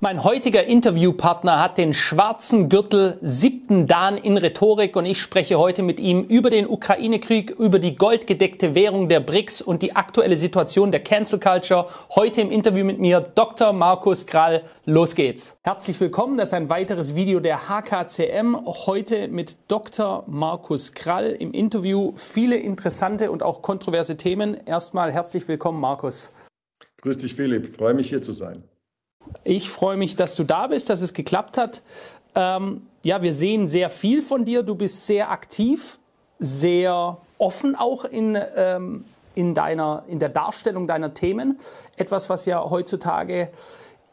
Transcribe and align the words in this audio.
Mein 0.00 0.22
heutiger 0.22 0.62
Interviewpartner 0.62 1.60
hat 1.60 1.76
den 1.76 1.92
schwarzen 1.92 2.68
Gürtel 2.68 3.18
siebten 3.20 3.88
Dan 3.88 4.16
in 4.16 4.36
Rhetorik 4.36 4.94
und 4.94 5.06
ich 5.06 5.20
spreche 5.20 5.58
heute 5.58 5.82
mit 5.82 5.98
ihm 5.98 6.22
über 6.22 6.50
den 6.50 6.68
Ukraine-Krieg, 6.68 7.50
über 7.50 7.80
die 7.80 7.96
goldgedeckte 7.96 8.76
Währung 8.76 9.08
der 9.08 9.18
BRICS 9.18 9.60
und 9.60 9.82
die 9.82 9.96
aktuelle 9.96 10.36
Situation 10.36 10.92
der 10.92 11.00
Cancel 11.00 11.40
Culture. 11.40 11.88
Heute 12.14 12.42
im 12.42 12.52
Interview 12.52 12.84
mit 12.84 13.00
mir 13.00 13.18
Dr. 13.18 13.72
Markus 13.72 14.24
Krall. 14.24 14.62
Los 14.84 15.16
geht's. 15.16 15.58
Herzlich 15.64 16.00
willkommen. 16.00 16.38
Das 16.38 16.50
ist 16.50 16.54
ein 16.54 16.68
weiteres 16.68 17.16
Video 17.16 17.40
der 17.40 17.68
HKCM. 17.68 18.54
Heute 18.86 19.26
mit 19.26 19.56
Dr. 19.66 20.22
Markus 20.28 20.92
Krall 20.92 21.32
im 21.32 21.50
Interview. 21.50 22.12
Viele 22.14 22.56
interessante 22.56 23.32
und 23.32 23.42
auch 23.42 23.62
kontroverse 23.62 24.16
Themen. 24.16 24.58
Erstmal 24.64 25.10
herzlich 25.10 25.48
willkommen, 25.48 25.80
Markus. 25.80 26.30
Grüß 27.02 27.18
dich, 27.18 27.34
Philipp. 27.34 27.74
Freue 27.74 27.94
mich 27.94 28.08
hier 28.08 28.22
zu 28.22 28.32
sein. 28.32 28.62
Ich 29.44 29.70
freue 29.70 29.96
mich, 29.96 30.16
dass 30.16 30.36
du 30.36 30.44
da 30.44 30.66
bist, 30.66 30.90
dass 30.90 31.00
es 31.00 31.14
geklappt 31.14 31.58
hat. 31.58 31.82
Ähm, 32.34 32.82
ja, 33.02 33.22
wir 33.22 33.32
sehen 33.32 33.68
sehr 33.68 33.90
viel 33.90 34.22
von 34.22 34.44
dir. 34.44 34.62
Du 34.62 34.74
bist 34.74 35.06
sehr 35.06 35.30
aktiv, 35.30 35.98
sehr 36.38 37.18
offen 37.38 37.74
auch 37.74 38.04
in, 38.04 38.38
ähm, 38.56 39.04
in, 39.34 39.54
deiner, 39.54 40.04
in 40.08 40.18
der 40.18 40.28
Darstellung 40.28 40.86
deiner 40.86 41.14
Themen. 41.14 41.58
Etwas, 41.96 42.28
was 42.28 42.46
ja 42.46 42.62
heutzutage 42.68 43.50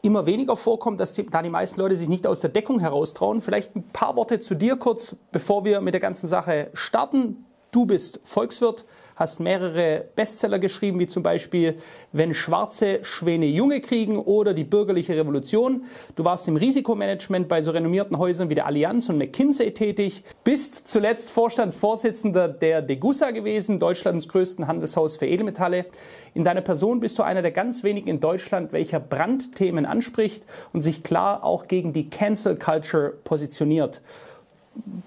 immer 0.02 0.26
weniger 0.26 0.56
vorkommt, 0.56 1.00
dass 1.00 1.14
die, 1.14 1.26
da 1.26 1.42
die 1.42 1.50
meisten 1.50 1.80
Leute 1.80 1.96
sich 1.96 2.08
nicht 2.08 2.26
aus 2.26 2.40
der 2.40 2.50
Deckung 2.50 2.80
heraustrauen. 2.80 3.40
Vielleicht 3.40 3.74
ein 3.74 3.82
paar 3.82 4.16
Worte 4.16 4.40
zu 4.40 4.54
dir 4.54 4.76
kurz, 4.76 5.16
bevor 5.32 5.64
wir 5.64 5.80
mit 5.80 5.94
der 5.94 6.00
ganzen 6.00 6.28
Sache 6.28 6.70
starten. 6.74 7.44
Du 7.76 7.84
bist 7.84 8.20
Volkswirt, 8.24 8.86
hast 9.16 9.38
mehrere 9.38 10.06
Bestseller 10.16 10.58
geschrieben, 10.58 10.98
wie 10.98 11.06
zum 11.06 11.22
Beispiel 11.22 11.76
Wenn 12.10 12.32
schwarze 12.32 13.00
Schwäne 13.02 13.44
Junge 13.44 13.82
kriegen 13.82 14.18
oder 14.18 14.54
Die 14.54 14.64
bürgerliche 14.64 15.14
Revolution. 15.14 15.84
Du 16.14 16.24
warst 16.24 16.48
im 16.48 16.56
Risikomanagement 16.56 17.48
bei 17.48 17.60
so 17.60 17.72
renommierten 17.72 18.16
Häusern 18.16 18.48
wie 18.48 18.54
der 18.54 18.64
Allianz 18.64 19.10
und 19.10 19.18
McKinsey 19.18 19.74
tätig, 19.74 20.24
bist 20.42 20.88
zuletzt 20.88 21.30
Vorstandsvorsitzender 21.32 22.48
der 22.48 22.80
Degussa 22.80 23.30
gewesen, 23.30 23.78
Deutschlands 23.78 24.26
größten 24.26 24.66
Handelshaus 24.66 25.18
für 25.18 25.26
Edelmetalle. 25.26 25.84
In 26.32 26.44
deiner 26.44 26.62
Person 26.62 27.00
bist 27.00 27.18
du 27.18 27.24
einer 27.24 27.42
der 27.42 27.50
ganz 27.50 27.84
wenigen 27.84 28.08
in 28.08 28.20
Deutschland, 28.20 28.72
welcher 28.72 29.00
Brandthemen 29.00 29.84
anspricht 29.84 30.46
und 30.72 30.80
sich 30.80 31.02
klar 31.02 31.44
auch 31.44 31.68
gegen 31.68 31.92
die 31.92 32.08
Cancel 32.08 32.56
Culture 32.56 33.12
positioniert 33.22 34.00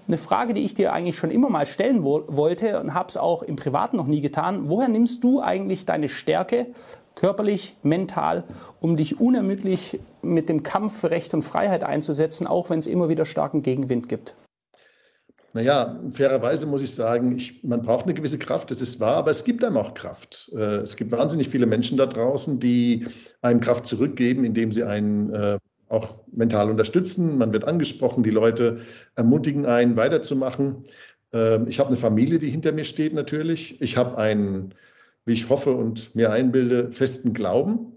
eine 0.08 0.18
Frage, 0.18 0.54
die 0.54 0.64
ich 0.64 0.74
dir 0.74 0.92
eigentlich 0.92 1.16
schon 1.16 1.30
immer 1.30 1.48
mal 1.48 1.66
stellen 1.66 2.02
wo 2.04 2.24
wollte 2.28 2.80
und 2.80 2.94
habe 2.94 3.08
es 3.08 3.16
auch 3.16 3.42
im 3.42 3.56
Privaten 3.56 3.96
noch 3.96 4.06
nie 4.06 4.20
getan. 4.20 4.68
Woher 4.68 4.88
nimmst 4.88 5.22
du 5.22 5.40
eigentlich 5.40 5.86
deine 5.86 6.08
Stärke, 6.08 6.66
körperlich, 7.14 7.76
mental, 7.82 8.44
um 8.80 8.96
dich 8.96 9.20
unermüdlich 9.20 10.00
mit 10.22 10.48
dem 10.48 10.62
Kampf 10.62 11.00
für 11.00 11.10
Recht 11.10 11.34
und 11.34 11.42
Freiheit 11.42 11.84
einzusetzen, 11.84 12.46
auch 12.46 12.70
wenn 12.70 12.78
es 12.78 12.86
immer 12.86 13.08
wieder 13.08 13.24
starken 13.24 13.62
Gegenwind 13.62 14.08
gibt? 14.08 14.34
Naja, 15.52 15.98
fairerweise 16.12 16.66
muss 16.66 16.80
ich 16.80 16.94
sagen, 16.94 17.36
ich, 17.36 17.64
man 17.64 17.82
braucht 17.82 18.04
eine 18.04 18.14
gewisse 18.14 18.38
Kraft, 18.38 18.70
das 18.70 18.80
ist 18.80 19.00
wahr, 19.00 19.16
aber 19.16 19.32
es 19.32 19.44
gibt 19.44 19.64
einem 19.64 19.78
auch 19.78 19.94
Kraft. 19.94 20.50
Äh, 20.54 20.76
es 20.76 20.96
gibt 20.96 21.10
wahnsinnig 21.10 21.48
viele 21.48 21.66
Menschen 21.66 21.98
da 21.98 22.06
draußen, 22.06 22.60
die 22.60 23.06
einem 23.42 23.60
Kraft 23.60 23.86
zurückgeben, 23.86 24.44
indem 24.44 24.70
sie 24.70 24.84
einen 24.84 25.34
äh, 25.34 25.58
auch 25.90 26.20
mental 26.32 26.70
unterstützen. 26.70 27.36
Man 27.36 27.52
wird 27.52 27.64
angesprochen, 27.64 28.22
die 28.22 28.30
Leute 28.30 28.78
ermutigen 29.16 29.66
einen, 29.66 29.96
weiterzumachen. 29.96 30.84
Ähm, 31.32 31.66
ich 31.68 31.78
habe 31.78 31.88
eine 31.88 31.98
Familie, 31.98 32.38
die 32.38 32.48
hinter 32.48 32.72
mir 32.72 32.84
steht 32.84 33.12
natürlich. 33.12 33.80
Ich 33.82 33.96
habe 33.96 34.16
einen, 34.16 34.72
wie 35.26 35.32
ich 35.32 35.48
hoffe 35.48 35.72
und 35.72 36.14
mir 36.14 36.30
einbilde, 36.30 36.92
festen 36.92 37.34
Glauben. 37.34 37.92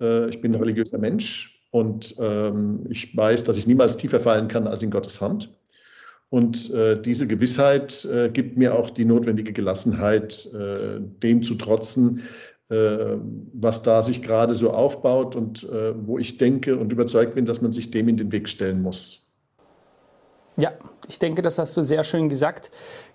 Äh, 0.00 0.28
ich 0.28 0.40
bin 0.40 0.52
ein 0.52 0.60
religiöser 0.60 0.98
Mensch 0.98 1.62
und 1.70 2.16
ähm, 2.18 2.84
ich 2.90 3.16
weiß, 3.16 3.44
dass 3.44 3.56
ich 3.56 3.68
niemals 3.68 3.96
tiefer 3.96 4.18
fallen 4.18 4.48
kann 4.48 4.66
als 4.66 4.82
in 4.82 4.90
Gottes 4.90 5.20
Hand. 5.20 5.48
Und 6.30 6.74
äh, 6.74 7.00
diese 7.00 7.26
Gewissheit 7.26 8.04
äh, 8.04 8.28
gibt 8.30 8.58
mir 8.58 8.74
auch 8.74 8.90
die 8.90 9.06
notwendige 9.06 9.52
Gelassenheit, 9.52 10.48
dem 11.22 11.42
zu 11.42 11.54
trotzen, 11.54 12.22
was 12.70 13.82
da 13.82 14.02
sich 14.02 14.22
gerade 14.22 14.54
so 14.54 14.70
aufbaut 14.72 15.36
und 15.36 15.64
äh, 15.64 15.94
wo 16.06 16.18
ich 16.18 16.36
denke 16.36 16.76
und 16.76 16.92
überzeugt 16.92 17.34
bin, 17.34 17.46
dass 17.46 17.62
man 17.62 17.72
sich 17.72 17.90
dem 17.90 18.08
in 18.08 18.18
den 18.18 18.30
Weg 18.30 18.48
stellen 18.48 18.82
muss. 18.82 19.30
Ja, 20.58 20.72
ich 21.08 21.18
denke, 21.18 21.40
das 21.40 21.58
hast 21.58 21.76
du 21.76 21.82
sehr 21.82 22.04
schön 22.04 22.28
gesagt. 22.28 22.70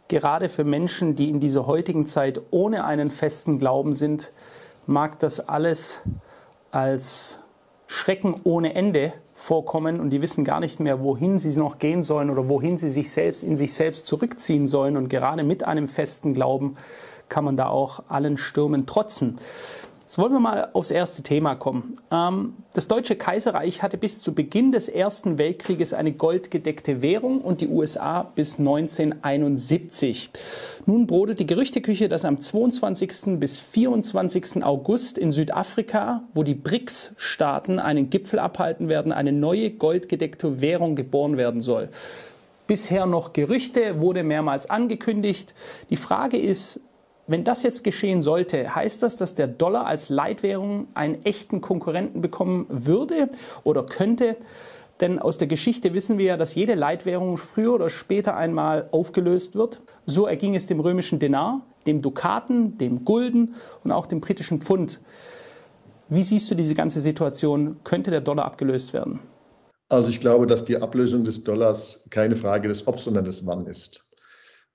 Gerade 0.07 0.49
für 0.49 0.63
Menschen, 0.63 1.15
die 1.15 1.29
in 1.29 1.39
dieser 1.39 1.67
heutigen 1.67 2.05
Zeit 2.05 2.41
ohne 2.51 2.85
einen 2.85 3.11
festen 3.11 3.59
Glauben 3.59 3.93
sind, 3.93 4.31
mag 4.87 5.19
das 5.19 5.39
alles 5.39 6.01
als 6.71 7.39
Schrecken 7.87 8.35
ohne 8.43 8.73
Ende 8.73 9.13
vorkommen 9.35 9.99
und 9.99 10.09
die 10.09 10.21
wissen 10.21 10.43
gar 10.43 10.61
nicht 10.61 10.79
mehr, 10.79 11.01
wohin 11.03 11.37
sie 11.37 11.57
noch 11.59 11.79
gehen 11.79 12.01
sollen 12.01 12.29
oder 12.29 12.47
wohin 12.49 12.77
sie 12.77 12.89
sich 12.89 13.11
selbst 13.11 13.43
in 13.43 13.57
sich 13.57 13.73
selbst 13.73 14.07
zurückziehen 14.07 14.67
sollen. 14.67 14.97
Und 14.97 15.09
gerade 15.09 15.43
mit 15.43 15.63
einem 15.63 15.87
festen 15.87 16.33
Glauben 16.33 16.77
kann 17.29 17.45
man 17.45 17.57
da 17.57 17.67
auch 17.67 18.03
allen 18.07 18.37
Stürmen 18.37 18.85
trotzen. 18.85 19.39
Jetzt 20.13 20.19
wollen 20.19 20.33
wir 20.33 20.39
mal 20.39 20.69
aufs 20.73 20.91
erste 20.91 21.23
Thema 21.23 21.55
kommen. 21.55 21.95
Ähm, 22.11 22.53
das 22.75 22.87
Deutsche 22.87 23.15
Kaiserreich 23.15 23.81
hatte 23.81 23.97
bis 23.97 24.21
zu 24.21 24.35
Beginn 24.35 24.71
des 24.71 24.87
Ersten 24.87 25.39
Weltkrieges 25.39 25.95
eine 25.95 26.11
goldgedeckte 26.11 27.01
Währung 27.01 27.41
und 27.41 27.61
die 27.61 27.67
USA 27.67 28.21
bis 28.21 28.59
1971. 28.59 30.29
Nun 30.85 31.07
brodelt 31.07 31.39
die 31.39 31.47
Gerüchteküche, 31.47 32.09
dass 32.09 32.25
am 32.25 32.39
22. 32.39 33.39
bis 33.39 33.59
24. 33.59 34.63
August 34.63 35.17
in 35.17 35.31
Südafrika, 35.31 36.21
wo 36.35 36.43
die 36.43 36.53
BRICS-Staaten 36.53 37.79
einen 37.79 38.11
Gipfel 38.11 38.37
abhalten 38.37 38.89
werden, 38.89 39.13
eine 39.13 39.31
neue 39.31 39.71
goldgedeckte 39.71 40.61
Währung 40.61 40.95
geboren 40.95 41.37
werden 41.37 41.61
soll. 41.61 41.89
Bisher 42.67 43.07
noch 43.07 43.33
Gerüchte, 43.33 43.99
wurde 43.99 44.21
mehrmals 44.21 44.69
angekündigt. 44.69 45.55
Die 45.89 45.95
Frage 45.95 46.37
ist, 46.37 46.81
wenn 47.27 47.43
das 47.43 47.63
jetzt 47.63 47.83
geschehen 47.83 48.21
sollte, 48.21 48.75
heißt 48.75 49.01
das, 49.01 49.15
dass 49.15 49.35
der 49.35 49.47
Dollar 49.47 49.85
als 49.85 50.09
Leitwährung 50.09 50.87
einen 50.93 51.23
echten 51.23 51.61
Konkurrenten 51.61 52.21
bekommen 52.21 52.65
würde 52.69 53.29
oder 53.63 53.85
könnte? 53.85 54.35
Denn 54.99 55.19
aus 55.19 55.37
der 55.37 55.47
Geschichte 55.47 55.93
wissen 55.93 56.17
wir 56.17 56.25
ja, 56.25 56.37
dass 56.37 56.55
jede 56.55 56.75
Leitwährung 56.75 57.37
früher 57.37 57.73
oder 57.73 57.89
später 57.89 58.35
einmal 58.35 58.87
aufgelöst 58.91 59.55
wird. 59.55 59.79
So 60.05 60.27
erging 60.27 60.55
es 60.55 60.67
dem 60.67 60.79
römischen 60.79 61.19
Denar, 61.19 61.61
dem 61.87 62.01
Dukaten, 62.01 62.77
dem 62.77 63.03
Gulden 63.05 63.55
und 63.83 63.91
auch 63.91 64.05
dem 64.05 64.21
britischen 64.21 64.61
Pfund. 64.61 64.99
Wie 66.09 66.23
siehst 66.23 66.51
du 66.51 66.55
diese 66.55 66.75
ganze 66.75 66.99
Situation? 66.99 67.77
Könnte 67.83 68.11
der 68.11 68.21
Dollar 68.21 68.45
abgelöst 68.45 68.93
werden? 68.93 69.19
Also 69.89 70.09
ich 70.09 70.19
glaube, 70.19 70.47
dass 70.47 70.65
die 70.65 70.77
Ablösung 70.77 71.23
des 71.23 71.43
Dollars 71.43 72.05
keine 72.09 72.35
Frage 72.35 72.67
des 72.67 72.87
Ob, 72.87 72.99
sondern 72.99 73.25
des 73.25 73.45
Wann 73.45 73.65
ist. 73.65 74.12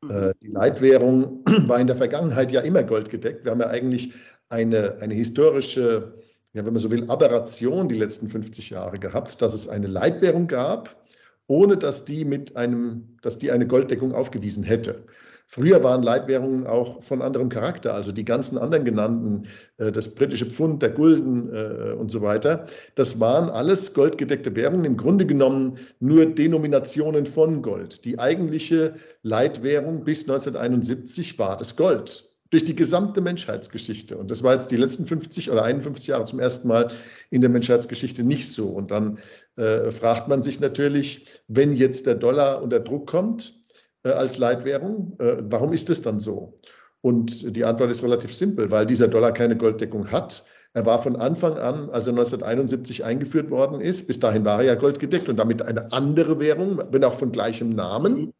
Mhm. 0.03 0.11
Äh, 0.11 0.35
die 0.43 0.49
Leitwährung 0.49 1.45
war 1.67 1.81
in 1.81 1.87
der 1.87 1.97
Vergangenheit 1.97 2.53
ja 2.53 2.61
immer 2.61 2.83
goldgedeckt. 2.83 3.45
Wir 3.45 3.53
haben 3.53 3.61
ja 3.61 3.69
eigentlich 3.69 4.13
eine, 4.49 4.99
eine 5.01 5.15
historische, 5.15 6.15
ja, 6.53 6.65
wenn 6.65 6.73
man 6.73 6.83
so 6.83 6.91
will, 6.91 7.09
Aberration 7.11 7.89
die 7.89 7.97
letzten 7.97 8.29
50 8.29 8.71
Jahre 8.71 8.99
gehabt, 8.99 9.41
dass 9.43 9.55
es 9.55 9.69
eine 9.69 9.87
Leitwährung 9.87 10.47
gab, 10.47 10.97
ohne 11.47 11.77
dass 11.77 12.05
die 12.05 12.25
mit 12.25 12.57
einem, 12.57 13.17
dass 13.23 13.39
die 13.39 13.51
eine 13.51 13.67
Golddeckung 13.67 14.15
aufgewiesen 14.15 14.65
hätte. 14.65 15.05
Früher 15.51 15.83
waren 15.83 16.03
Leitwährungen 16.03 16.67
auch 16.67 17.03
von 17.03 17.23
anderem 17.23 17.49
Charakter, 17.49 17.95
also 17.95 18.13
die 18.13 18.27
ganzen 18.27 18.59
anderen 18.59 18.85
genannten, 18.85 19.47
äh, 19.79 19.91
das 19.91 20.15
britische 20.15 20.45
Pfund, 20.45 20.83
der 20.83 20.91
Gulden 20.91 21.51
äh, 21.55 21.93
und 21.95 22.11
so 22.11 22.21
weiter, 22.21 22.67
das 22.97 23.19
waren 23.19 23.49
alles 23.49 23.95
goldgedeckte 23.95 24.55
Währungen, 24.55 24.85
im 24.85 24.99
Grunde 24.99 25.25
genommen 25.25 25.79
nur 26.01 26.27
Denominationen 26.27 27.25
von 27.25 27.63
Gold. 27.63 28.05
Die 28.05 28.19
eigentliche 28.19 28.97
Leitwährung 29.23 30.05
bis 30.05 30.29
1971 30.29 31.39
war 31.39 31.57
das 31.57 31.77
Gold 31.77 32.29
durch 32.51 32.65
die 32.65 32.77
gesamte 32.77 33.23
Menschheitsgeschichte. 33.23 34.19
Und 34.19 34.31
das 34.31 34.43
war 34.43 34.53
jetzt 34.53 34.71
die 34.71 34.77
letzten 34.77 35.07
50 35.07 35.51
oder 35.51 35.65
51 35.65 36.09
Jahre 36.09 36.27
zum 36.27 36.41
ersten 36.41 36.69
Mal 36.69 36.91
in 37.31 37.41
der 37.41 37.51
Menschheitsgeschichte 37.51 38.23
nicht 38.23 38.51
so. 38.53 38.69
Und 38.69 38.91
dann 38.91 39.19
äh, 39.57 39.91
fragt 39.91 40.29
man 40.29 40.43
sich 40.43 40.61
natürlich, 40.61 41.27
wenn 41.49 41.75
jetzt 41.75 42.05
der 42.05 42.17
Dollar 42.17 42.63
unter 42.63 42.81
Druck 42.81 43.07
kommt, 43.07 43.58
als 44.03 44.39
Leitwährung. 44.39 45.17
Äh, 45.19 45.37
warum 45.41 45.73
ist 45.73 45.91
es 45.91 46.03
dann 46.03 46.21
so? 46.21 46.59
Und 47.01 47.57
die 47.57 47.65
Antwort 47.65 47.91
ist 47.91 48.03
relativ 48.03 48.35
simpel, 48.35 48.71
weil 48.71 48.87
dieser 48.87 49.09
Dollar 49.09 49.33
keine 49.33 49.57
Golddeckung 49.57 50.11
hat, 50.11 50.45
Er 50.75 50.85
war 50.87 51.03
von 51.03 51.17
Anfang 51.17 51.57
an, 51.57 51.91
als 51.91 52.07
er 52.07 52.13
1971 52.13 53.05
eingeführt 53.05 53.51
worden 53.51 53.81
ist, 53.81 54.07
bis 54.07 54.21
dahin 54.21 54.45
war 54.45 54.59
er 54.61 54.65
ja 54.67 54.75
goldgedeckt 54.75 55.29
und 55.29 55.37
damit 55.37 55.63
eine 55.63 55.91
andere 55.93 56.39
Währung, 56.39 56.83
wenn 56.91 57.05
auch 57.05 57.15
von 57.15 57.33
gleichem 57.33 57.71
Namen. 57.71 58.33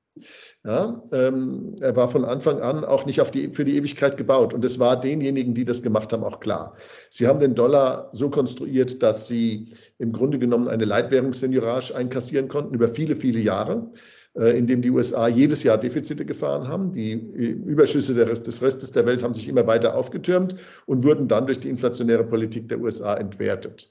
Ja, 0.65 1.03
ähm, 1.13 1.77
er 1.81 1.95
war 1.97 2.09
von 2.09 2.25
Anfang 2.25 2.61
an 2.61 2.85
auch 2.85 3.07
nicht 3.07 3.23
die, 3.33 3.49
für 3.55 3.65
die 3.65 3.77
Ewigkeit 3.77 4.17
gebaut. 4.17 4.53
Und 4.53 4.65
es 4.65 4.79
war 4.79 5.01
denjenigen, 5.01 5.55
die 5.55 5.65
das 5.65 5.83
gemacht 5.83 6.13
haben, 6.13 6.25
auch 6.25 6.41
klar. 6.41 6.75
Sie 7.11 7.27
haben 7.27 7.39
den 7.39 7.55
Dollar 7.55 8.11
so 8.13 8.29
konstruiert, 8.29 9.03
dass 9.03 9.29
sie 9.29 9.73
im 9.99 10.13
Grunde 10.13 10.39
genommen 10.39 10.69
eine 10.69 10.85
Leitwährungsseniorage 10.85 11.95
einkassieren 11.95 12.49
konnten 12.49 12.75
über 12.75 12.89
viele, 12.89 13.17
viele 13.17 13.39
Jahre, 13.39 13.91
äh, 14.35 14.59
indem 14.59 14.83
die 14.83 14.91
USA 14.91 15.29
jedes 15.29 15.63
Jahr 15.63 15.79
Defizite 15.79 16.25
gefahren 16.25 16.69
haben. 16.69 16.93
Die 16.93 17.13
äh, 17.13 17.51
Überschüsse 17.51 18.15
des 18.15 18.63
Restes 18.63 18.93
der 18.93 19.07
Welt 19.07 19.23
haben 19.23 19.35
sich 19.35 19.49
immer 19.49 19.67
weiter 19.67 19.95
aufgetürmt 19.95 20.57
und 20.87 21.05
wurden 21.05 21.29
dann 21.29 21.47
durch 21.47 21.61
die 21.61 21.69
inflationäre 21.69 22.25
Politik 22.25 22.69
der 22.69 22.81
USA 22.81 23.15
entwertet. 23.15 23.89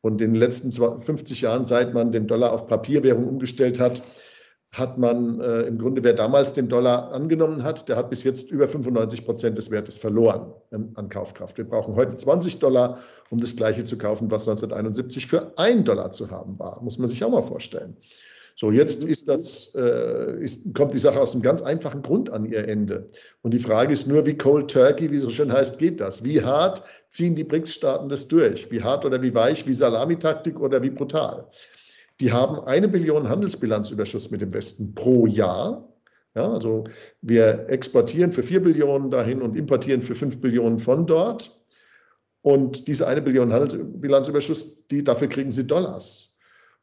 Und 0.00 0.20
in 0.20 0.32
den 0.32 0.40
letzten 0.40 0.72
50 0.72 1.40
Jahren, 1.40 1.64
seit 1.64 1.94
man 1.94 2.12
den 2.12 2.26
Dollar 2.26 2.52
auf 2.52 2.66
Papierwährung 2.66 3.26
umgestellt 3.26 3.80
hat, 3.80 4.02
hat 4.72 4.98
man 4.98 5.40
äh, 5.40 5.62
im 5.62 5.78
Grunde, 5.78 6.04
wer 6.04 6.12
damals 6.12 6.52
den 6.52 6.68
Dollar 6.68 7.12
angenommen 7.12 7.62
hat, 7.62 7.88
der 7.88 7.96
hat 7.96 8.10
bis 8.10 8.24
jetzt 8.24 8.50
über 8.50 8.68
95 8.68 9.24
Prozent 9.24 9.56
des 9.56 9.70
Wertes 9.70 9.96
verloren 9.96 10.52
ähm, 10.72 10.90
an 10.94 11.08
Kaufkraft. 11.08 11.56
Wir 11.56 11.64
brauchen 11.64 11.94
heute 11.96 12.16
20 12.16 12.58
Dollar, 12.58 13.00
um 13.30 13.40
das 13.40 13.56
Gleiche 13.56 13.84
zu 13.84 13.96
kaufen, 13.96 14.30
was 14.30 14.46
1971 14.46 15.26
für 15.26 15.56
1 15.56 15.84
Dollar 15.84 16.12
zu 16.12 16.30
haben 16.30 16.58
war. 16.58 16.82
Muss 16.82 16.98
man 16.98 17.08
sich 17.08 17.24
auch 17.24 17.30
mal 17.30 17.42
vorstellen. 17.42 17.96
So, 18.58 18.70
jetzt 18.70 19.04
ist 19.04 19.28
das, 19.28 19.74
äh, 19.74 20.42
ist, 20.42 20.74
kommt 20.74 20.94
die 20.94 20.98
Sache 20.98 21.20
aus 21.20 21.34
einem 21.34 21.42
ganz 21.42 21.60
einfachen 21.60 22.00
Grund 22.00 22.30
an 22.30 22.46
ihr 22.46 22.66
Ende. 22.66 23.06
Und 23.42 23.52
die 23.52 23.58
Frage 23.58 23.92
ist 23.92 24.06
nur, 24.06 24.24
wie 24.24 24.36
Cold 24.36 24.70
Turkey, 24.70 25.10
wie 25.10 25.18
so 25.18 25.28
schön 25.28 25.52
heißt, 25.52 25.78
geht 25.78 26.00
das? 26.00 26.24
Wie 26.24 26.42
hart 26.42 26.82
ziehen 27.10 27.34
die 27.34 27.44
BRICS-Staaten 27.44 28.08
das 28.08 28.28
durch? 28.28 28.70
Wie 28.70 28.82
hart 28.82 29.04
oder 29.04 29.20
wie 29.20 29.34
weich, 29.34 29.66
wie 29.66 29.74
Salamitaktik 29.74 30.58
oder 30.58 30.80
wie 30.80 30.88
brutal? 30.88 31.46
Die 32.20 32.32
haben 32.32 32.60
eine 32.60 32.88
Billion 32.88 33.28
Handelsbilanzüberschuss 33.28 34.30
mit 34.30 34.40
dem 34.40 34.54
Westen 34.54 34.94
pro 34.94 35.26
Jahr. 35.26 35.86
Ja, 36.34 36.50
also 36.50 36.84
wir 37.20 37.66
exportieren 37.68 38.32
für 38.32 38.42
vier 38.42 38.62
Billionen 38.62 39.10
dahin 39.10 39.42
und 39.42 39.54
importieren 39.54 40.00
für 40.00 40.14
fünf 40.14 40.40
Billionen 40.40 40.78
von 40.78 41.06
dort. 41.06 41.50
Und 42.40 42.88
diese 42.88 43.06
eine 43.06 43.20
Billion 43.20 43.52
Handelsbilanzüberschuss, 43.52 44.86
die, 44.86 45.04
dafür 45.04 45.28
kriegen 45.28 45.52
sie 45.52 45.66
Dollars. 45.66 46.35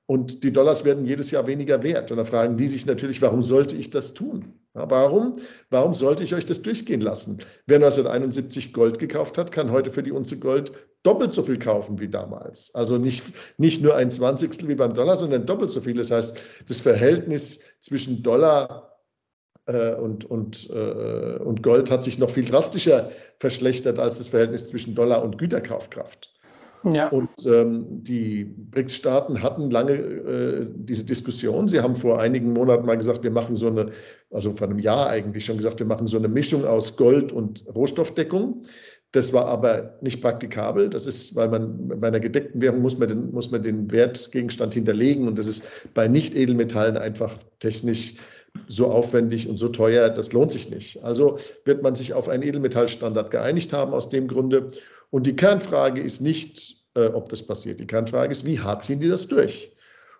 Und 0.06 0.44
die 0.44 0.52
Dollars 0.52 0.84
werden 0.84 1.06
jedes 1.06 1.32
Jahr 1.32 1.48
weniger 1.48 1.82
wert. 1.82 2.12
Und 2.12 2.18
da 2.18 2.26
fragen 2.26 2.58
die 2.58 2.68
sich 2.68 2.86
natürlich, 2.86 3.22
warum 3.22 3.42
sollte 3.42 3.76
ich 3.76 3.90
das 3.90 4.14
tun? 4.14 4.60
Warum? 4.74 5.40
Warum 5.70 5.94
sollte 5.94 6.24
ich 6.24 6.34
euch 6.34 6.46
das 6.46 6.62
durchgehen 6.62 7.00
lassen? 7.00 7.38
Wer 7.68 7.78
1971 7.78 8.74
Gold 8.74 9.00
gekauft 9.00 9.38
hat, 9.38 9.52
kann 9.52 9.72
heute 9.72 9.92
für 9.92 10.04
die 10.04 10.12
Unze 10.12 10.40
Gold 10.40 10.74
doppelt 11.04 11.34
so 11.34 11.44
viel 11.44 11.60
kaufen 11.60 12.00
wie 12.00 12.08
damals. 12.08 12.74
Also 12.74 12.98
nicht, 12.98 13.24
nicht 13.58 13.84
nur 13.84 13.96
ein 13.96 14.10
Zwanzigstel 14.10 14.68
wie 14.68 14.76
beim 14.76 14.94
Dollar, 14.94 15.18
sondern 15.18 15.46
doppelt 15.46 15.70
so 15.70 15.82
viel. 15.82 15.94
Das 15.94 16.12
heißt, 16.12 16.42
das 16.68 16.80
Verhältnis 16.80 17.62
zwischen 17.82 18.24
Dollar 18.24 18.98
äh, 19.68 19.94
und, 19.94 20.26
und, 20.26 20.70
äh, 20.72 21.38
und 21.38 21.62
Gold 21.62 21.92
hat 21.92 22.04
sich 22.04 22.18
noch 22.18 22.32
viel 22.32 22.46
drastischer 22.46 23.12
verschlechtert 23.40 24.00
als 24.00 24.18
das 24.18 24.30
Verhältnis 24.30 24.68
zwischen 24.68 24.96
Dollar 24.96 25.24
und 25.24 25.38
Güterkaufkraft. 25.38 26.33
Ja. 26.92 27.08
Und 27.10 27.30
ähm, 27.46 27.86
die 28.04 28.44
BRICS-Staaten 28.44 29.42
hatten 29.42 29.70
lange 29.70 29.94
äh, 29.94 30.68
diese 30.76 31.06
Diskussion. 31.06 31.68
Sie 31.68 31.80
haben 31.80 31.96
vor 31.96 32.20
einigen 32.20 32.52
Monaten 32.52 32.86
mal 32.86 32.98
gesagt, 32.98 33.24
wir 33.24 33.32
machen 33.32 33.56
so 33.56 33.68
eine, 33.68 33.92
also 34.32 34.54
vor 34.54 34.68
einem 34.68 34.80
Jahr 34.80 35.10
eigentlich 35.10 35.46
schon 35.46 35.58
gesagt, 35.58 35.80
wir 35.80 35.86
machen 35.86 36.08
so 36.08 36.18
eine 36.18 36.28
Mischung 36.28 36.66
aus 36.66 36.98
Gold 36.98 37.32
und 37.32 37.64
Rohstoffdeckung. 37.74 38.64
Das 39.14 39.32
war 39.32 39.46
aber 39.46 39.98
nicht 40.02 40.22
praktikabel. 40.22 40.90
Das 40.90 41.06
ist, 41.06 41.36
weil 41.36 41.48
man 41.48 41.88
bei 42.00 42.08
einer 42.08 42.20
gedeckten 42.20 42.60
Währung 42.62 42.82
muss 42.82 42.98
man 42.98 43.08
den, 43.08 43.32
muss 43.32 43.52
man 43.52 43.62
den 43.64 43.90
Wertgegenstand 43.92 44.74
hinterlegen 44.74 45.28
und 45.28 45.38
das 45.38 45.48
ist 45.48 45.64
bei 45.94 46.08
Nicht-Edelmetallen 46.08 46.98
einfach 46.98 47.38
technisch 47.60 48.16
so 48.68 48.88
aufwendig 48.88 49.48
und 49.48 49.58
so 49.58 49.68
teuer, 49.70 50.10
das 50.10 50.32
lohnt 50.32 50.52
sich 50.52 50.70
nicht. 50.70 51.04
Also 51.04 51.38
wird 51.66 51.82
man 51.82 51.96
sich 51.96 52.14
auf 52.14 52.30
einen 52.30 52.44
Edelmetallstandard 52.44 53.32
geeinigt 53.32 53.74
haben 53.74 53.94
aus 53.94 54.10
dem 54.10 54.28
Grunde. 54.28 54.72
Und 55.14 55.28
die 55.28 55.36
Kernfrage 55.36 56.02
ist 56.02 56.22
nicht, 56.22 56.88
äh, 56.96 57.06
ob 57.06 57.30
das 57.30 57.46
passiert. 57.46 57.80
Die 57.80 57.86
Kernfrage 57.86 58.32
ist, 58.32 58.46
wie 58.48 58.60
hart 58.60 58.84
ziehen 58.84 59.00
die 59.00 59.10
das 59.10 59.28
durch? 59.28 59.72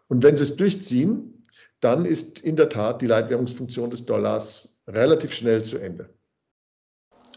Und 0.08 0.22
wenn 0.22 0.38
sie 0.38 0.44
es 0.44 0.56
durchziehen, 0.56 1.44
dann 1.80 2.06
ist 2.06 2.42
in 2.42 2.56
der 2.56 2.70
Tat 2.70 3.02
die 3.02 3.08
Leitwährungsfunktion 3.08 3.90
des 3.90 4.06
Dollars 4.06 4.84
relativ 4.88 5.34
schnell 5.34 5.64
zu 5.64 5.80
Ende. 5.80 6.10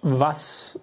Was 0.03 0.79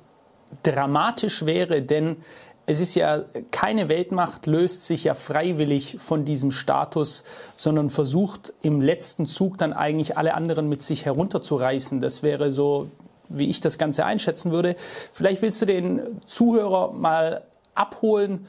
dramatisch 0.63 1.45
wäre, 1.45 1.83
denn 1.83 2.17
es 2.65 2.79
ist 2.79 2.95
ja 2.95 3.23
keine 3.51 3.87
Weltmacht 3.87 4.47
löst 4.47 4.87
sich 4.87 5.03
ja 5.03 5.13
freiwillig 5.13 5.97
von 5.99 6.25
diesem 6.25 6.49
Status, 6.49 7.23
sondern 7.55 7.91
versucht 7.91 8.51
im 8.63 8.81
letzten 8.81 9.27
Zug 9.27 9.59
dann 9.59 9.73
eigentlich 9.73 10.17
alle 10.17 10.33
anderen 10.33 10.69
mit 10.69 10.81
sich 10.81 11.05
herunterzureißen. 11.05 11.99
Das 11.99 12.23
wäre 12.23 12.51
so, 12.51 12.89
wie 13.29 13.49
ich 13.49 13.61
das 13.61 13.77
Ganze 13.77 14.05
einschätzen 14.05 14.51
würde. 14.51 14.75
Vielleicht 14.77 15.41
willst 15.41 15.61
du 15.61 15.65
den 15.65 16.21
Zuhörer 16.25 16.93
mal 16.93 17.43
abholen. 17.75 18.45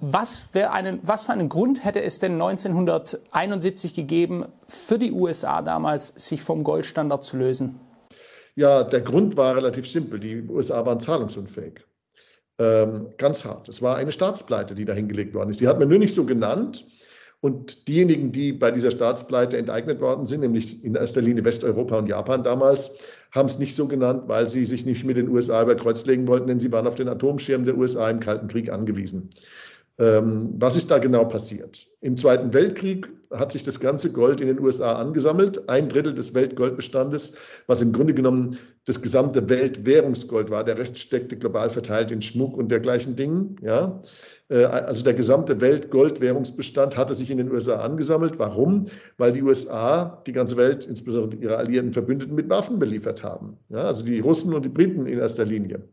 Was, 0.00 0.48
einen, 0.54 1.00
was 1.02 1.24
für 1.24 1.32
einen 1.32 1.48
Grund 1.48 1.84
hätte 1.84 2.02
es 2.02 2.18
denn 2.18 2.32
1971 2.32 3.94
gegeben, 3.94 4.46
für 4.68 4.98
die 4.98 5.12
USA 5.12 5.62
damals, 5.62 6.08
sich 6.08 6.42
vom 6.42 6.64
Goldstandard 6.64 7.24
zu 7.24 7.36
lösen? 7.36 7.80
Ja, 8.56 8.84
der 8.84 9.00
Grund 9.00 9.36
war 9.36 9.56
relativ 9.56 9.88
simpel. 9.88 10.20
Die 10.20 10.42
USA 10.42 10.84
waren 10.84 11.00
zahlungsunfähig. 11.00 11.80
Ähm, 12.58 13.08
ganz 13.18 13.44
hart. 13.44 13.68
Es 13.68 13.82
war 13.82 13.96
eine 13.96 14.12
Staatspleite, 14.12 14.74
die 14.74 14.84
da 14.84 14.92
hingelegt 14.92 15.34
worden 15.34 15.50
ist. 15.50 15.60
Die 15.60 15.66
hat 15.66 15.78
man 15.78 15.88
nur 15.88 15.98
nicht 15.98 16.14
so 16.14 16.24
genannt. 16.24 16.86
Und 17.40 17.88
diejenigen, 17.88 18.32
die 18.32 18.52
bei 18.52 18.70
dieser 18.70 18.90
Staatspleite 18.90 19.58
enteignet 19.58 20.00
worden 20.00 20.26
sind, 20.26 20.40
nämlich 20.40 20.82
in 20.84 20.94
erster 20.94 21.20
Linie 21.20 21.44
Westeuropa 21.44 21.98
und 21.98 22.08
Japan 22.08 22.42
damals, 22.42 22.96
haben 23.34 23.46
es 23.46 23.58
nicht 23.58 23.74
so 23.74 23.88
genannt, 23.88 24.22
weil 24.26 24.48
sie 24.48 24.64
sich 24.64 24.86
nicht 24.86 25.04
mit 25.04 25.16
den 25.16 25.28
USA 25.28 25.62
über 25.62 25.74
Kreuz 25.74 26.06
legen 26.06 26.28
wollten, 26.28 26.46
denn 26.46 26.60
sie 26.60 26.70
waren 26.70 26.86
auf 26.86 26.94
den 26.94 27.08
Atomschirm 27.08 27.64
der 27.64 27.76
USA 27.76 28.08
im 28.08 28.20
Kalten 28.20 28.46
Krieg 28.46 28.70
angewiesen. 28.70 29.28
Ähm, 29.98 30.54
was 30.58 30.76
ist 30.76 30.90
da 30.90 30.98
genau 30.98 31.24
passiert? 31.24 31.86
Im 32.00 32.16
Zweiten 32.16 32.52
Weltkrieg 32.52 33.08
hat 33.32 33.52
sich 33.52 33.64
das 33.64 33.80
ganze 33.80 34.12
Gold 34.12 34.40
in 34.40 34.46
den 34.46 34.60
USA 34.60 34.94
angesammelt, 34.94 35.68
ein 35.68 35.88
Drittel 35.88 36.14
des 36.14 36.34
Weltgoldbestandes, 36.34 37.34
was 37.66 37.82
im 37.82 37.92
Grunde 37.92 38.14
genommen 38.14 38.58
das 38.84 39.02
gesamte 39.02 39.48
Weltwährungsgold 39.48 40.50
war. 40.50 40.62
Der 40.62 40.78
Rest 40.78 40.98
steckte 40.98 41.36
global 41.36 41.70
verteilt 41.70 42.10
in 42.10 42.22
Schmuck 42.22 42.56
und 42.56 42.68
dergleichen 42.70 43.16
Dingen. 43.16 43.56
Ja? 43.62 44.02
Äh, 44.48 44.64
also 44.64 45.02
der 45.04 45.14
gesamte 45.14 45.60
Weltgoldwährungsbestand 45.60 46.96
hatte 46.96 47.14
sich 47.14 47.30
in 47.30 47.38
den 47.38 47.50
USA 47.50 47.76
angesammelt. 47.76 48.38
Warum? 48.38 48.86
Weil 49.16 49.32
die 49.32 49.42
USA 49.42 50.22
die 50.26 50.32
ganze 50.32 50.56
Welt, 50.56 50.86
insbesondere 50.86 51.40
ihre 51.40 51.56
alliierten 51.56 51.92
Verbündeten, 51.92 52.34
mit 52.34 52.48
Waffen 52.48 52.78
beliefert 52.78 53.22
haben. 53.22 53.56
Ja? 53.68 53.84
Also 53.84 54.04
die 54.04 54.20
Russen 54.20 54.54
und 54.54 54.64
die 54.64 54.70
Briten 54.70 55.06
in 55.06 55.18
erster 55.18 55.44
Linie. 55.44 55.88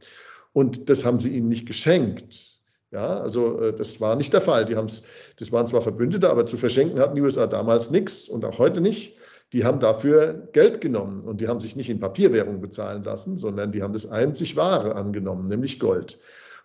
Und 0.54 0.90
das 0.90 1.06
haben 1.06 1.20
sie 1.20 1.30
ihnen 1.30 1.48
nicht 1.48 1.66
geschenkt 1.66 2.52
ja, 2.92 3.22
also 3.22 3.62
äh, 3.62 3.74
das 3.74 4.02
war 4.02 4.16
nicht 4.16 4.34
der 4.34 4.42
Fall. 4.42 4.66
Die 4.66 4.76
haben's, 4.76 5.04
das 5.38 5.52
waren 5.52 5.66
zwar 5.66 5.82
Verbündete, 5.82 6.30
aber 6.30 6.46
zu 6.46 6.58
verschenken 6.58 7.00
hatten 7.00 7.16
die 7.16 7.22
USA 7.22 7.48
damals 7.48 7.90
nichts 7.90 8.28
und 8.28 8.46
auch 8.46 8.60
heute 8.60 8.82
nicht. 8.82 9.18
Die 9.54 9.66
haben 9.66 9.80
dafür 9.80 10.50
Geld 10.54 10.80
genommen 10.80 11.24
und 11.24 11.42
die 11.42 11.48
haben 11.48 11.60
sich 11.60 11.76
nicht 11.76 11.90
in 11.90 12.00
Papierwährung 12.00 12.62
bezahlen 12.62 13.04
lassen, 13.04 13.38
sondern 13.38 13.72
die 13.72 13.82
haben 13.82 13.94
das 13.94 14.10
einzig 14.10 14.56
Wahre 14.56 14.96
angenommen, 14.96 15.48
nämlich 15.50 15.80
Gold. 15.80 16.20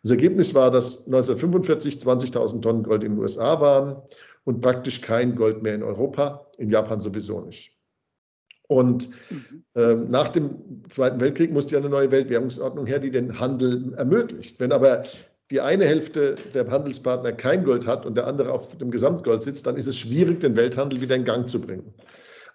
Das 0.06 0.12
Ergebnis 0.12 0.54
war, 0.54 0.70
dass 0.70 1.04
1945 1.06 1.96
20.000 1.96 2.62
Tonnen 2.62 2.84
Gold 2.84 3.02
in 3.02 3.14
den 3.14 3.18
USA 3.18 3.60
waren 3.60 3.96
und 4.44 4.60
praktisch 4.60 5.00
kein 5.00 5.34
Gold 5.34 5.64
mehr 5.64 5.74
in 5.74 5.82
Europa, 5.82 6.46
in 6.58 6.70
Japan 6.70 7.00
sowieso 7.00 7.40
nicht. 7.40 7.72
Und 8.68 9.08
äh, 9.74 9.96
nach 9.96 10.28
dem 10.28 10.84
Zweiten 10.90 11.20
Weltkrieg 11.20 11.52
musste 11.52 11.74
ja 11.74 11.80
eine 11.80 11.88
neue 11.88 12.12
Weltwährungsordnung 12.12 12.86
her, 12.86 13.00
die 13.00 13.10
den 13.10 13.40
Handel 13.40 13.94
ermöglicht. 13.94 14.60
Wenn 14.60 14.70
aber 14.70 15.02
die 15.50 15.60
eine 15.60 15.84
Hälfte 15.84 16.36
der 16.54 16.70
Handelspartner 16.70 17.32
kein 17.32 17.64
Gold 17.64 17.84
hat 17.84 18.06
und 18.06 18.16
der 18.16 18.28
andere 18.28 18.52
auf 18.52 18.78
dem 18.78 18.92
Gesamtgold 18.92 19.42
sitzt, 19.42 19.66
dann 19.66 19.74
ist 19.74 19.88
es 19.88 19.96
schwierig, 19.96 20.38
den 20.38 20.54
Welthandel 20.54 21.00
wieder 21.00 21.16
in 21.16 21.24
Gang 21.24 21.48
zu 21.48 21.60
bringen. 21.60 21.92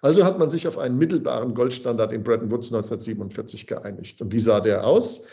Also 0.00 0.24
hat 0.24 0.38
man 0.38 0.50
sich 0.50 0.66
auf 0.66 0.78
einen 0.78 0.96
mittelbaren 0.96 1.52
Goldstandard 1.52 2.14
in 2.14 2.22
Bretton 2.22 2.50
Woods 2.50 2.72
1947 2.72 3.66
geeinigt. 3.66 4.22
Und 4.22 4.32
wie 4.32 4.40
sah 4.40 4.60
der 4.60 4.86
aus? 4.86 5.26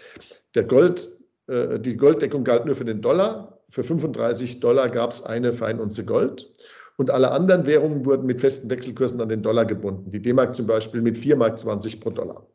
Der 0.54 0.64
Gold, 0.64 1.08
äh, 1.50 1.80
die 1.80 1.98
Golddeckung 1.98 2.44
galt 2.44 2.66
nur 2.66 2.76
für 2.76 2.86
den 2.86 3.02
Dollar. 3.02 3.60
Für 3.70 3.84
35 3.84 4.60
Dollar 4.60 4.90
gab 4.90 5.12
es 5.12 5.24
eine 5.24 5.54
Feinunze 5.54 6.06
Gold. 6.06 6.50
Und 6.98 7.10
alle 7.10 7.32
anderen 7.32 7.66
Währungen 7.66 8.06
wurden 8.06 8.26
mit 8.26 8.42
festen 8.42 8.70
Wechselkursen 8.70 9.22
an 9.22 9.30
den 9.30 9.42
Dollar 9.42 9.66
gebunden. 9.66 10.12
Die 10.12 10.22
D-Mark 10.22 10.54
zum 10.56 10.68
Beispiel 10.68 11.02
mit 11.02 11.18
4,20 11.18 11.36
Mark 11.38 12.00
pro 12.02 12.10
Dollar. 12.10 12.46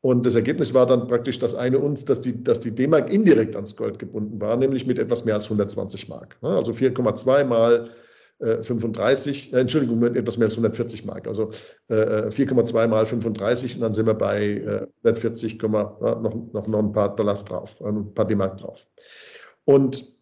Und 0.00 0.26
das 0.26 0.34
Ergebnis 0.34 0.74
war 0.74 0.86
dann 0.86 1.08
praktisch 1.08 1.38
das 1.38 1.54
eine 1.54 1.78
uns, 1.78 2.04
dass 2.04 2.20
die, 2.20 2.42
dass 2.42 2.60
die 2.60 2.74
D-Mark 2.74 3.10
indirekt 3.10 3.56
ans 3.56 3.74
Gold 3.74 3.98
gebunden 3.98 4.40
war, 4.40 4.56
nämlich 4.56 4.86
mit 4.86 4.98
etwas 4.98 5.24
mehr 5.24 5.34
als 5.34 5.44
120 5.44 6.08
Mark. 6.08 6.36
Also 6.42 6.72
4,2 6.72 7.44
mal 7.44 7.90
35, 8.40 9.52
äh, 9.52 9.56
äh, 9.56 9.60
Entschuldigung, 9.60 10.02
etwas 10.02 10.36
mehr 10.36 10.46
als 10.46 10.54
140 10.54 11.04
Mark. 11.04 11.26
Also 11.26 11.50
äh, 11.88 12.28
4,2 12.28 12.84
äh, 12.84 12.86
mal 12.86 13.06
35 13.06 13.76
und 13.76 13.80
dann 13.80 13.94
sind 13.94 14.06
wir 14.06 14.14
bei 14.14 14.42
äh, 14.42 14.86
140, 15.04 15.62
noch, 15.62 16.00
noch, 16.52 16.66
noch 16.66 16.78
ein 16.78 16.92
paar 16.92 17.14
Dollars 17.14 17.44
drauf, 17.44 17.80
ein 17.82 18.12
paar 18.14 18.26
D-Mark 18.26 18.58
drauf. 18.58 18.86
Und 19.64 20.14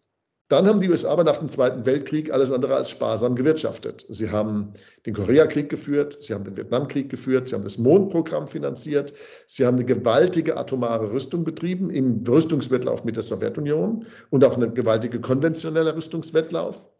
dann 0.49 0.67
haben 0.67 0.81
die 0.81 0.89
USA 0.89 1.09
aber 1.09 1.23
nach 1.23 1.39
dem 1.39 1.49
Zweiten 1.49 1.85
Weltkrieg 1.85 2.31
alles 2.31 2.51
andere 2.51 2.75
als 2.75 2.91
sparsam 2.91 3.35
gewirtschaftet. 3.35 4.05
Sie 4.07 4.29
haben 4.29 4.73
den 5.05 5.15
Koreakrieg 5.15 5.67
geführt, 5.67 6.17
sie 6.21 6.33
haben 6.33 6.43
den 6.43 6.55
Vietnamkrieg 6.55 7.09
geführt, 7.09 7.47
sie 7.47 7.55
haben 7.55 7.63
das 7.63 7.79
Mondprogramm 7.79 8.47
finanziert, 8.47 9.13
sie 9.47 9.65
haben 9.65 9.77
eine 9.77 9.85
gewaltige 9.85 10.55
atomare 10.55 11.11
Rüstung 11.11 11.43
betrieben 11.43 11.89
im 11.89 12.23
Rüstungswettlauf 12.27 13.03
mit 13.03 13.15
der 13.15 13.23
Sowjetunion 13.23 14.05
und 14.29 14.43
auch 14.43 14.55
eine 14.55 14.69
gewaltige 14.69 15.19
konventionelle 15.19 15.95
Rüstungswettlauf. 15.95 16.91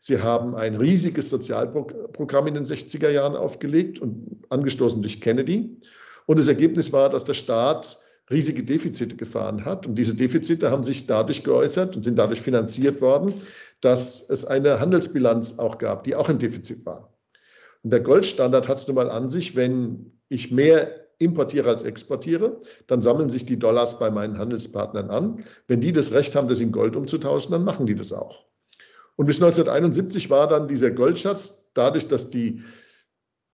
Sie 0.00 0.20
haben 0.20 0.54
ein 0.54 0.76
riesiges 0.76 1.28
Sozialprogramm 1.28 2.46
in 2.46 2.54
den 2.54 2.64
60er 2.64 3.10
Jahren 3.10 3.36
aufgelegt 3.36 3.98
und 3.98 4.44
angestoßen 4.48 5.02
durch 5.02 5.20
Kennedy. 5.20 5.80
Und 6.26 6.38
das 6.38 6.48
Ergebnis 6.48 6.92
war, 6.92 7.10
dass 7.10 7.24
der 7.24 7.34
Staat 7.34 7.98
riesige 8.30 8.62
Defizite 8.62 9.16
gefahren 9.16 9.64
hat. 9.64 9.86
Und 9.86 9.96
diese 9.96 10.14
Defizite 10.14 10.70
haben 10.70 10.84
sich 10.84 11.06
dadurch 11.06 11.44
geäußert 11.44 11.96
und 11.96 12.04
sind 12.04 12.18
dadurch 12.18 12.40
finanziert 12.40 13.00
worden, 13.00 13.34
dass 13.80 14.28
es 14.28 14.44
eine 14.44 14.80
Handelsbilanz 14.80 15.58
auch 15.58 15.78
gab, 15.78 16.04
die 16.04 16.14
auch 16.14 16.28
ein 16.28 16.38
Defizit 16.38 16.84
war. 16.84 17.12
Und 17.82 17.90
der 17.90 18.00
Goldstandard 18.00 18.68
hat 18.68 18.78
es 18.78 18.86
nun 18.86 18.96
mal 18.96 19.10
an 19.10 19.30
sich, 19.30 19.56
wenn 19.56 20.12
ich 20.28 20.50
mehr 20.50 21.06
importiere 21.18 21.68
als 21.68 21.82
exportiere, 21.82 22.60
dann 22.86 23.02
sammeln 23.02 23.30
sich 23.30 23.44
die 23.44 23.58
Dollars 23.58 23.98
bei 23.98 24.10
meinen 24.10 24.38
Handelspartnern 24.38 25.10
an. 25.10 25.44
Wenn 25.66 25.80
die 25.80 25.92
das 25.92 26.12
Recht 26.12 26.36
haben, 26.36 26.48
das 26.48 26.60
in 26.60 26.70
Gold 26.72 26.96
umzutauschen, 26.96 27.52
dann 27.52 27.64
machen 27.64 27.86
die 27.86 27.94
das 27.94 28.12
auch. 28.12 28.44
Und 29.18 29.26
bis 29.26 29.42
1971 29.42 30.30
war 30.30 30.46
dann 30.46 30.68
dieser 30.68 30.92
Goldschatz, 30.92 31.72
dadurch, 31.74 32.06
dass 32.06 32.30
die 32.30 32.62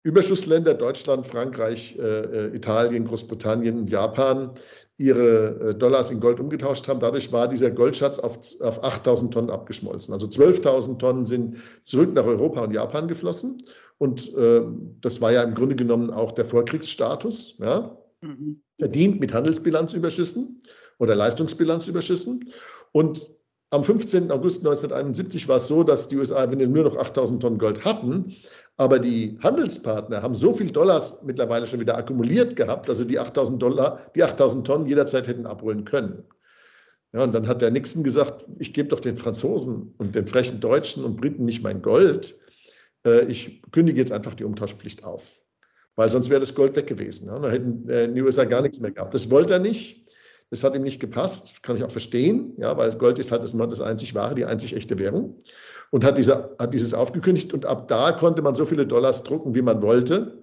Überschussländer 0.02 0.74
Deutschland, 0.74 1.28
Frankreich, 1.28 2.00
äh, 2.00 2.48
äh 2.48 2.56
Italien, 2.56 3.06
Großbritannien 3.06 3.86
Japan 3.86 4.56
ihre 4.98 5.70
äh, 5.70 5.76
Dollars 5.76 6.10
in 6.10 6.20
Gold 6.20 6.40
umgetauscht 6.40 6.88
haben. 6.88 7.00
Dadurch 7.00 7.32
war 7.32 7.48
dieser 7.48 7.70
Goldschatz 7.70 8.18
auf, 8.18 8.40
auf 8.62 8.84
8000 8.84 9.32
Tonnen 9.32 9.50
abgeschmolzen. 9.52 10.16
Also 10.16 10.26
12.000 10.26 10.98
Tonnen 10.98 11.26
sind 11.26 11.58
zurück 11.84 12.12
nach 12.16 12.26
Europa 12.26 12.62
und 12.62 12.74
Japan 12.74 13.08
geflossen. 13.08 13.62
Und 14.00 14.36
äh, 14.36 14.64
das 15.02 15.22
war 15.22 15.32
ja 15.32 15.44
im 15.44 15.54
Grunde 15.54 15.76
genommen 15.76 16.10
auch 16.10 16.32
der 16.32 16.46
Vorkriegsstatus, 16.46 17.58
ja? 17.60 17.96
Mhm. 18.22 18.64
verdient 18.80 19.20
mit 19.20 19.32
Handelsbilanzüberschüssen 19.32 20.60
oder 20.98 21.14
Leistungsbilanzüberschüssen. 21.14 22.52
Und 22.94 23.41
am 23.72 23.84
15. 23.84 24.32
August 24.32 24.60
1971 24.60 25.48
war 25.48 25.58
es 25.58 25.68
so, 25.68 25.84
dass 25.84 26.10
die 26.10 26.18
USA 26.18 26.46
nur 26.46 26.84
noch 26.84 26.98
8000 26.98 27.42
Tonnen 27.42 27.58
Gold 27.58 27.84
hatten, 27.84 28.36
aber 28.78 29.00
die 29.00 29.38
Handelspartner 29.42 30.22
haben 30.22 30.36
so 30.36 30.54
viel 30.54 30.70
Dollars 30.70 31.24
mittlerweile 31.24 31.66
schon 31.66 31.80
wieder 31.80 31.98
akkumuliert 31.98 32.56
gehabt, 32.56 32.90
dass 32.90 32.98
sie 32.98 33.08
die 33.08 33.18
8000 33.20 33.62
Dollar, 33.62 34.12
die 34.16 34.24
8000 34.24 34.68
Tonnen 34.68 34.88
jederzeit 34.88 35.28
hätten 35.28 35.46
abholen 35.46 35.86
können. 35.86 36.24
Ja, 37.14 37.24
und 37.24 37.34
dann 37.34 37.48
hat 37.48 37.62
der 37.62 37.72
Nixon 37.72 38.04
gesagt, 38.04 38.46
ich 38.60 38.74
gebe 38.74 38.90
doch 38.90 39.00
den 39.00 39.18
Franzosen 39.18 39.94
und 39.98 40.16
den 40.16 40.28
frechen 40.28 40.60
Deutschen 40.60 41.04
und 41.04 41.18
Briten 41.18 41.46
nicht 41.46 41.62
mein 41.62 41.82
Gold. 41.82 42.40
Äh, 43.06 43.26
ich 43.26 43.62
kündige 43.72 44.00
jetzt 44.00 44.12
einfach 44.12 44.34
die 44.36 44.46
Umtauschpflicht 44.46 45.04
auf. 45.04 45.24
Weil 45.96 46.10
sonst 46.10 46.30
wäre 46.30 46.40
das 46.40 46.56
Gold 46.56 46.76
weg 46.76 46.88
gewesen. 46.88 47.28
Dann 47.28 47.50
hätten 47.50 47.90
äh, 47.90 48.12
die 48.12 48.22
USA 48.22 48.46
gar 48.46 48.62
nichts 48.62 48.80
mehr 48.80 48.92
gehabt. 48.92 49.14
Das 49.14 49.30
wollte 49.30 49.54
er 49.54 49.60
nicht. 49.60 50.10
Das 50.52 50.64
hat 50.64 50.76
ihm 50.76 50.84
nicht 50.84 51.00
gepasst. 51.00 51.64
Kann 51.64 51.78
ich 51.78 51.84
auch 51.84 51.92
verstehen. 51.92 52.54
Ja, 52.58 52.78
weil 52.78 52.96
Gold 52.98 53.18
ist 53.18 53.32
halt 53.32 53.44
das, 53.44 53.58
das 53.58 53.82
einzig 53.82 54.14
wahre, 54.14 54.36
die 54.36 54.46
einzig 54.46 54.76
echte 54.76 55.00
Währung 55.00 55.38
und 55.92 56.06
hat, 56.06 56.18
diese, 56.18 56.56
hat 56.58 56.74
dieses 56.74 56.94
aufgekündigt. 56.94 57.54
Und 57.54 57.66
ab 57.66 57.88
da 57.88 58.12
konnte 58.14 58.42
man 58.42 58.56
so 58.56 58.66
viele 58.66 58.88
Dollars 58.88 59.24
drucken, 59.24 59.54
wie 59.54 59.62
man 59.62 59.82
wollte. 59.82 60.42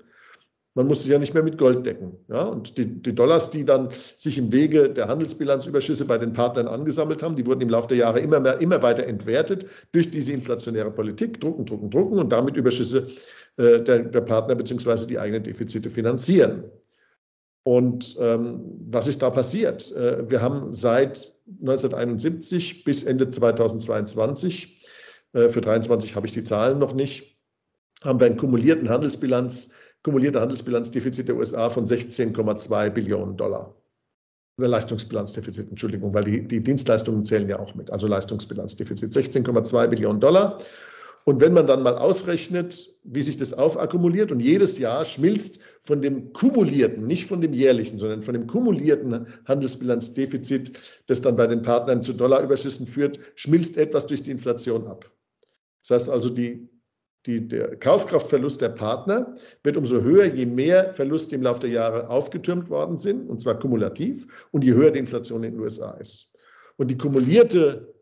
Man 0.75 0.87
musste 0.87 1.07
sie 1.07 1.13
ja 1.13 1.19
nicht 1.19 1.35
mehr 1.35 1.43
mit 1.43 1.59
Gold 1.59 1.85
decken. 1.85 2.17
Ja? 2.29 2.43
Und 2.43 2.77
die, 2.77 3.03
die, 3.03 3.15
Dollars, 3.15 3.51
die 3.51 3.65
dann 3.65 3.89
sich 4.17 4.39
im 4.39 4.53
Wege 4.53 4.91
der 4.91 5.09
Handelsbilanzüberschüsse 5.09 6.05
bei 6.05 6.19
den 6.19 6.33
Partnern 6.33 6.69
angesammelt 6.69 7.23
haben, 7.23 7.35
die 7.35 7.47
wurden 7.47 7.63
im 7.63 7.71
Laufe 7.71 7.89
der 7.89 7.97
Jahre 7.97 8.21
immer, 8.21 8.39
mehr, 8.39 8.61
immer 8.61 8.81
weiter 8.83 9.05
entwertet 9.05 9.67
durch 9.93 10.11
diese 10.11 10.33
inflationäre 10.33 10.91
Politik. 10.91 11.41
Drucken, 11.41 11.65
drucken, 11.65 11.91
drucken 11.91 12.19
und 12.19 12.31
damit 12.31 12.57
Überschüsse 12.57 13.09
äh, 13.57 13.81
der, 13.81 14.05
der 14.05 14.21
Partner 14.21 14.55
bzw. 14.55 15.07
die 15.07 15.19
eigenen 15.19 15.43
Defizite 15.43 15.91
finanzieren. 15.91 16.65
Und 17.69 18.17
ähm, 18.19 18.63
was 18.89 19.09
ist 19.09 19.21
da 19.21 19.29
passiert? 19.29 19.95
Äh, 19.95 20.31
wir 20.31 20.41
haben 20.41 20.73
seit 20.73 21.35
1971 21.61 22.83
bis 22.83 23.05
Ende 23.05 23.29
2022 23.29 24.87
äh, 25.35 25.51
für 25.51 25.61
23 25.61 26.17
habe 26.17 26.27
ich 26.27 26.33
die 26.33 26.45
Zahlen 26.45 26.79
noch 26.79 26.95
nicht. 26.95 27.39
Haben 28.03 28.21
wir 28.21 28.27
einen 28.27 28.39
kumulierten 28.39 28.89
Handelsbilanz, 28.89 29.75
kumulierte 30.03 30.41
Handelsbilanzdefizit 30.41 31.29
der 31.29 31.37
USA 31.37 31.69
von 31.69 31.85
16,2 31.85 32.89
Billionen 32.89 33.37
Dollar. 33.37 33.75
Leistungsbilanzdefizit, 34.57 35.69
Entschuldigung, 35.69 36.15
weil 36.15 36.25
die, 36.25 36.49
die 36.49 36.63
Dienstleistungen 36.63 37.27
zählen 37.27 37.51
ja 37.51 37.59
auch 37.59 37.75
mit. 37.75 37.91
Also 37.91 38.07
Leistungsbilanzdefizit 38.07 39.13
16,2 39.13 39.89
Billionen 39.89 40.21
Dollar. 40.21 40.59
Und 41.25 41.41
wenn 41.41 41.53
man 41.53 41.67
dann 41.67 41.83
mal 41.83 41.97
ausrechnet, 41.99 42.89
wie 43.05 43.23
sich 43.23 43.37
das 43.37 43.53
aufakkumuliert 43.53 44.33
und 44.33 44.41
jedes 44.41 44.79
Jahr 44.79 45.05
schmilzt 45.05 45.61
von 45.83 46.03
dem 46.03 46.33
kumulierten, 46.33 47.07
nicht 47.07 47.27
von 47.27 47.41
dem 47.41 47.53
jährlichen, 47.53 47.99
sondern 47.99 48.23
von 48.23 48.35
dem 48.35 48.47
kumulierten 48.47 49.27
Handelsbilanzdefizit, 49.47 50.73
das 51.07 51.21
dann 51.21 51.37
bei 51.37 51.47
den 51.47 51.63
Partnern 51.63 52.03
zu 52.03 52.13
Dollarüberschüssen 52.13 52.87
führt, 52.87 53.19
schmilzt 53.35 53.77
etwas 53.77 54.07
durch 54.07 54.23
die 54.23 54.31
Inflation 54.31 54.87
ab. 54.87 55.11
Das 55.83 56.03
heißt 56.03 56.11
also, 56.11 56.29
die, 56.29 56.69
die, 57.27 57.47
der 57.47 57.77
Kaufkraftverlust 57.77 58.61
der 58.61 58.71
Partner 58.71 59.37
wird 59.63 59.77
umso 59.77 60.01
höher, 60.01 60.27
je 60.27 60.47
mehr 60.47 60.95
Verluste 60.95 61.35
im 61.35 61.43
Laufe 61.43 61.61
der 61.61 61.71
Jahre 61.71 62.09
aufgetürmt 62.09 62.71
worden 62.71 62.99
sind, 62.99 63.29
und 63.29 63.41
zwar 63.41 63.59
kumulativ, 63.59 64.27
und 64.51 64.65
je 64.65 64.73
höher 64.73 64.91
die 64.91 65.01
Inflation 65.01 65.45
in 65.45 65.53
den 65.53 65.61
USA 65.61 65.93
ist. 65.93 66.31
Und 66.77 66.91
die 66.91 66.97
kumulierte 66.97 67.95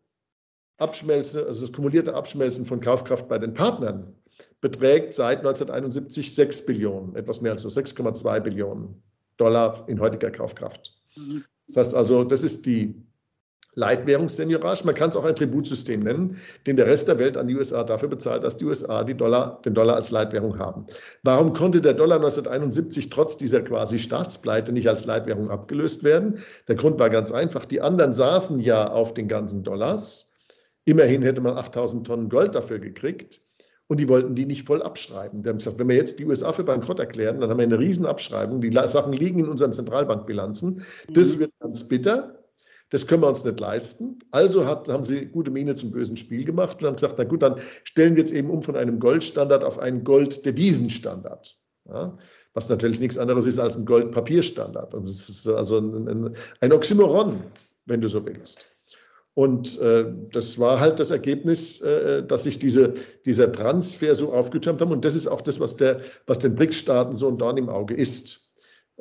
Abschmelzen, 0.78 1.44
also 1.44 1.60
das 1.60 1.72
kumulierte 1.72 2.14
Abschmelzen 2.14 2.66
von 2.66 2.80
Kaufkraft 2.80 3.28
bei 3.28 3.38
den 3.38 3.54
Partnern 3.54 4.14
beträgt 4.60 5.14
seit 5.14 5.38
1971 5.38 6.34
6 6.34 6.66
Billionen, 6.66 7.16
etwas 7.16 7.40
mehr 7.40 7.52
als 7.52 7.62
so 7.62 7.68
6,2 7.68 8.40
Billionen 8.40 9.02
Dollar 9.36 9.84
in 9.88 10.00
heutiger 10.00 10.30
Kaufkraft. 10.30 10.92
Mhm. 11.14 11.44
Das 11.66 11.76
heißt 11.76 11.94
also, 11.94 12.24
das 12.24 12.42
ist 12.42 12.66
die 12.66 12.94
Leitwährungsseniourage. 13.76 14.84
Man 14.84 14.94
kann 14.94 15.10
es 15.10 15.16
auch 15.16 15.24
ein 15.24 15.36
Tributsystem 15.36 16.00
nennen, 16.00 16.38
den 16.66 16.76
der 16.76 16.86
Rest 16.86 17.08
der 17.08 17.18
Welt 17.18 17.36
an 17.36 17.46
die 17.46 17.54
USA 17.54 17.84
dafür 17.84 18.08
bezahlt, 18.08 18.42
dass 18.42 18.56
die 18.56 18.64
USA 18.64 19.04
die 19.04 19.14
Dollar, 19.14 19.60
den 19.64 19.74
Dollar 19.74 19.96
als 19.96 20.10
Leitwährung 20.10 20.58
haben. 20.58 20.86
Warum 21.22 21.52
konnte 21.52 21.82
der 21.82 21.92
Dollar 21.92 22.16
1971 22.16 23.10
trotz 23.10 23.36
dieser 23.36 23.60
quasi 23.60 23.98
Staatspleite 23.98 24.72
nicht 24.72 24.88
als 24.88 25.04
Leitwährung 25.04 25.50
abgelöst 25.50 26.04
werden? 26.04 26.38
Der 26.68 26.76
Grund 26.76 26.98
war 26.98 27.10
ganz 27.10 27.30
einfach. 27.30 27.66
Die 27.66 27.82
anderen 27.82 28.14
saßen 28.14 28.60
ja 28.60 28.90
auf 28.90 29.12
den 29.12 29.28
ganzen 29.28 29.62
Dollars. 29.62 30.35
Immerhin 30.86 31.22
hätte 31.22 31.40
man 31.40 31.58
8000 31.58 32.06
Tonnen 32.06 32.28
Gold 32.28 32.54
dafür 32.54 32.78
gekriegt. 32.78 33.42
Und 33.88 34.00
die 34.00 34.08
wollten 34.08 34.34
die 34.34 34.46
nicht 34.46 34.66
voll 34.66 34.82
abschreiben. 34.82 35.42
Die 35.42 35.48
haben 35.48 35.58
gesagt, 35.58 35.78
wenn 35.78 35.88
wir 35.88 35.96
jetzt 35.96 36.18
die 36.18 36.24
USA 36.24 36.52
für 36.52 36.64
bankrott 36.64 36.98
erklären, 36.98 37.40
dann 37.40 37.50
haben 37.50 37.58
wir 37.58 37.64
eine 37.64 37.78
Riesenabschreibung. 37.78 38.60
Die 38.60 38.72
Sachen 38.72 39.12
liegen 39.12 39.40
in 39.40 39.48
unseren 39.48 39.72
Zentralbankbilanzen. 39.72 40.82
Das 41.08 41.36
mhm. 41.36 41.40
wird 41.40 41.52
ganz 41.60 41.86
bitter. 41.86 42.42
Das 42.90 43.06
können 43.06 43.22
wir 43.22 43.28
uns 43.28 43.44
nicht 43.44 43.60
leisten. 43.60 44.18
Also 44.30 44.64
hat, 44.64 44.88
haben 44.88 45.04
sie 45.04 45.26
gute 45.26 45.50
Miene 45.50 45.74
zum 45.74 45.90
bösen 45.90 46.16
Spiel 46.16 46.44
gemacht 46.44 46.80
und 46.80 46.86
haben 46.86 46.94
gesagt, 46.94 47.16
na 47.18 47.24
gut, 47.24 47.42
dann 47.42 47.60
stellen 47.84 48.14
wir 48.14 48.20
jetzt 48.20 48.32
eben 48.32 48.50
um 48.50 48.62
von 48.62 48.76
einem 48.76 48.98
Goldstandard 49.00 49.64
auf 49.64 49.78
einen 49.78 50.04
Golddevisenstandard. 50.04 51.56
Ja, 51.88 52.16
was 52.54 52.68
natürlich 52.68 53.00
nichts 53.00 53.18
anderes 53.18 53.46
ist 53.46 53.58
als 53.58 53.76
ein 53.76 53.84
Goldpapierstandard. 53.84 54.94
Und 54.94 55.02
es 55.02 55.28
ist 55.28 55.46
also 55.46 55.78
ein, 55.78 56.08
ein, 56.08 56.36
ein 56.60 56.72
Oxymoron, 56.72 57.42
wenn 57.86 58.00
du 58.00 58.08
so 58.08 58.24
willst. 58.24 58.66
Und 59.36 59.78
äh, 59.82 60.06
das 60.32 60.58
war 60.58 60.80
halt 60.80 60.98
das 60.98 61.10
Ergebnis, 61.10 61.82
äh, 61.82 62.22
dass 62.26 62.44
sich 62.44 62.58
diese, 62.58 62.94
dieser 63.26 63.52
Transfer 63.52 64.14
so 64.14 64.32
aufgetürmt 64.32 64.80
haben. 64.80 64.92
Und 64.92 65.04
das 65.04 65.14
ist 65.14 65.26
auch 65.26 65.42
das, 65.42 65.60
was, 65.60 65.76
der, 65.76 66.00
was 66.26 66.38
den 66.38 66.54
BRICS-Staaten 66.54 67.14
so 67.14 67.28
ein 67.28 67.36
Dorn 67.36 67.58
im 67.58 67.68
Auge 67.68 67.92
ist. 67.92 68.54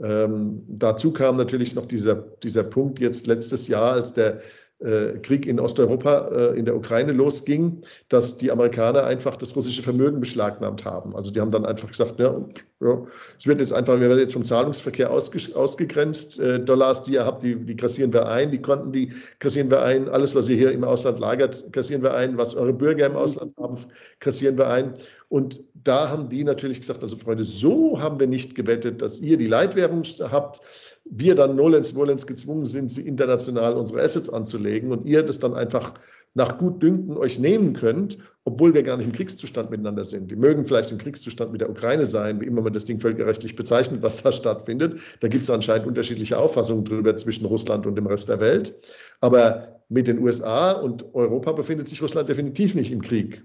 Ähm, 0.04 0.62
dazu 0.68 1.14
kam 1.14 1.38
natürlich 1.38 1.74
noch 1.74 1.86
dieser, 1.86 2.16
dieser 2.44 2.66
Punkt 2.66 3.00
jetzt 3.00 3.28
letztes 3.28 3.70
Jahr, 3.70 3.94
als 3.94 4.12
der 4.12 4.42
äh, 4.80 5.20
Krieg 5.20 5.46
in 5.46 5.58
Osteuropa, 5.58 6.28
äh, 6.28 6.60
in 6.60 6.66
der 6.66 6.76
Ukraine 6.76 7.14
losging, 7.14 7.82
dass 8.10 8.38
die 8.38 8.52
Amerikaner 8.52 9.06
einfach 9.06 9.38
das 9.38 9.56
russische 9.56 9.84
Vermögen 9.84 10.20
beschlagnahmt 10.20 10.84
haben. 10.84 11.16
Also 11.16 11.32
die 11.32 11.40
haben 11.40 11.52
dann 11.52 11.66
einfach 11.66 11.88
gesagt, 11.88 12.20
ja, 12.20 12.46
ja 12.82 13.06
es 13.38 13.48
wird 13.48 13.60
jetzt 13.60 13.74
einfach, 13.74 14.00
wir 14.00 14.10
werden 14.10 14.20
jetzt 14.20 14.34
vom 14.34 14.46
Zahlungsverkehr 14.46 15.12
ausge, 15.12 15.40
ausgegrenzt. 15.56 16.40
Äh, 16.40 16.60
Dollars, 16.60 17.04
die 17.04 17.14
ihr 17.14 17.26
habt, 17.26 17.44
die, 17.44 17.56
die 17.56 17.76
kassieren 17.76 18.14
wir 18.14 18.28
ein, 18.28 18.52
die 18.52 18.62
Konten, 18.62 18.92
die 18.92 19.14
kassieren 19.40 19.70
wir 19.70 19.82
ein. 19.82 20.10
Alles, 20.10 20.36
was 20.36 20.50
ihr 20.50 20.58
hier 20.58 20.72
im 20.72 20.84
Ausland 20.84 21.20
lagert, 21.20 21.72
kassieren 21.74 22.04
wir 22.04 22.14
ein. 22.14 22.38
Was 22.38 22.56
eure 22.56 22.74
Bürger 22.74 23.06
im 23.06 23.16
Ausland 23.16 23.56
haben, 23.58 23.78
kassieren 24.20 24.58
wir 24.58 24.70
ein. 24.70 24.94
Und 25.30 25.64
da 25.74 26.10
haben 26.10 26.30
die 26.30 26.44
natürlich 26.44 26.80
gesagt, 26.80 27.04
also 27.04 27.16
Freunde, 27.16 27.44
so 27.44 28.00
haben 28.00 28.20
wir 28.20 28.28
nicht 28.28 28.56
gewettet, 28.56 29.02
dass 29.02 29.20
ihr 29.20 29.38
die 29.38 29.48
Leitwährung 29.48 30.04
habt 30.04 30.62
wir 31.06 31.36
dann 31.36 31.56
nolens 31.56 31.92
volens 31.92 32.26
gezwungen 32.26 32.66
sind, 32.66 32.90
sie 32.90 33.08
international 33.08 33.74
unsere 33.76 34.02
Assets 34.02 34.30
anzulegen 34.30 34.92
und 34.92 35.06
ihr 35.06 35.24
das 35.24 35.40
dann 35.40 35.54
einfach 35.54 35.94
nach 36.36 36.58
Gutdünken 36.58 37.18
euch 37.18 37.40
nehmen 37.40 37.74
könnt, 37.74 38.20
obwohl 38.44 38.74
wir 38.76 38.84
gar 38.84 38.98
nicht 38.98 39.08
im 39.08 39.14
Kriegszustand 39.14 39.72
miteinander 39.72 40.06
sind. 40.06 40.30
Wir 40.30 40.38
mögen 40.38 40.66
vielleicht 40.66 40.92
im 40.92 41.00
Kriegszustand 41.00 41.52
mit 41.52 41.62
der 41.62 41.70
Ukraine 41.70 42.06
sein, 42.06 42.40
wie 42.40 42.46
immer 42.46 42.62
man 42.62 42.74
das 42.74 42.86
Ding 42.86 43.00
völkerrechtlich 43.00 43.56
bezeichnet, 43.56 44.04
was 44.04 44.22
da 44.22 44.32
stattfindet. 44.32 45.00
Da 45.22 45.30
gibt 45.30 45.44
es 45.44 45.50
anscheinend 45.50 45.88
unterschiedliche 45.88 46.38
Auffassungen 46.38 46.86
drüber 46.86 47.18
zwischen 47.18 47.46
Russland 47.46 47.88
und 47.88 47.96
dem 47.96 48.06
Rest 48.06 48.30
der 48.30 48.40
Welt. 48.40 48.76
Aber 49.22 49.82
mit 49.90 50.08
den 50.08 50.20
USA 50.20 50.74
und 50.74 51.16
Europa 51.16 51.54
befindet 51.54 51.88
sich 51.88 52.02
Russland 52.02 52.30
definitiv 52.30 52.76
nicht 52.76 52.92
im 52.92 53.02
Krieg. 53.02 53.44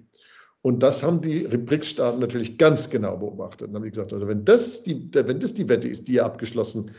Und 0.63 0.83
das 0.83 1.03
haben 1.03 1.23
die 1.23 1.47
BRICS-Staaten 1.47 2.19
natürlich 2.19 2.59
ganz 2.59 2.91
genau 2.91 3.17
beobachtet. 3.17 3.69
Und 3.69 3.77
haben 3.77 3.89
gesagt, 3.89 4.13
also 4.13 4.29
wenn 4.29 4.45
das 4.45 4.83
die, 4.83 5.09
wenn 5.15 5.41
das 5.41 5.55
die 5.55 5.69
Wette 5.69 5.89
ist, 5.89 6.09
die 6.09 6.15
ihr 6.15 6.25
abgeschlossen 6.27 6.91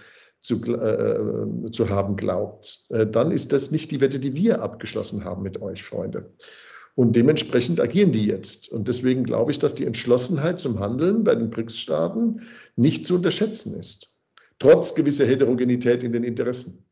zu, 0.41 0.55
äh, 0.63 1.71
zu 1.71 1.89
haben 1.89 2.15
glaubt, 2.15 2.85
äh, 2.89 3.05
dann 3.05 3.31
ist 3.31 3.51
das 3.53 3.71
nicht 3.71 3.91
die 3.91 4.01
Wette, 4.01 4.19
die 4.19 4.35
wir 4.35 4.61
abgeschlossen 4.61 5.23
haben 5.23 5.43
mit 5.43 5.61
euch, 5.61 5.83
Freunde. 5.83 6.31
Und 6.95 7.15
dementsprechend 7.15 7.79
agieren 7.79 8.11
die 8.11 8.25
jetzt. 8.25 8.71
Und 8.71 8.87
deswegen 8.87 9.23
glaube 9.23 9.51
ich, 9.51 9.59
dass 9.59 9.75
die 9.75 9.85
Entschlossenheit 9.85 10.59
zum 10.59 10.79
Handeln 10.79 11.23
bei 11.23 11.35
den 11.35 11.49
BRICS-Staaten 11.49 12.41
nicht 12.75 13.07
zu 13.07 13.15
unterschätzen 13.15 13.79
ist, 13.79 14.13
trotz 14.59 14.93
gewisser 14.93 15.25
Heterogenität 15.25 16.03
in 16.03 16.11
den 16.11 16.23
Interessen. 16.23 16.83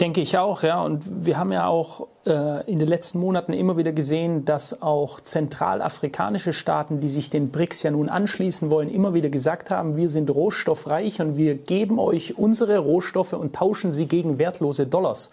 Denke 0.00 0.22
ich 0.22 0.38
auch, 0.38 0.62
ja. 0.62 0.82
Und 0.82 1.26
wir 1.26 1.38
haben 1.38 1.52
ja 1.52 1.66
auch 1.66 2.08
äh, 2.19 2.19
in 2.22 2.78
den 2.78 2.86
letzten 2.86 3.18
Monaten 3.18 3.54
immer 3.54 3.78
wieder 3.78 3.92
gesehen, 3.92 4.44
dass 4.44 4.82
auch 4.82 5.20
zentralafrikanische 5.20 6.52
Staaten, 6.52 7.00
die 7.00 7.08
sich 7.08 7.30
den 7.30 7.50
BRICS 7.50 7.84
ja 7.84 7.90
nun 7.92 8.10
anschließen 8.10 8.70
wollen, 8.70 8.90
immer 8.90 9.14
wieder 9.14 9.30
gesagt 9.30 9.70
haben, 9.70 9.96
wir 9.96 10.10
sind 10.10 10.28
rohstoffreich 10.28 11.22
und 11.22 11.38
wir 11.38 11.54
geben 11.54 11.98
euch 11.98 12.36
unsere 12.36 12.76
Rohstoffe 12.76 13.32
und 13.32 13.54
tauschen 13.54 13.90
sie 13.90 14.06
gegen 14.06 14.38
wertlose 14.38 14.86
Dollars. 14.86 15.30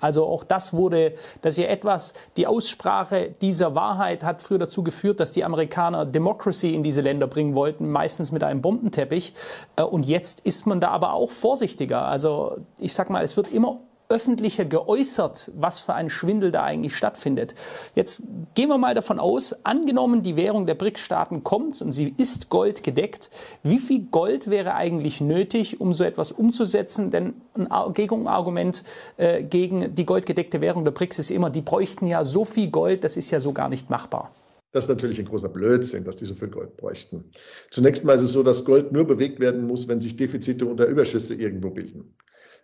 Also 0.00 0.26
auch 0.26 0.44
das 0.44 0.74
wurde, 0.74 1.14
das 1.40 1.54
ist 1.54 1.64
ja 1.64 1.70
etwas, 1.70 2.12
die 2.36 2.46
Aussprache 2.46 3.30
dieser 3.40 3.74
Wahrheit 3.74 4.24
hat 4.24 4.42
früher 4.42 4.58
dazu 4.58 4.82
geführt, 4.82 5.20
dass 5.20 5.30
die 5.30 5.44
Amerikaner 5.44 6.04
Democracy 6.04 6.74
in 6.74 6.82
diese 6.82 7.00
Länder 7.00 7.26
bringen 7.26 7.54
wollten, 7.54 7.90
meistens 7.90 8.30
mit 8.30 8.44
einem 8.44 8.60
Bombenteppich. 8.60 9.32
Äh, 9.76 9.82
und 9.82 10.06
jetzt 10.06 10.40
ist 10.40 10.66
man 10.66 10.80
da 10.80 10.88
aber 10.88 11.14
auch 11.14 11.30
vorsichtiger. 11.30 12.02
Also 12.02 12.58
ich 12.78 12.92
sag 12.92 13.08
mal, 13.08 13.24
es 13.24 13.36
wird 13.36 13.52
immer 13.52 13.80
öffentlicher 14.08 14.64
geäußert, 14.64 15.50
was 15.54 15.80
für 15.80 15.94
ein 15.94 16.08
Schwindel 16.26 16.50
da 16.50 16.64
eigentlich 16.64 16.96
stattfindet. 16.96 17.54
Jetzt 17.94 18.24
gehen 18.54 18.68
wir 18.68 18.78
mal 18.78 18.94
davon 18.94 19.20
aus, 19.20 19.54
angenommen 19.64 20.22
die 20.22 20.36
Währung 20.36 20.66
der 20.66 20.74
BRICS-Staaten 20.74 21.44
kommt 21.44 21.80
und 21.80 21.92
sie 21.92 22.14
ist 22.16 22.48
Gold 22.48 22.82
gedeckt, 22.82 23.30
wie 23.62 23.78
viel 23.78 24.06
Gold 24.10 24.50
wäre 24.50 24.74
eigentlich 24.74 25.20
nötig, 25.20 25.80
um 25.80 25.92
so 25.92 26.02
etwas 26.02 26.32
umzusetzen? 26.32 27.10
Denn 27.10 27.34
ein 27.54 27.92
Gegenargument 27.92 28.82
äh, 29.16 29.44
gegen 29.44 29.94
die 29.94 30.04
goldgedeckte 30.04 30.60
Währung 30.60 30.84
der 30.84 30.90
BRICS 30.90 31.20
ist 31.20 31.30
immer, 31.30 31.48
die 31.48 31.62
bräuchten 31.62 32.06
ja 32.06 32.24
so 32.24 32.44
viel 32.44 32.70
Gold, 32.70 33.04
das 33.04 33.16
ist 33.16 33.30
ja 33.30 33.38
so 33.38 33.52
gar 33.52 33.68
nicht 33.68 33.88
machbar. 33.88 34.34
Das 34.72 34.84
ist 34.84 34.88
natürlich 34.88 35.18
ein 35.18 35.26
großer 35.26 35.48
Blödsinn, 35.48 36.04
dass 36.04 36.16
die 36.16 36.26
so 36.26 36.34
viel 36.34 36.48
Gold 36.48 36.76
bräuchten. 36.76 37.30
Zunächst 37.70 38.04
mal 38.04 38.16
ist 38.16 38.22
es 38.22 38.32
so, 38.32 38.42
dass 38.42 38.64
Gold 38.64 38.92
nur 38.92 39.04
bewegt 39.04 39.38
werden 39.38 39.66
muss, 39.66 39.86
wenn 39.88 40.00
sich 40.00 40.16
Defizite 40.16 40.68
oder 40.68 40.86
Überschüsse 40.86 41.34
irgendwo 41.34 41.70
bilden. 41.70 42.16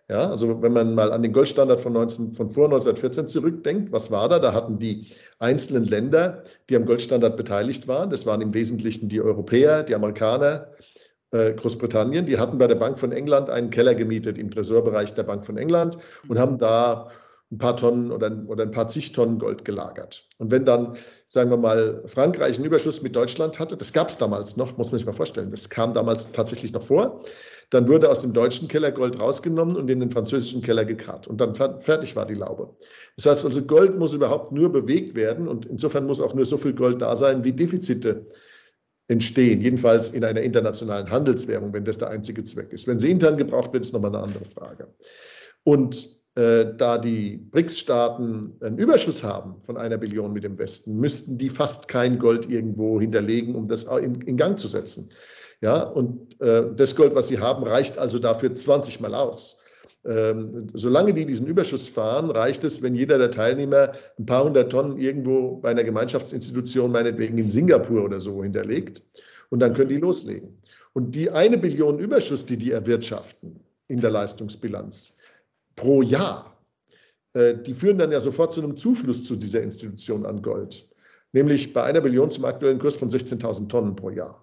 Ja, 0.09 0.29
also 0.29 0.61
wenn 0.61 0.73
man 0.73 0.95
mal 0.95 1.13
an 1.13 1.23
den 1.23 1.31
Goldstandard 1.31 1.79
von, 1.79 1.93
19, 1.93 2.33
von 2.33 2.49
vor 2.49 2.65
1914 2.65 3.29
zurückdenkt, 3.29 3.91
was 3.93 4.11
war 4.11 4.27
da? 4.27 4.39
Da 4.39 4.53
hatten 4.53 4.77
die 4.77 5.07
einzelnen 5.39 5.85
Länder, 5.85 6.43
die 6.69 6.75
am 6.75 6.85
Goldstandard 6.85 7.37
beteiligt 7.37 7.87
waren, 7.87 8.09
das 8.09 8.25
waren 8.25 8.41
im 8.41 8.53
Wesentlichen 8.53 9.07
die 9.07 9.21
Europäer, 9.21 9.83
die 9.83 9.95
Amerikaner, 9.95 10.67
äh, 11.31 11.53
Großbritannien, 11.53 12.25
die 12.25 12.37
hatten 12.37 12.57
bei 12.57 12.67
der 12.67 12.75
Bank 12.75 12.99
von 12.99 13.13
England 13.13 13.49
einen 13.49 13.69
Keller 13.69 13.95
gemietet 13.95 14.37
im 14.37 14.51
Tresorbereich 14.51 15.13
der 15.13 15.23
Bank 15.23 15.45
von 15.45 15.57
England 15.57 15.97
und 16.27 16.37
haben 16.37 16.57
da 16.57 17.09
ein 17.51 17.57
paar 17.57 17.77
Tonnen 17.77 18.11
oder, 18.11 18.31
oder 18.47 18.63
ein 18.63 18.71
paar 18.71 18.89
zig 18.89 19.13
Tonnen 19.13 19.39
Gold 19.39 19.63
gelagert. 19.63 20.27
Und 20.37 20.51
wenn 20.51 20.65
dann, 20.65 20.97
sagen 21.27 21.49
wir 21.49 21.57
mal, 21.57 22.03
Frankreich 22.07 22.57
einen 22.57 22.65
Überschuss 22.65 23.01
mit 23.01 23.15
Deutschland 23.15 23.59
hatte, 23.59 23.77
das 23.77 23.93
gab 23.93 24.09
es 24.09 24.17
damals 24.17 24.57
noch, 24.57 24.77
muss 24.77 24.91
man 24.91 24.99
sich 24.99 25.05
mal 25.05 25.13
vorstellen, 25.13 25.51
das 25.51 25.69
kam 25.69 25.93
damals 25.93 26.31
tatsächlich 26.31 26.73
noch 26.73 26.83
vor, 26.83 27.23
dann 27.73 27.87
wurde 27.87 28.09
aus 28.09 28.21
dem 28.21 28.33
deutschen 28.33 28.67
Keller 28.67 28.91
Gold 28.91 29.19
rausgenommen 29.19 29.75
und 29.75 29.89
in 29.89 29.99
den 29.99 30.11
französischen 30.11 30.61
Keller 30.61 30.85
gekarrt. 30.85 31.27
Und 31.27 31.41
dann 31.41 31.55
fertig 31.55 32.15
war 32.15 32.27
die 32.27 32.35
Laube. 32.35 32.69
Das 33.15 33.25
heißt 33.25 33.45
also, 33.45 33.63
Gold 33.63 33.97
muss 33.97 34.13
überhaupt 34.13 34.51
nur 34.51 34.71
bewegt 34.71 35.15
werden 35.15 35.47
und 35.47 35.65
insofern 35.65 36.05
muss 36.05 36.21
auch 36.21 36.35
nur 36.35 36.45
so 36.45 36.57
viel 36.57 36.73
Gold 36.73 37.01
da 37.01 37.15
sein, 37.15 37.43
wie 37.43 37.51
Defizite 37.51 38.27
entstehen. 39.07 39.61
Jedenfalls 39.61 40.11
in 40.11 40.23
einer 40.23 40.41
internationalen 40.41 41.09
Handelswährung, 41.09 41.73
wenn 41.73 41.83
das 41.83 41.97
der 41.97 42.09
einzige 42.09 42.43
Zweck 42.43 42.71
ist. 42.73 42.87
Wenn 42.87 42.99
sie 42.99 43.09
intern 43.09 43.37
gebraucht 43.37 43.73
wird, 43.73 43.85
ist 43.85 43.93
nochmal 43.93 44.15
eine 44.15 44.23
andere 44.23 44.45
Frage. 44.45 44.93
Und 45.63 46.07
äh, 46.35 46.65
da 46.77 46.99
die 46.99 47.37
BRICS-Staaten 47.37 48.55
einen 48.61 48.77
Überschuss 48.77 49.23
haben 49.23 49.61
von 49.61 49.77
einer 49.77 49.97
Billion 49.97 50.31
mit 50.31 50.43
dem 50.43 50.59
Westen, 50.59 50.99
müssten 50.99 51.39
die 51.39 51.49
fast 51.49 51.87
kein 51.87 52.19
Gold 52.19 52.49
irgendwo 52.49 53.01
hinterlegen, 53.01 53.55
um 53.55 53.67
das 53.67 53.83
in, 53.83 54.21
in 54.21 54.37
Gang 54.37 54.59
zu 54.59 54.67
setzen. 54.67 55.09
Ja, 55.63 55.83
und 55.83 56.41
äh, 56.41 56.75
das 56.75 56.93
Gold, 56.93 57.15
was 57.15 57.29
sie 57.29 57.39
haben, 57.39 57.63
reicht 57.63 57.97
also 57.97 58.19
dafür 58.19 58.53
20 58.53 58.99
Mal 58.99 59.15
aus. 59.15 59.61
Ähm, 60.05 60.67
solange 60.73 61.13
die 61.13 61.25
diesen 61.25 61.47
Überschuss 61.47 61.87
fahren, 61.87 62.29
reicht 62.29 62.65
es, 62.65 62.81
wenn 62.81 62.95
jeder 62.95 63.17
der 63.17 63.31
Teilnehmer 63.31 63.93
ein 64.19 64.25
paar 64.25 64.43
hundert 64.43 64.73
Tonnen 64.73 64.97
irgendwo 64.97 65.55
bei 65.55 65.69
einer 65.69 65.85
Gemeinschaftsinstitution, 65.85 66.91
meinetwegen 66.91 67.37
in 67.37 67.49
Singapur 67.49 68.03
oder 68.03 68.19
so, 68.19 68.43
hinterlegt. 68.43 69.01
Und 69.51 69.61
dann 69.61 69.73
können 69.73 69.87
die 69.87 69.99
loslegen. 69.99 70.49
Und 70.91 71.15
die 71.15 71.31
eine 71.31 71.57
Billion 71.57 71.97
Überschuss, 71.97 72.45
die 72.45 72.57
die 72.57 72.71
erwirtschaften 72.71 73.57
in 73.87 74.01
der 74.01 74.11
Leistungsbilanz 74.11 75.15
pro 75.77 76.01
Jahr, 76.01 76.57
äh, 77.35 77.55
die 77.55 77.73
führen 77.73 77.99
dann 77.99 78.11
ja 78.11 78.19
sofort 78.19 78.51
zu 78.51 78.61
einem 78.61 78.75
Zufluss 78.75 79.23
zu 79.23 79.37
dieser 79.37 79.61
Institution 79.61 80.25
an 80.25 80.41
Gold. 80.41 80.85
Nämlich 81.31 81.71
bei 81.71 81.83
einer 81.83 82.01
Billion 82.01 82.29
zum 82.31 82.43
aktuellen 82.43 82.79
Kurs 82.79 82.97
von 82.97 83.09
16.000 83.09 83.69
Tonnen 83.69 83.95
pro 83.95 84.09
Jahr. 84.09 84.42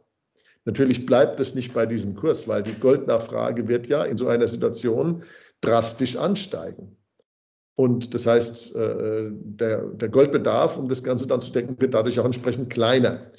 Natürlich 0.65 1.07
bleibt 1.07 1.41
es 1.41 1.55
nicht 1.55 1.73
bei 1.73 1.87
diesem 1.87 2.15
Kurs, 2.15 2.47
weil 2.47 2.63
die 2.63 2.79
Goldnachfrage 2.79 3.67
wird 3.69 3.87
ja 3.87 4.05
in 4.05 4.19
so 4.19 4.29
einer 4.29 4.47
Situation 4.47 5.23
drastisch 5.61 6.17
ansteigen. 6.17 6.97
Und 7.77 8.13
das 8.13 8.27
heißt, 8.27 8.77
äh, 8.77 9.31
der, 9.31 10.09
Goldbedarf, 10.11 10.77
um 10.77 10.89
das 10.89 11.03
Ganze 11.03 11.27
dann 11.27 11.41
zu 11.41 11.51
decken, 11.51 11.81
wird 11.81 11.95
dadurch 11.95 12.21
auch 12.21 12.27
entsprechend 12.27 12.69
kleiner. 12.69 13.31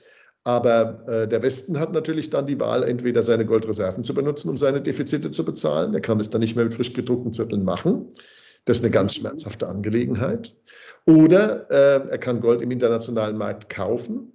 Aber 0.43 1.07
äh, 1.07 1.27
der 1.27 1.43
Westen 1.43 1.79
hat 1.79 1.93
natürlich 1.93 2.31
dann 2.31 2.47
die 2.47 2.59
Wahl, 2.59 2.83
entweder 2.83 3.21
seine 3.21 3.45
Goldreserven 3.45 4.03
zu 4.03 4.15
benutzen, 4.15 4.49
um 4.49 4.57
seine 4.57 4.81
Defizite 4.81 5.29
zu 5.29 5.45
bezahlen. 5.45 5.93
Er 5.93 6.01
kann 6.01 6.19
es 6.19 6.31
dann 6.31 6.41
nicht 6.41 6.55
mehr 6.55 6.65
mit 6.65 6.73
frisch 6.73 6.93
gedruckten 6.93 7.33
Zetteln 7.33 7.63
machen. 7.63 8.07
Das 8.65 8.77
ist 8.77 8.83
eine 8.83 8.91
ganz 8.91 9.13
schmerzhafte 9.13 9.67
Angelegenheit. 9.67 10.55
Oder 11.05 11.69
äh, 11.69 12.09
er 12.09 12.17
kann 12.17 12.41
Gold 12.41 12.63
im 12.63 12.71
internationalen 12.71 13.37
Markt 13.37 13.69
kaufen 13.69 14.33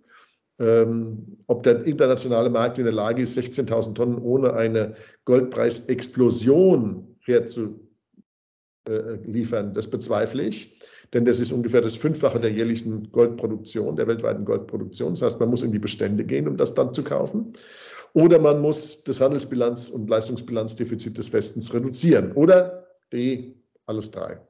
ähm, 0.58 1.38
ob 1.46 1.62
der 1.62 1.84
internationale 1.84 2.50
Markt 2.50 2.78
in 2.78 2.84
der 2.84 2.92
Lage 2.92 3.22
ist, 3.22 3.36
16.000 3.38 3.94
Tonnen 3.94 4.18
ohne 4.18 4.54
eine 4.54 4.94
Goldpreisexplosion 5.24 7.16
herzuliefern, 7.20 7.76
das 9.74 9.88
bezweifle 9.90 10.44
ich. 10.44 10.80
Denn 11.12 11.24
das 11.24 11.40
ist 11.40 11.52
ungefähr 11.52 11.80
das 11.80 11.94
Fünffache 11.94 12.40
der 12.40 12.50
jährlichen 12.50 13.12
Goldproduktion, 13.12 13.96
der 13.96 14.08
weltweiten 14.08 14.44
Goldproduktion. 14.44 15.10
Das 15.10 15.22
heißt, 15.22 15.40
man 15.40 15.50
muss 15.50 15.62
in 15.62 15.72
die 15.72 15.78
Bestände 15.78 16.24
gehen, 16.24 16.48
um 16.48 16.56
das 16.56 16.74
dann 16.74 16.92
zu 16.94 17.04
kaufen. 17.04 17.52
Oder 18.12 18.38
man 18.38 18.60
muss 18.60 19.04
das 19.04 19.20
Handelsbilanz- 19.20 19.90
und 19.90 20.08
Leistungsbilanzdefizit 20.08 21.16
des 21.18 21.32
Westens 21.32 21.72
reduzieren. 21.72 22.32
Oder 22.32 22.86
D, 23.12 23.54
alles 23.84 24.10
drei. 24.10 24.40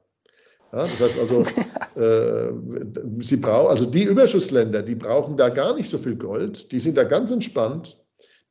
Ja, 0.71 0.79
das 0.79 0.99
heißt 0.99 1.19
also, 1.19 1.41
äh, 1.99 3.23
sie 3.23 3.37
brauchen, 3.37 3.69
also 3.69 3.85
die 3.85 4.03
Überschussländer, 4.03 4.83
die 4.83 4.95
brauchen 4.95 5.37
da 5.37 5.49
gar 5.49 5.75
nicht 5.75 5.89
so 5.89 5.97
viel 5.97 6.15
Gold, 6.15 6.71
die 6.71 6.79
sind 6.79 6.97
da 6.97 7.03
ganz 7.03 7.31
entspannt, 7.31 8.03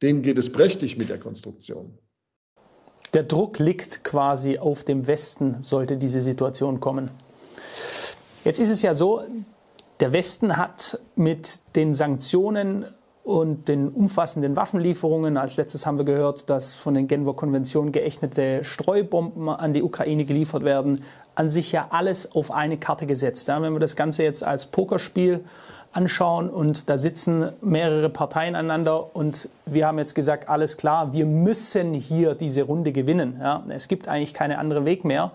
denen 0.02 0.22
geht 0.22 0.38
es 0.38 0.50
prächtig 0.50 0.96
mit 0.96 1.08
der 1.08 1.18
Konstruktion. 1.18 1.98
Der 3.14 3.22
Druck 3.22 3.58
liegt 3.58 4.04
quasi 4.04 4.58
auf 4.58 4.84
dem 4.84 5.06
Westen, 5.06 5.62
sollte 5.62 5.96
diese 5.96 6.20
Situation 6.20 6.80
kommen. 6.80 7.10
Jetzt 8.44 8.60
ist 8.60 8.70
es 8.70 8.82
ja 8.82 8.94
so, 8.94 9.22
der 10.00 10.12
Westen 10.12 10.56
hat 10.56 11.00
mit 11.14 11.60
den 11.74 11.94
Sanktionen 11.94 12.86
und 13.26 13.66
den 13.66 13.88
umfassenden 13.88 14.54
Waffenlieferungen. 14.54 15.36
Als 15.36 15.56
letztes 15.56 15.84
haben 15.84 15.98
wir 15.98 16.04
gehört, 16.04 16.48
dass 16.48 16.78
von 16.78 16.94
den 16.94 17.08
Genfer 17.08 17.34
Konventionen 17.34 17.90
geächtete 17.90 18.62
Streubomben 18.62 19.48
an 19.48 19.72
die 19.72 19.82
Ukraine 19.82 20.24
geliefert 20.24 20.62
werden. 20.62 21.02
An 21.34 21.50
sich 21.50 21.72
ja 21.72 21.88
alles 21.90 22.36
auf 22.36 22.52
eine 22.52 22.78
Karte 22.78 23.04
gesetzt. 23.04 23.48
Ja, 23.48 23.60
wenn 23.60 23.72
wir 23.72 23.80
das 23.80 23.96
Ganze 23.96 24.22
jetzt 24.22 24.44
als 24.44 24.66
Pokerspiel 24.66 25.40
anschauen 25.90 26.48
und 26.48 26.88
da 26.88 26.98
sitzen 26.98 27.50
mehrere 27.62 28.10
Parteien 28.10 28.54
aneinander 28.54 29.16
und 29.16 29.48
wir 29.64 29.88
haben 29.88 29.98
jetzt 29.98 30.14
gesagt, 30.14 30.48
alles 30.48 30.76
klar, 30.76 31.12
wir 31.12 31.26
müssen 31.26 31.94
hier 31.94 32.36
diese 32.36 32.62
Runde 32.62 32.92
gewinnen. 32.92 33.38
Ja, 33.40 33.64
es 33.70 33.88
gibt 33.88 34.06
eigentlich 34.06 34.34
keinen 34.34 34.56
anderen 34.56 34.84
Weg 34.84 35.04
mehr, 35.04 35.32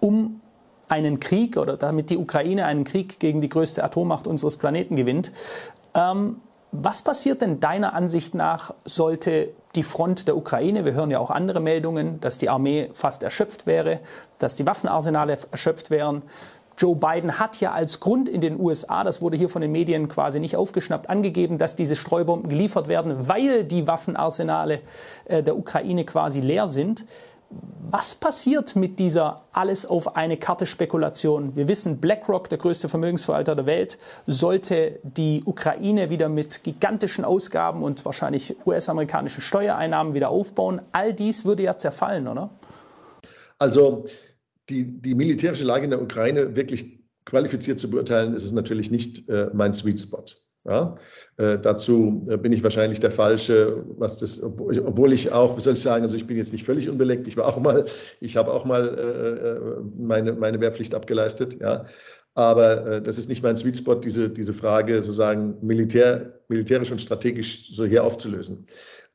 um 0.00 0.40
einen 0.88 1.20
Krieg 1.20 1.56
oder 1.56 1.76
damit 1.76 2.10
die 2.10 2.16
Ukraine 2.16 2.66
einen 2.66 2.82
Krieg 2.82 3.20
gegen 3.20 3.40
die 3.40 3.48
größte 3.48 3.84
Atommacht 3.84 4.26
unseres 4.26 4.56
Planeten 4.56 4.96
gewinnt. 4.96 5.30
Ähm, 5.94 6.40
was 6.70 7.02
passiert 7.02 7.40
denn 7.40 7.60
deiner 7.60 7.94
Ansicht 7.94 8.34
nach, 8.34 8.74
sollte 8.84 9.50
die 9.74 9.82
Front 9.82 10.28
der 10.28 10.36
Ukraine, 10.36 10.84
wir 10.84 10.92
hören 10.92 11.10
ja 11.10 11.18
auch 11.18 11.30
andere 11.30 11.60
Meldungen, 11.60 12.20
dass 12.20 12.38
die 12.38 12.48
Armee 12.48 12.90
fast 12.94 13.22
erschöpft 13.22 13.66
wäre, 13.66 14.00
dass 14.38 14.54
die 14.54 14.66
Waffenarsenale 14.66 15.38
erschöpft 15.50 15.90
wären, 15.90 16.22
Joe 16.78 16.94
Biden 16.94 17.40
hat 17.40 17.58
ja 17.60 17.72
als 17.72 17.98
Grund 17.98 18.28
in 18.28 18.40
den 18.40 18.58
USA, 18.58 19.02
das 19.02 19.20
wurde 19.20 19.36
hier 19.36 19.48
von 19.48 19.60
den 19.60 19.72
Medien 19.72 20.06
quasi 20.06 20.38
nicht 20.38 20.56
aufgeschnappt, 20.56 21.10
angegeben, 21.10 21.58
dass 21.58 21.74
diese 21.74 21.96
Streubomben 21.96 22.48
geliefert 22.48 22.86
werden, 22.86 23.26
weil 23.28 23.64
die 23.64 23.88
Waffenarsenale 23.88 24.80
äh, 25.24 25.42
der 25.42 25.58
Ukraine 25.58 26.04
quasi 26.04 26.40
leer 26.40 26.68
sind. 26.68 27.04
Was 27.90 28.14
passiert 28.14 28.76
mit 28.76 28.98
dieser 28.98 29.46
alles 29.52 29.86
auf 29.86 30.14
eine 30.14 30.36
Karte 30.36 30.66
Spekulation? 30.66 31.56
Wir 31.56 31.68
wissen, 31.68 31.98
BlackRock, 31.98 32.50
der 32.50 32.58
größte 32.58 32.88
Vermögensverwalter 32.88 33.56
der 33.56 33.64
Welt, 33.64 33.98
sollte 34.26 35.00
die 35.02 35.42
Ukraine 35.46 36.10
wieder 36.10 36.28
mit 36.28 36.64
gigantischen 36.64 37.24
Ausgaben 37.24 37.82
und 37.82 38.04
wahrscheinlich 38.04 38.54
US-amerikanischen 38.66 39.40
Steuereinnahmen 39.40 40.12
wieder 40.12 40.28
aufbauen. 40.28 40.82
All 40.92 41.14
dies 41.14 41.46
würde 41.46 41.62
ja 41.62 41.78
zerfallen, 41.78 42.28
oder? 42.28 42.50
Also 43.58 44.04
die, 44.68 44.84
die 44.84 45.14
militärische 45.14 45.64
Lage 45.64 45.84
in 45.84 45.90
der 45.90 46.02
Ukraine 46.02 46.56
wirklich 46.56 47.00
qualifiziert 47.24 47.80
zu 47.80 47.90
beurteilen, 47.90 48.34
ist 48.34 48.44
es 48.44 48.52
natürlich 48.52 48.90
nicht 48.90 49.28
äh, 49.30 49.48
mein 49.54 49.72
Sweet 49.72 50.00
Spot. 50.00 50.24
Ja? 50.66 50.96
Äh, 51.38 51.56
dazu 51.60 52.26
äh, 52.28 52.36
bin 52.36 52.52
ich 52.52 52.64
wahrscheinlich 52.64 52.98
der 52.98 53.12
Falsche, 53.12 53.84
was 53.96 54.16
das, 54.16 54.42
obwohl 54.42 55.12
ich 55.12 55.30
auch, 55.30 55.56
wie 55.56 55.60
soll 55.60 55.74
ich 55.74 55.80
sagen, 55.80 56.02
also 56.02 56.16
ich 56.16 56.26
bin 56.26 56.36
jetzt 56.36 56.52
nicht 56.52 56.64
völlig 56.64 56.88
unbeleckt, 56.88 57.28
ich 57.28 57.36
war 57.36 57.46
auch 57.46 57.60
mal, 57.60 57.86
ich 58.20 58.36
habe 58.36 58.52
auch 58.52 58.64
mal 58.64 58.88
äh, 58.88 59.48
äh, 59.48 59.60
meine, 59.96 60.32
meine 60.32 60.60
Wehrpflicht 60.60 60.94
abgeleistet, 60.94 61.60
ja. 61.60 61.86
Aber 62.34 62.86
äh, 62.86 63.02
das 63.02 63.18
ist 63.18 63.28
nicht 63.28 63.42
mein 63.42 63.56
Sweet 63.56 63.76
Spot, 63.76 63.94
diese, 63.94 64.28
diese 64.30 64.52
Frage 64.52 64.96
sozusagen 64.96 65.54
militär, 65.62 66.40
militärisch 66.48 66.90
und 66.90 67.00
strategisch 67.00 67.70
so 67.72 67.84
hier 67.84 68.02
aufzulösen. 68.02 68.66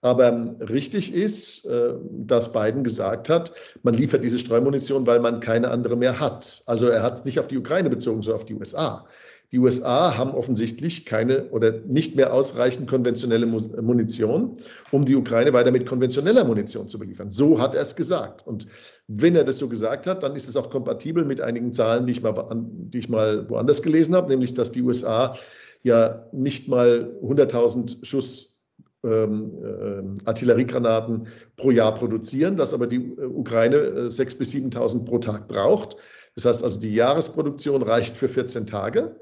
Aber 0.01 0.27
ähm, 0.29 0.55
richtig 0.61 1.13
ist, 1.13 1.65
dass 1.65 2.51
Biden 2.51 2.83
gesagt 2.83 3.29
hat, 3.29 3.53
man 3.83 3.93
liefert 3.93 4.21
diese 4.21 4.37
Streumunition, 4.37 5.07
weil 5.07 5.21
man 5.21 5.39
keine 5.39 5.71
andere 5.71 5.95
mehr 5.95 6.19
hat. 6.19 6.61
Also 6.65 6.87
er 6.87 7.01
hat 7.01 7.19
es 7.19 7.25
nicht 7.25 7.39
auf 7.39 7.47
die 7.47 7.57
Ukraine 7.57 7.89
bezogen, 7.89 8.21
sondern 8.21 8.41
auf 8.41 8.45
die 8.45 8.55
USA. 8.55 9.07
Die 9.53 9.59
USA 9.59 10.17
haben 10.17 10.31
offensichtlich 10.31 11.05
keine 11.05 11.51
oder 11.51 11.73
nicht 11.85 12.15
mehr 12.15 12.33
ausreichend 12.33 12.89
konventionelle 12.89 13.45
Munition, 13.45 14.57
um 14.89 15.05
die 15.05 15.15
Ukraine 15.15 15.53
weiter 15.53 15.71
mit 15.71 15.85
konventioneller 15.85 16.43
Munition 16.43 16.87
zu 16.87 16.97
beliefern. 16.97 17.29
So 17.29 17.61
hat 17.61 17.75
er 17.75 17.83
es 17.83 17.95
gesagt. 17.95 18.47
Und 18.47 18.65
wenn 19.07 19.35
er 19.35 19.43
das 19.43 19.59
so 19.59 19.69
gesagt 19.69 20.07
hat, 20.07 20.23
dann 20.23 20.35
ist 20.35 20.49
es 20.49 20.55
auch 20.55 20.71
kompatibel 20.71 21.23
mit 21.23 21.39
einigen 21.39 21.71
Zahlen, 21.71 22.07
die 22.07 22.13
ich 22.13 22.23
mal, 22.23 22.33
die 22.55 22.97
ich 22.97 23.09
mal 23.09 23.47
woanders 23.47 23.83
gelesen 23.83 24.15
habe, 24.15 24.27
nämlich 24.27 24.55
dass 24.55 24.71
die 24.71 24.81
USA 24.81 25.35
ja 25.83 26.27
nicht 26.31 26.67
mal 26.67 27.15
100.000 27.21 28.03
Schuss 28.03 28.59
ähm, 29.03 29.51
äh, 29.61 30.25
Artilleriegranaten 30.25 31.27
pro 31.57 31.69
Jahr 31.69 31.93
produzieren, 31.93 32.57
dass 32.57 32.73
aber 32.73 32.87
die 32.87 33.13
äh, 33.19 33.25
Ukraine 33.25 33.75
äh, 33.75 34.07
6.000 34.07 34.37
bis 34.39 34.51
7.000 34.51 35.05
pro 35.05 35.19
Tag 35.19 35.47
braucht. 35.47 35.97
Das 36.33 36.45
heißt 36.45 36.63
also, 36.63 36.79
die 36.79 36.95
Jahresproduktion 36.95 37.83
reicht 37.83 38.17
für 38.17 38.27
14 38.27 38.65
Tage. 38.65 39.15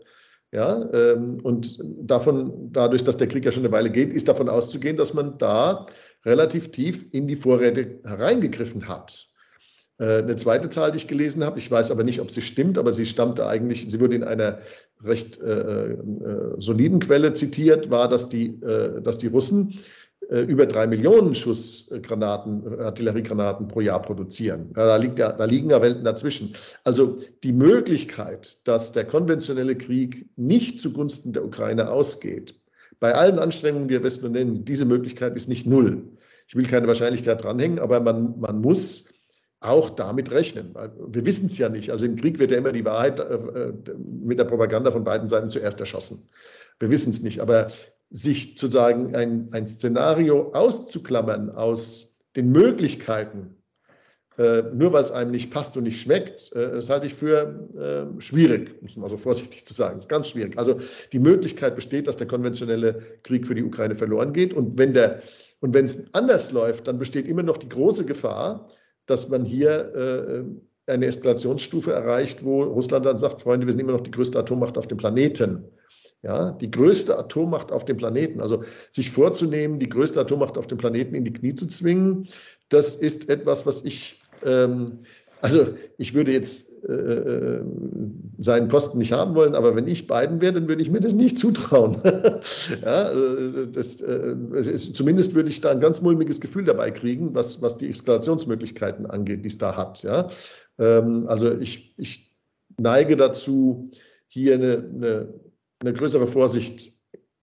Ja, 0.51 0.89
ähm, 0.93 1.39
und 1.43 1.79
davon, 1.81 2.71
dadurch, 2.73 3.03
dass 3.05 3.15
der 3.15 3.27
Krieg 3.27 3.45
ja 3.45 3.53
schon 3.53 3.63
eine 3.63 3.71
Weile 3.71 3.89
geht, 3.89 4.11
ist 4.11 4.27
davon 4.27 4.49
auszugehen, 4.49 4.97
dass 4.97 5.13
man 5.13 5.37
da 5.37 5.85
relativ 6.25 6.71
tief 6.71 7.05
in 7.11 7.27
die 7.27 7.37
Vorräte 7.37 8.01
hereingegriffen 8.03 8.89
hat. 8.89 9.27
Äh, 9.97 10.17
eine 10.17 10.35
zweite 10.35 10.69
Zahl, 10.69 10.91
die 10.91 10.97
ich 10.97 11.07
gelesen 11.07 11.45
habe, 11.45 11.57
ich 11.57 11.71
weiß 11.71 11.89
aber 11.89 12.03
nicht, 12.03 12.19
ob 12.19 12.31
sie 12.31 12.41
stimmt, 12.41 12.77
aber 12.77 12.91
sie 12.91 13.05
stammte 13.05 13.47
eigentlich, 13.47 13.89
sie 13.89 13.99
wurde 14.01 14.15
in 14.15 14.25
einer 14.25 14.59
recht 15.01 15.41
äh, 15.41 15.91
äh, 15.91 15.97
soliden 16.57 16.99
Quelle 16.99 17.33
zitiert, 17.33 17.89
war, 17.89 18.09
dass 18.09 18.27
die, 18.27 18.61
äh, 18.61 19.01
dass 19.01 19.19
die 19.19 19.27
Russen 19.27 19.71
äh, 19.71 20.00
über 20.31 20.65
drei 20.65 20.87
Millionen 20.87 21.35
Schuss 21.35 21.93
Granaten, 22.03 22.79
Artilleriegranaten 22.79 23.67
pro 23.67 23.81
Jahr 23.81 24.01
produzieren. 24.01 24.71
Da, 24.73 24.95
liegt 24.95 25.19
ja, 25.19 25.33
da 25.33 25.43
liegen 25.43 25.69
ja 25.69 25.81
Welten 25.81 26.05
dazwischen. 26.05 26.55
Also 26.85 27.17
die 27.43 27.51
Möglichkeit, 27.51 28.65
dass 28.65 28.93
der 28.93 29.03
konventionelle 29.05 29.75
Krieg 29.75 30.29
nicht 30.37 30.79
zugunsten 30.79 31.33
der 31.33 31.43
Ukraine 31.43 31.89
ausgeht, 31.89 32.55
bei 33.01 33.13
allen 33.13 33.39
Anstrengungen, 33.39 33.89
die 33.89 33.95
wir 33.95 34.03
Westen 34.03 34.31
nennen, 34.31 34.63
diese 34.63 34.85
Möglichkeit 34.85 35.35
ist 35.35 35.49
nicht 35.49 35.67
null. 35.67 36.03
Ich 36.47 36.55
will 36.55 36.67
keine 36.67 36.87
Wahrscheinlichkeit 36.87 37.43
dranhängen, 37.43 37.79
aber 37.79 37.99
man, 37.99 38.39
man 38.39 38.61
muss 38.61 39.09
auch 39.59 39.89
damit 39.89 40.31
rechnen. 40.31 40.73
Wir 41.07 41.25
wissen 41.25 41.47
es 41.47 41.57
ja 41.57 41.69
nicht. 41.69 41.91
Also 41.91 42.05
im 42.05 42.15
Krieg 42.15 42.39
wird 42.39 42.51
ja 42.51 42.57
immer 42.57 42.71
die 42.71 42.85
Wahrheit 42.85 43.19
äh, 43.19 43.73
mit 43.97 44.39
der 44.39 44.45
Propaganda 44.45 44.91
von 44.91 45.03
beiden 45.03 45.29
Seiten 45.29 45.49
zuerst 45.49 45.79
erschossen. 45.79 46.29
Wir 46.81 46.91
wissen 46.91 47.11
es 47.11 47.21
nicht. 47.21 47.39
Aber 47.39 47.67
sich 48.09 48.55
sozusagen 48.57 49.15
ein, 49.15 49.47
ein 49.51 49.67
Szenario 49.67 50.51
auszuklammern 50.53 51.49
aus 51.49 52.19
den 52.35 52.51
Möglichkeiten, 52.51 53.55
äh, 54.37 54.63
nur 54.73 54.91
weil 54.91 55.03
es 55.03 55.11
einem 55.11 55.31
nicht 55.31 55.51
passt 55.51 55.77
und 55.77 55.83
nicht 55.83 56.01
schmeckt, 56.01 56.51
äh, 56.53 56.71
das 56.71 56.89
halte 56.89 57.07
ich 57.07 57.13
für 57.13 58.09
äh, 58.17 58.21
schwierig, 58.21 58.81
muss 58.81 58.97
man 58.97 59.09
so 59.09 59.17
vorsichtig 59.29 59.65
zu 59.65 59.73
sagen. 59.73 59.95
Das 59.95 60.05
ist 60.05 60.09
ganz 60.09 60.29
schwierig. 60.29 60.57
Also 60.57 60.77
die 61.13 61.19
Möglichkeit 61.19 61.75
besteht, 61.75 62.07
dass 62.07 62.17
der 62.17 62.27
konventionelle 62.27 63.01
Krieg 63.23 63.47
für 63.47 63.55
die 63.55 63.63
Ukraine 63.63 63.95
verloren 63.95 64.33
geht. 64.33 64.53
Und 64.53 64.77
wenn 64.77 64.93
der 64.93 65.21
und 65.61 65.75
wenn 65.75 65.85
es 65.85 66.11
anders 66.13 66.51
läuft, 66.51 66.87
dann 66.87 66.97
besteht 66.97 67.27
immer 67.27 67.43
noch 67.43 67.57
die 67.57 67.69
große 67.69 68.03
Gefahr, 68.05 68.67
dass 69.05 69.29
man 69.29 69.45
hier 69.45 69.93
äh, 70.87 70.91
eine 70.91 71.05
Eskalationsstufe 71.05 71.93
erreicht, 71.93 72.43
wo 72.43 72.63
Russland 72.63 73.05
dann 73.05 73.19
sagt, 73.19 73.43
Freunde, 73.43 73.67
wir 73.67 73.71
sind 73.71 73.81
immer 73.81 73.91
noch 73.91 74.01
die 74.01 74.11
größte 74.11 74.39
Atommacht 74.39 74.77
auf 74.77 74.87
dem 74.87 74.97
Planeten 74.97 75.65
ja, 76.23 76.51
die 76.51 76.69
größte 76.69 77.17
Atommacht 77.17 77.71
auf 77.71 77.85
dem 77.85 77.97
Planeten. 77.97 78.41
Also 78.41 78.63
sich 78.89 79.09
vorzunehmen, 79.11 79.79
die 79.79 79.89
größte 79.89 80.19
Atommacht 80.19 80.57
auf 80.57 80.67
dem 80.67 80.77
Planeten 80.77 81.15
in 81.15 81.25
die 81.25 81.33
Knie 81.33 81.55
zu 81.55 81.67
zwingen, 81.67 82.27
das 82.69 82.95
ist 82.95 83.29
etwas, 83.29 83.65
was 83.65 83.83
ich, 83.85 84.21
ähm, 84.45 84.99
also 85.41 85.67
ich 85.97 86.13
würde 86.13 86.31
jetzt 86.31 86.71
äh, 86.87 86.93
äh 86.93 87.61
seinen 88.37 88.69
Posten 88.69 88.97
nicht 88.97 89.11
haben 89.11 89.35
wollen, 89.35 89.53
aber 89.53 89.75
wenn 89.75 89.87
ich 89.87 90.07
Biden 90.07 90.41
wäre, 90.41 90.53
dann 90.53 90.67
würde 90.67 90.81
ich 90.81 90.89
mir 90.89 90.99
das 90.99 91.13
nicht 91.13 91.37
zutrauen. 91.37 91.97
ja, 92.03 93.03
also, 93.03 93.65
das, 93.67 94.01
äh, 94.01 94.35
ist, 94.53 94.95
zumindest 94.95 95.35
würde 95.35 95.49
ich 95.49 95.61
da 95.61 95.69
ein 95.69 95.79
ganz 95.79 96.01
mulmiges 96.01 96.41
Gefühl 96.41 96.65
dabei 96.65 96.89
kriegen, 96.89 97.35
was, 97.35 97.61
was 97.61 97.77
die 97.77 97.89
Eskalationsmöglichkeiten 97.89 99.05
angeht, 99.05 99.43
die 99.43 99.49
es 99.49 99.59
da 99.59 99.75
hat. 99.75 100.01
Ja? 100.01 100.29
Ähm, 100.79 101.27
also 101.27 101.51
ich, 101.51 101.93
ich 101.97 102.35
neige 102.77 103.15
dazu, 103.15 103.91
hier 104.27 104.55
eine, 104.55 104.89
eine 104.95 105.33
eine 105.81 105.93
größere 105.93 106.27
Vorsicht 106.27 106.93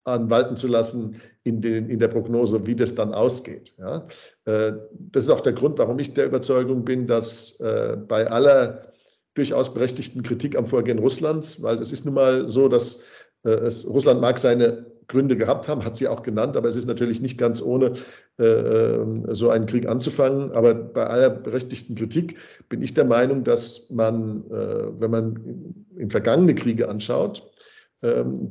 anwalten 0.05 0.55
zu 0.55 0.67
lassen 0.67 1.21
in, 1.43 1.61
den, 1.61 1.89
in 1.89 1.99
der 1.99 2.07
Prognose, 2.07 2.65
wie 2.65 2.75
das 2.75 2.95
dann 2.95 3.13
ausgeht. 3.13 3.73
Ja. 3.77 4.07
Äh, 4.45 4.73
das 4.91 5.25
ist 5.25 5.29
auch 5.29 5.41
der 5.41 5.53
Grund, 5.53 5.77
warum 5.77 5.99
ich 5.99 6.13
der 6.13 6.25
Überzeugung 6.25 6.85
bin, 6.85 7.07
dass 7.07 7.59
äh, 7.59 7.97
bei 8.07 8.29
aller 8.29 8.93
durchaus 9.33 9.73
berechtigten 9.73 10.23
Kritik 10.23 10.55
am 10.55 10.65
Vorgehen 10.65 10.99
Russlands, 10.99 11.61
weil 11.61 11.77
es 11.79 11.91
ist 11.91 12.05
nun 12.05 12.13
mal 12.13 12.47
so, 12.47 12.67
dass 12.67 13.03
äh, 13.43 13.49
es, 13.49 13.85
Russland 13.87 14.21
mag 14.21 14.39
seine 14.39 14.85
Gründe 15.07 15.37
gehabt 15.37 15.67
haben, 15.67 15.85
hat 15.85 15.95
sie 15.97 16.07
auch 16.07 16.23
genannt, 16.23 16.57
aber 16.57 16.67
es 16.67 16.75
ist 16.75 16.87
natürlich 16.87 17.21
nicht 17.21 17.37
ganz 17.37 17.61
ohne 17.61 17.93
so 18.37 19.49
einen 19.49 19.65
Krieg 19.65 19.87
anzufangen. 19.87 20.51
Aber 20.51 20.73
bei 20.73 21.05
aller 21.05 21.29
berechtigten 21.29 21.95
Kritik 21.95 22.37
bin 22.67 22.81
ich 22.81 22.95
der 22.95 23.05
Meinung, 23.05 23.45
dass 23.45 23.89
man, 23.91 24.43
wenn 24.49 25.11
man 25.11 25.75
in 25.95 26.09
vergangene 26.09 26.53
Kriege 26.53 26.89
anschaut, 26.89 27.43
ähm, 27.43 27.55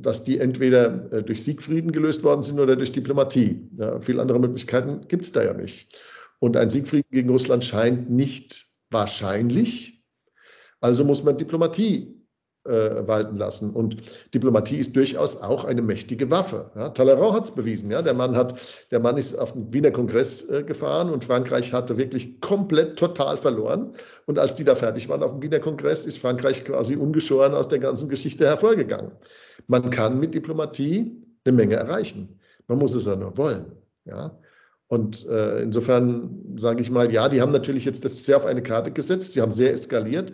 dass 0.01 0.25
die 0.25 0.38
entweder 0.38 1.12
äh, 1.12 1.23
durch 1.23 1.45
Siegfrieden 1.45 1.93
gelöst 1.93 2.25
worden 2.25 2.43
sind 2.43 2.59
oder 2.59 2.77
durch 2.77 2.93
Diplomatie. 2.93 3.69
Ja, 3.77 4.01
viele 4.01 4.23
andere 4.23 4.38
Möglichkeiten 4.38 5.07
gibt 5.09 5.25
es 5.25 5.33
da 5.33 5.45
ja 5.45 5.55
nicht. 5.55 5.99
Und 6.38 6.57
ein 6.57 6.71
Siegfrieden 6.71 7.11
gegen 7.11 7.31
Russland 7.31 7.64
scheint 7.64 8.11
nicht 8.11 8.67
wahrscheinlich. 8.90 10.05
Also 10.81 11.05
muss 11.05 11.25
man 11.25 11.38
Diplomatie 11.38 12.23
äh, 12.64 13.07
walten 13.07 13.37
lassen. 13.37 13.70
Und 13.70 13.96
Diplomatie 14.33 14.79
ist 14.79 14.96
durchaus 14.96 15.40
auch 15.40 15.64
eine 15.64 15.83
mächtige 15.83 16.31
Waffe. 16.31 16.70
Ja, 16.74 16.88
Talleyrand 16.88 17.35
hat 17.35 17.44
es 17.44 17.50
bewiesen. 17.50 17.90
Ja, 17.90 18.03
der, 18.03 18.14
Mann 18.14 18.37
hat, 18.37 18.59
der 18.90 19.00
Mann 19.00 19.16
ist 19.16 19.38
auf 19.38 19.53
den 19.53 19.72
Wiener 19.72 19.90
Kongress 19.90 20.48
äh, 20.50 20.62
gefahren 20.62 21.11
und 21.11 21.24
Frankreich 21.24 21.72
hatte 21.72 21.96
wirklich 21.96 22.40
komplett 22.40 22.98
total 22.98 23.37
verloren. 23.37 23.92
Und 24.27 24.38
als 24.38 24.55
die 24.55 24.64
da 24.64 24.74
fertig 24.74 25.09
waren 25.09 25.22
auf 25.22 25.33
dem 25.33 25.42
Wiener 25.42 25.61
Kongress, 25.61 26.07
ist 26.07 26.18
Frankreich 26.18 26.64
quasi 26.64 26.96
ungeschoren 26.96 27.55
aus 27.55 27.68
der 27.68 27.79
ganzen 27.79 28.09
Geschichte 28.09 28.46
hervorgegangen. 28.46 29.12
Man 29.66 29.90
kann 29.90 30.18
mit 30.18 30.35
Diplomatie 30.35 31.22
eine 31.44 31.57
Menge 31.57 31.77
erreichen. 31.77 32.40
Man 32.68 32.79
muss 32.79 32.94
es 32.94 33.07
ja 33.07 33.16
nur 33.16 33.37
wollen. 33.37 33.72
Ja? 34.05 34.38
Und 34.88 35.27
äh, 35.29 35.62
insofern 35.62 36.57
sage 36.57 36.83
ich 36.83 36.90
mal, 36.90 37.12
ja, 37.12 37.29
die 37.29 37.40
haben 37.40 37.53
natürlich 37.53 37.85
jetzt 37.85 38.05
das 38.05 38.24
sehr 38.24 38.37
auf 38.37 38.46
eine 38.46 38.62
Karte 38.62 38.90
gesetzt, 38.90 39.33
sie 39.33 39.40
haben 39.40 39.53
sehr 39.53 39.72
eskaliert. 39.72 40.33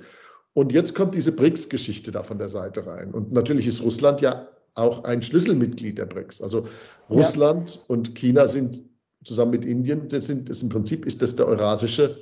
Und 0.55 0.73
jetzt 0.73 0.95
kommt 0.95 1.15
diese 1.15 1.33
BRICS-Geschichte 1.33 2.11
da 2.11 2.23
von 2.23 2.39
der 2.39 2.49
Seite 2.49 2.87
rein. 2.87 3.13
Und 3.13 3.33
natürlich 3.33 3.67
ist 3.67 3.83
Russland 3.83 4.21
ja 4.21 4.49
auch 4.75 5.05
ein 5.05 5.23
Schlüsselmitglied 5.23 5.99
der 5.99 6.07
BRICS. 6.07 6.43
Also 6.43 6.67
Russland 7.09 7.75
ja. 7.75 7.81
und 7.89 8.15
China 8.15 8.47
sind 8.47 8.83
zusammen 9.25 9.53
mit 9.53 9.65
Indien, 9.65 10.09
das 10.09 10.27
sind 10.27 10.49
das 10.49 10.63
im 10.63 10.71
Prinzip 10.71 11.05
ist 11.07 11.21
das 11.21 11.37
der 11.37 11.47
eurasische 11.47 12.19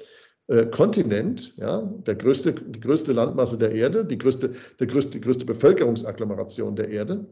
äh, 0.49 0.67
Kontinent, 0.67 1.55
ja, 1.57 1.83
der 2.07 2.17
größte, 2.17 2.53
die 2.53 2.81
größte 2.81 3.12
Landmasse 3.12 3.57
der 3.59 3.73
Erde, 3.73 4.05
die 4.05 4.19
größte, 4.19 4.55
der 4.81 4.87
größte, 4.87 5.12
die 5.12 5.21
größte 5.21 5.45
Bevölkerungsagglomeration 5.45 6.75
der 6.75 6.88
Erde. 6.88 7.27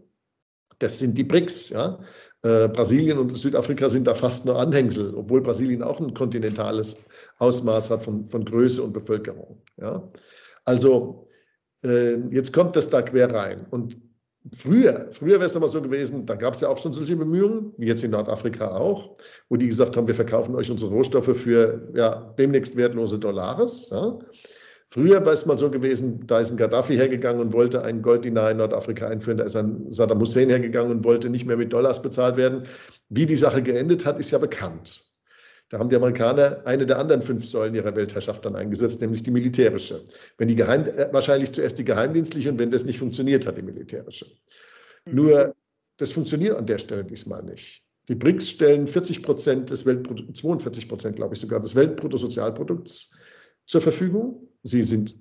Das 0.79 0.99
sind 0.99 1.17
die 1.17 1.25
BRICS. 1.25 1.71
Ja. 1.71 1.99
Äh, 2.43 2.69
Brasilien 2.69 3.19
und 3.19 3.37
Südafrika 3.37 3.89
sind 3.89 4.07
da 4.07 4.15
fast 4.15 4.45
nur 4.45 4.59
Anhängsel, 4.61 5.15
obwohl 5.15 5.41
Brasilien 5.41 5.83
auch 5.83 5.99
ein 5.99 6.15
kontinentales 6.15 6.97
Ausmaß 7.39 7.91
hat 7.91 8.05
von, 8.05 8.29
von 8.29 8.45
Größe 8.45 8.83
und 8.83 8.93
Bevölkerung. 8.93 9.63
Ja. 9.79 10.07
Also 10.67 11.29
äh, 11.83 12.17
jetzt 12.29 12.53
kommt 12.53 12.77
das 12.77 12.91
da 12.91 13.01
quer 13.01 13.33
rein. 13.33 13.67
Und 13.71 13.97
früher, 14.55 15.09
früher 15.13 15.39
wäre 15.39 15.47
es 15.47 15.57
aber 15.57 15.69
so 15.69 15.81
gewesen, 15.81 16.27
da 16.27 16.35
gab 16.35 16.55
es 16.55 16.61
ja 16.61 16.69
auch 16.69 16.79
schon 16.79 16.93
solche 16.93 17.17
Bemühungen, 17.17 17.73
wie 17.79 17.87
jetzt 17.87 18.05
in 18.05 18.11
Nordafrika 18.11 18.77
auch, 18.77 19.17
wo 19.49 19.57
die 19.57 19.69
gesagt 19.69 19.97
haben, 19.97 20.07
wir 20.07 20.15
verkaufen 20.15 20.55
euch 20.55 20.71
unsere 20.71 20.93
Rohstoffe 20.93 21.37
für 21.37 21.89
ja, 21.95 22.35
demnächst 22.39 22.77
wertlose 22.77 23.19
Dollares. 23.19 23.91
Ja. 23.91 24.19
Früher 24.91 25.25
war 25.25 25.33
es 25.33 25.47
mal 25.47 25.59
so 25.59 25.71
gewesen, 25.71 26.27
da 26.27 26.41
ist 26.41 26.51
ein 26.51 26.57
Gaddafi 26.57 26.95
hergegangen 26.95 27.41
und 27.41 27.53
wollte 27.53 27.83
einen 27.83 28.03
Golddinar 28.03 28.53
in 28.53 28.59
Nordafrika 28.59 29.09
einführen, 29.09 29.39
da 29.39 29.45
ist 29.45 29.57
ein 29.57 29.93
Saddam 29.93 30.21
Hussein 30.21 30.49
hergegangen 30.49 30.91
und 30.91 31.05
wollte 31.05 31.29
nicht 31.29 31.45
mehr 31.45 31.57
mit 31.57 31.73
Dollars 31.73 32.03
bezahlt 32.03 32.37
werden. 32.37 32.65
Wie 33.09 33.27
die 33.27 33.37
Sache 33.37 33.63
geendet 33.63 34.05
hat, 34.05 34.19
ist 34.19 34.31
ja 34.31 34.39
bekannt. 34.39 35.06
Da 35.69 35.79
haben 35.79 35.91
die 35.91 35.97
Amerikaner 35.97 36.63
eine 36.65 36.87
der 36.87 36.99
anderen 36.99 37.23
fünf 37.23 37.45
Säulen 37.45 37.75
ihrer 37.75 37.97
Weltherrschaft 37.97 38.45
dann 38.45 38.55
eingesetzt, 38.55 39.01
nämlich 39.01 39.25
die 39.25 39.33
militärische. 39.33 40.05
Wenn 40.39 40.49
die 40.49 40.55
Geheim, 40.55 40.87
äh, 40.87 41.09
wahrscheinlich 41.13 41.53
zuerst 41.53 41.79
die 41.79 41.85
geheimdienstliche 41.85 42.51
und 42.51 42.59
wenn 42.59 42.71
das 42.71 42.85
nicht 42.85 42.99
funktioniert 42.99 43.47
hat, 43.47 43.59
die 43.59 43.63
militärische. 43.63 44.27
Mhm. 45.07 45.15
Nur, 45.15 45.55
das 45.97 46.13
funktioniert 46.13 46.57
an 46.57 46.67
der 46.67 46.79
Stelle 46.79 47.05
diesmal 47.05 47.43
nicht. 47.43 47.83
Die 48.09 48.15
BRICS 48.15 48.51
stellen 48.51 48.87
40 48.87 49.23
Prozent 49.23 49.71
des 49.71 49.85
Weltprodukts, 49.85 50.41
42 50.41 50.89
Prozent, 50.89 51.17
glaube 51.17 51.35
ich 51.35 51.41
sogar, 51.41 51.61
des 51.61 51.75
Weltbruttosozialprodukts 51.75 53.17
zur 53.67 53.81
Verfügung. 53.81 54.49
Sie 54.63 54.85
sind 54.85 55.17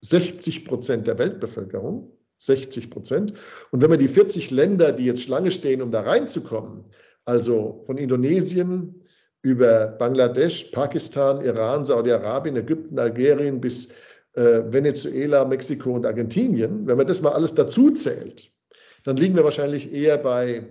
60 0.00 0.64
Prozent 0.64 1.06
der 1.06 1.18
Weltbevölkerung. 1.18 2.12
60 2.38 2.90
Prozent. 2.90 3.32
Und 3.70 3.80
wenn 3.80 3.90
man 3.90 3.98
die 3.98 4.08
40 4.08 4.50
Länder, 4.50 4.92
die 4.92 5.06
jetzt 5.06 5.22
Schlange 5.22 5.50
stehen, 5.50 5.80
um 5.80 5.90
da 5.90 6.02
reinzukommen, 6.02 6.84
also 7.24 7.82
von 7.86 7.96
Indonesien 7.96 9.05
über 9.42 9.86
Bangladesch, 9.86 10.64
Pakistan, 10.72 11.44
Iran, 11.44 11.84
Saudi-Arabien, 11.84 12.56
Ägypten, 12.56 12.98
Algerien 12.98 13.60
bis 13.60 13.90
äh, 14.32 14.62
Venezuela, 14.72 15.44
Mexiko 15.44 15.92
und 15.92 16.06
Argentinien, 16.06 16.86
wenn 16.86 16.96
man 16.96 17.06
das 17.06 17.22
mal 17.22 17.32
alles 17.32 17.54
dazu 17.54 17.90
zählt, 17.90 18.50
dann 19.04 19.16
liegen 19.16 19.36
wir 19.36 19.44
wahrscheinlich 19.44 19.92
eher 19.92 20.18
bei 20.18 20.66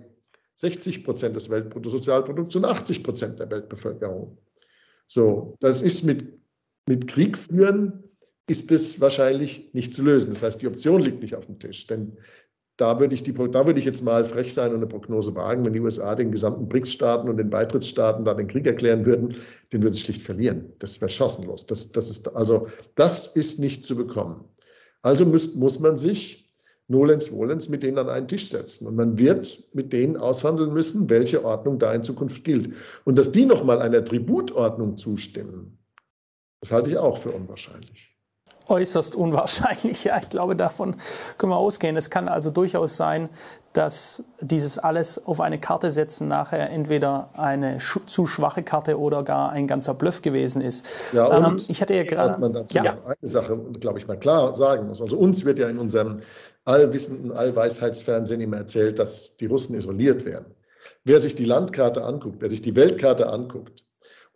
60 0.54 1.04
Prozent 1.04 1.36
des 1.36 1.50
Weltbruttosozialprodukts 1.50 2.56
und 2.56 2.64
80 2.64 3.02
Prozent 3.02 3.38
der 3.38 3.50
Weltbevölkerung. 3.50 4.38
So, 5.08 5.56
das 5.60 5.82
ist 5.82 6.02
mit, 6.02 6.40
mit 6.86 7.08
Krieg 7.08 7.36
führen, 7.36 8.04
ist 8.48 8.70
es 8.70 9.00
wahrscheinlich 9.00 9.72
nicht 9.74 9.94
zu 9.94 10.02
lösen. 10.02 10.32
Das 10.32 10.42
heißt, 10.42 10.62
die 10.62 10.66
Option 10.66 11.02
liegt 11.02 11.22
nicht 11.22 11.34
auf 11.34 11.46
dem 11.46 11.58
Tisch. 11.58 11.86
Denn 11.86 12.16
da 12.76 13.00
würde 13.00 13.14
ich, 13.14 13.22
die, 13.22 13.32
da 13.32 13.66
würde 13.66 13.78
ich 13.78 13.86
jetzt 13.86 14.02
mal 14.02 14.24
frech 14.24 14.52
sein 14.52 14.70
und 14.70 14.76
eine 14.76 14.86
Prognose 14.86 15.34
wagen, 15.34 15.64
wenn 15.64 15.72
die 15.72 15.80
USA 15.80 16.14
den 16.14 16.30
gesamten 16.30 16.68
BRICS-Staaten 16.68 17.28
und 17.28 17.38
den 17.38 17.48
Beitrittsstaaten 17.48 18.24
da 18.24 18.34
den 18.34 18.48
Krieg 18.48 18.66
erklären 18.66 19.06
würden, 19.06 19.36
den 19.72 19.82
würden 19.82 19.94
sie 19.94 20.00
schlicht 20.00 20.22
verlieren. 20.22 20.72
Das 20.78 21.00
wäre 21.00 21.10
chancenlos. 21.10 21.64
Das, 21.66 21.90
das 21.92 22.10
ist, 22.10 22.34
also, 22.36 22.68
das 22.94 23.34
ist 23.34 23.58
nicht 23.58 23.86
zu 23.86 23.96
bekommen. 23.96 24.44
Also 25.02 25.24
muss, 25.24 25.54
muss 25.54 25.80
man 25.80 25.96
sich 25.96 26.46
nolens 26.88 27.28
volens 27.28 27.68
mit 27.68 27.82
denen 27.82 27.98
an 27.98 28.10
einen 28.10 28.28
Tisch 28.28 28.48
setzen. 28.48 28.86
Und 28.86 28.96
man 28.96 29.18
wird 29.18 29.58
mit 29.72 29.92
denen 29.92 30.16
aushandeln 30.16 30.72
müssen, 30.72 31.08
welche 31.08 31.44
Ordnung 31.44 31.78
da 31.78 31.94
in 31.94 32.02
Zukunft 32.02 32.44
gilt. 32.44 32.74
Und 33.04 33.18
dass 33.18 33.32
die 33.32 33.46
nochmal 33.46 33.80
einer 33.80 34.04
Tributordnung 34.04 34.98
zustimmen, 34.98 35.78
das 36.60 36.70
halte 36.70 36.90
ich 36.90 36.98
auch 36.98 37.18
für 37.18 37.30
unwahrscheinlich 37.30 38.15
äußerst 38.68 39.16
unwahrscheinlich. 39.16 40.04
Ja, 40.06 40.18
ich 40.18 40.28
glaube, 40.28 40.54
davon 40.54 40.96
können 41.36 41.50
wir 41.50 41.56
ausgehen. 41.56 41.96
Es 41.96 42.10
kann 42.10 42.28
also 42.28 42.50
durchaus 42.50 42.96
sein, 42.96 43.28
dass 43.72 44.22
dieses 44.40 44.78
alles 44.78 45.26
auf 45.26 45.40
eine 45.40 45.58
Karte 45.58 45.90
setzen 45.90 46.28
nachher 46.28 46.70
entweder 46.70 47.30
eine 47.34 47.78
zu 47.78 48.26
schwache 48.26 48.62
Karte 48.62 48.98
oder 48.98 49.22
gar 49.22 49.50
ein 49.50 49.66
ganzer 49.66 49.94
Bluff 49.94 50.22
gewesen 50.22 50.62
ist. 50.62 50.86
Ja, 51.12 51.26
und 51.26 51.60
ähm, 51.60 51.66
ich 51.68 51.82
hatte 51.82 51.94
ja 51.94 52.04
gerade. 52.04 52.30
Was 52.30 52.38
man 52.38 52.52
dazu 52.52 52.76
ja. 52.76 52.96
eine 53.04 53.16
Sache, 53.22 53.56
glaube 53.80 53.98
ich, 53.98 54.06
mal 54.06 54.18
klar 54.18 54.54
sagen 54.54 54.86
muss. 54.86 55.02
Also 55.02 55.16
uns 55.16 55.44
wird 55.44 55.58
ja 55.58 55.68
in 55.68 55.78
unserem 55.78 56.20
allwissenden 56.64 57.32
Allweisheitsfernsehen 57.32 58.40
immer 58.40 58.58
erzählt, 58.58 58.98
dass 58.98 59.36
die 59.36 59.46
Russen 59.46 59.76
isoliert 59.76 60.24
werden. 60.24 60.54
Wer 61.04 61.20
sich 61.20 61.34
die 61.34 61.44
Landkarte 61.44 62.04
anguckt, 62.04 62.36
wer 62.40 62.50
sich 62.50 62.62
die 62.62 62.74
Weltkarte 62.74 63.28
anguckt, 63.28 63.85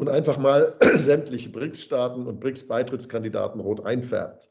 und 0.01 0.09
einfach 0.09 0.39
mal 0.39 0.75
sämtliche 0.95 1.51
BRICS-Staaten 1.51 2.27
und 2.27 2.41
BRICS-Beitrittskandidaten 2.41 3.61
rot 3.61 3.85
einfärbt 3.85 4.49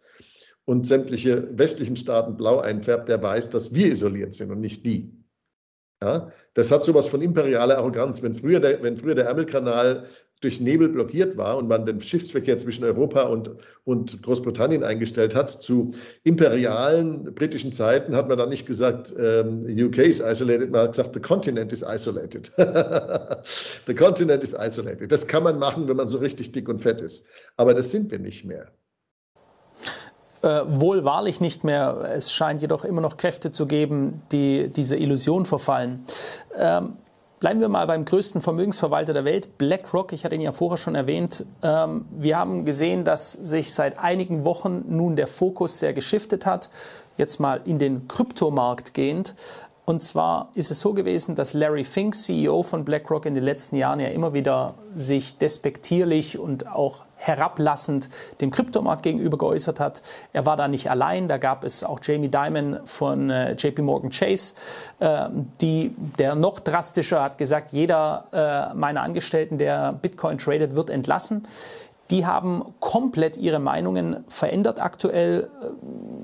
und 0.66 0.86
sämtliche 0.86 1.50
westlichen 1.58 1.98
Staaten 1.98 2.38
blau 2.38 2.60
einfärbt, 2.60 3.10
der 3.10 3.20
weiß, 3.20 3.50
dass 3.50 3.74
wir 3.74 3.88
isoliert 3.88 4.36
sind 4.36 4.52
und 4.52 4.62
nicht 4.62 4.86
die. 4.86 5.12
Ja, 6.04 6.32
das 6.54 6.72
hat 6.72 6.86
sowas 6.86 7.08
von 7.08 7.24
imperialer 7.24 7.80
Arroganz. 7.80 8.22
Wenn 8.22 8.36
früher 8.36 8.60
der, 8.60 8.84
wenn 8.84 8.98
früher 8.98 9.16
der 9.16 9.26
Ärmelkanal 9.26 10.06
durch 10.42 10.62
Nebel 10.62 10.90
blockiert 10.90 11.36
war 11.38 11.58
und 11.58 11.68
man 11.68 11.86
den 11.86 12.02
Schiffsverkehr 12.02 12.58
zwischen 12.58 12.84
Europa 12.86 13.24
und, 13.24 13.52
und 13.84 14.22
Großbritannien 14.24 14.84
eingestellt 14.84 15.36
hat, 15.36 15.50
zu 15.50 15.92
imperialen 16.24 17.36
britischen 17.36 17.74
Zeiten 17.74 18.16
hat 18.16 18.30
man 18.30 18.38
dann 18.38 18.50
nicht 18.50 18.66
gesagt, 18.66 19.14
ähm, 19.20 19.66
UK 19.68 19.98
is 20.00 20.20
isolated, 20.20 20.72
man 20.72 20.82
hat 20.82 20.92
gesagt, 20.92 21.14
the 21.14 21.20
continent 21.20 21.74
is 21.74 21.82
isolated. 21.82 22.52
the 23.88 23.94
continent 23.94 24.44
is 24.44 24.54
isolated. 24.54 25.12
Das 25.12 25.28
kann 25.28 25.44
man 25.44 25.60
machen, 25.60 25.88
wenn 25.88 25.98
man 25.98 26.08
so 26.08 26.18
richtig 26.20 26.54
dick 26.54 26.70
und 26.70 26.80
fett 26.80 27.02
ist. 27.02 27.28
Aber 27.58 27.74
das 27.74 27.92
sind 27.92 28.10
wir 28.10 28.20
nicht 28.20 28.46
mehr. 28.46 28.68
Äh, 30.42 30.62
wohl 30.68 31.04
wahrlich 31.04 31.42
nicht 31.42 31.66
mehr. 31.66 32.12
Es 32.16 32.32
scheint 32.34 32.62
jedoch 32.62 32.86
immer 32.86 33.02
noch 33.02 33.18
Kräfte 33.18 33.52
zu 33.52 33.66
geben, 33.66 34.22
die 34.32 34.70
dieser 34.70 34.98
Illusion 34.98 35.46
verfallen. 35.46 36.06
Ähm, 36.56 36.94
Bleiben 37.40 37.62
wir 37.62 37.70
mal 37.70 37.88
beim 37.88 38.04
größten 38.04 38.42
Vermögensverwalter 38.42 39.14
der 39.14 39.24
Welt, 39.24 39.58
BlackRock. 39.58 40.12
Ich 40.12 40.26
hatte 40.26 40.36
ihn 40.36 40.42
ja 40.42 40.52
vorher 40.52 40.76
schon 40.76 40.96
erwähnt. 40.96 41.46
Ähm, 41.64 42.04
wir 42.12 42.38
haben 42.38 42.66
gesehen, 42.66 43.06
dass 43.06 43.32
sich 43.32 43.74
seit 43.74 43.98
einigen 43.98 44.44
Wochen 44.44 44.84
nun 44.90 45.16
der 45.16 45.28
Fokus 45.28 45.80
sehr 45.80 45.94
geschiftet 45.94 46.46
hat. 46.46 46.70
Jetzt 47.16 47.40
mal 47.40 47.62
in 47.64 47.80
den 47.80 48.10
Kryptomarkt 48.10 48.94
gehend. 48.94 49.36
Und 49.90 50.04
zwar 50.04 50.52
ist 50.54 50.70
es 50.70 50.82
so 50.82 50.94
gewesen, 50.94 51.34
dass 51.34 51.56
Larry 51.56 51.84
Fink, 51.84 52.14
CEO 52.14 52.62
von 52.62 52.86
BlackRock, 52.86 53.26
in 53.26 53.34
den 53.34 53.42
letzten 53.42 53.76
Jahren 53.76 54.00
ja 54.00 54.10
immer 54.10 54.36
wieder 54.36 54.76
sich 54.94 55.40
despektierlich 55.40 56.38
und 56.38 56.68
auch 56.68 57.02
herablassend 57.16 58.08
dem 58.40 58.52
Kryptomarkt 58.52 59.02
gegenüber 59.02 59.40
geäußert 59.40 59.80
hat. 59.80 60.04
Er 60.32 60.46
war 60.46 60.58
da 60.58 60.68
nicht 60.68 60.92
allein, 60.92 61.28
da 61.28 61.38
gab 61.38 61.64
es 61.64 61.84
auch 61.84 62.00
Jamie 62.04 62.30
Dimon 62.30 62.82
von 62.84 63.32
äh, 63.32 63.54
JP 63.54 63.82
Morgan 63.82 64.12
Chase, 64.12 64.54
äh, 65.00 65.28
die, 65.60 65.96
der 66.20 66.36
noch 66.36 66.60
drastischer 66.60 67.24
hat 67.24 67.40
gesagt, 67.40 67.72
jeder 67.72 68.72
äh, 68.72 68.76
meiner 68.76 69.02
Angestellten, 69.02 69.58
der 69.58 69.94
Bitcoin 69.94 70.38
tradet, 70.38 70.76
wird 70.76 70.92
entlassen 70.92 71.48
die 72.10 72.26
haben 72.26 72.74
komplett 72.80 73.38
ihre 73.38 73.60
Meinungen 73.60 74.24
verändert 74.28 74.82
aktuell. 74.82 75.50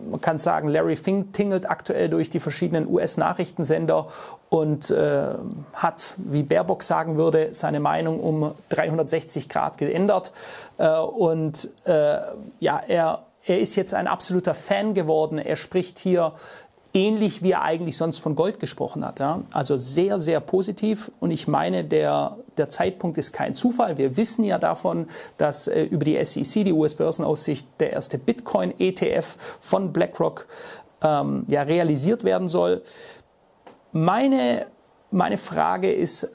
Man 0.10 0.20
kann 0.20 0.38
sagen, 0.38 0.68
Larry 0.68 0.96
Fink 0.96 1.34
tingelt 1.34 1.70
aktuell 1.70 2.10
durch 2.10 2.30
die 2.30 2.40
verschiedenen 2.40 2.88
US-Nachrichtensender 2.88 4.08
und 4.50 4.90
äh, 4.90 5.34
hat, 5.74 6.16
wie 6.18 6.44
Baerbock 6.44 6.82
sagen 6.82 7.18
würde, 7.18 7.54
seine 7.54 7.80
Meinung 7.80 8.20
um 8.20 8.56
360 8.70 9.48
Grad 9.48 9.78
geändert. 9.78 10.32
Äh, 10.78 10.98
und 10.98 11.70
äh, 11.86 12.18
ja, 12.60 12.82
er, 12.88 13.26
er 13.46 13.60
ist 13.60 13.76
jetzt 13.76 13.94
ein 13.94 14.08
absoluter 14.08 14.56
Fan 14.56 14.96
geworden. 14.96 15.38
Er 15.38 15.56
spricht 15.56 16.00
hier 16.00 16.34
ähnlich 16.96 17.44
wie 17.44 17.52
er 17.52 17.62
eigentlich 17.62 17.98
sonst 17.98 18.20
von 18.20 18.36
Gold 18.36 18.60
gesprochen 18.60 19.06
hat. 19.06 19.20
Ja? 19.20 19.42
Also 19.52 19.78
sehr, 19.78 20.20
sehr 20.20 20.40
positiv. 20.40 21.12
Und 21.20 21.32
ich 21.32 21.48
meine, 21.48 21.84
der, 21.84 22.38
der 22.58 22.70
Zeitpunkt 22.70 23.18
ist 23.18 23.34
kein 23.34 23.54
Zufall. 23.54 23.98
Wir 23.98 24.18
wissen 24.18 24.46
ja 24.46 24.58
davon, 24.58 25.08
dass 25.38 25.68
äh, 25.68 25.84
über 25.84 26.06
die 26.06 26.24
SEC, 26.24 26.64
die 26.64 26.74
US-Börsenaussicht, 26.74 27.68
der 27.80 27.94
erste 27.94 28.18
Bitcoin-ETF 28.18 29.38
von 29.60 29.92
BlackRock 29.92 30.48
ähm, 31.02 31.44
ja, 31.48 31.64
realisiert 31.64 32.24
werden 32.24 32.48
soll. 32.48 32.82
Meine, 33.92 34.68
meine 35.12 35.38
Frage 35.38 35.92
ist 35.92 36.32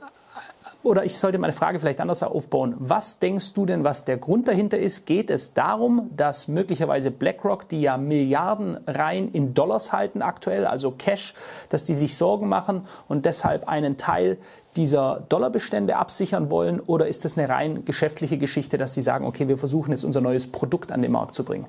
oder 0.82 1.04
ich 1.04 1.18
sollte 1.18 1.38
meine 1.38 1.52
Frage 1.52 1.78
vielleicht 1.78 2.00
anders 2.00 2.22
aufbauen. 2.22 2.74
Was 2.78 3.18
denkst 3.18 3.52
du 3.52 3.66
denn, 3.66 3.84
was 3.84 4.04
der 4.04 4.16
Grund 4.16 4.48
dahinter 4.48 4.78
ist? 4.78 5.04
Geht 5.04 5.30
es 5.30 5.52
darum, 5.52 6.10
dass 6.16 6.48
möglicherweise 6.48 7.10
BlackRock, 7.10 7.68
die 7.68 7.82
ja 7.82 7.96
Milliarden 7.96 8.78
rein 8.86 9.28
in 9.28 9.52
Dollars 9.52 9.92
halten 9.92 10.22
aktuell, 10.22 10.66
also 10.66 10.90
Cash, 10.90 11.34
dass 11.68 11.84
die 11.84 11.94
sich 11.94 12.16
Sorgen 12.16 12.48
machen 12.48 12.86
und 13.08 13.26
deshalb 13.26 13.68
einen 13.68 13.96
Teil 13.98 14.38
dieser 14.76 15.18
Dollarbestände 15.28 15.96
absichern 15.96 16.50
wollen? 16.50 16.80
Oder 16.80 17.08
ist 17.08 17.24
das 17.24 17.36
eine 17.36 17.48
rein 17.48 17.84
geschäftliche 17.84 18.38
Geschichte, 18.38 18.78
dass 18.78 18.92
die 18.92 19.02
sagen, 19.02 19.26
okay, 19.26 19.48
wir 19.48 19.58
versuchen 19.58 19.90
jetzt 19.90 20.04
unser 20.04 20.20
neues 20.20 20.46
Produkt 20.46 20.92
an 20.92 21.02
den 21.02 21.12
Markt 21.12 21.34
zu 21.34 21.44
bringen? 21.44 21.66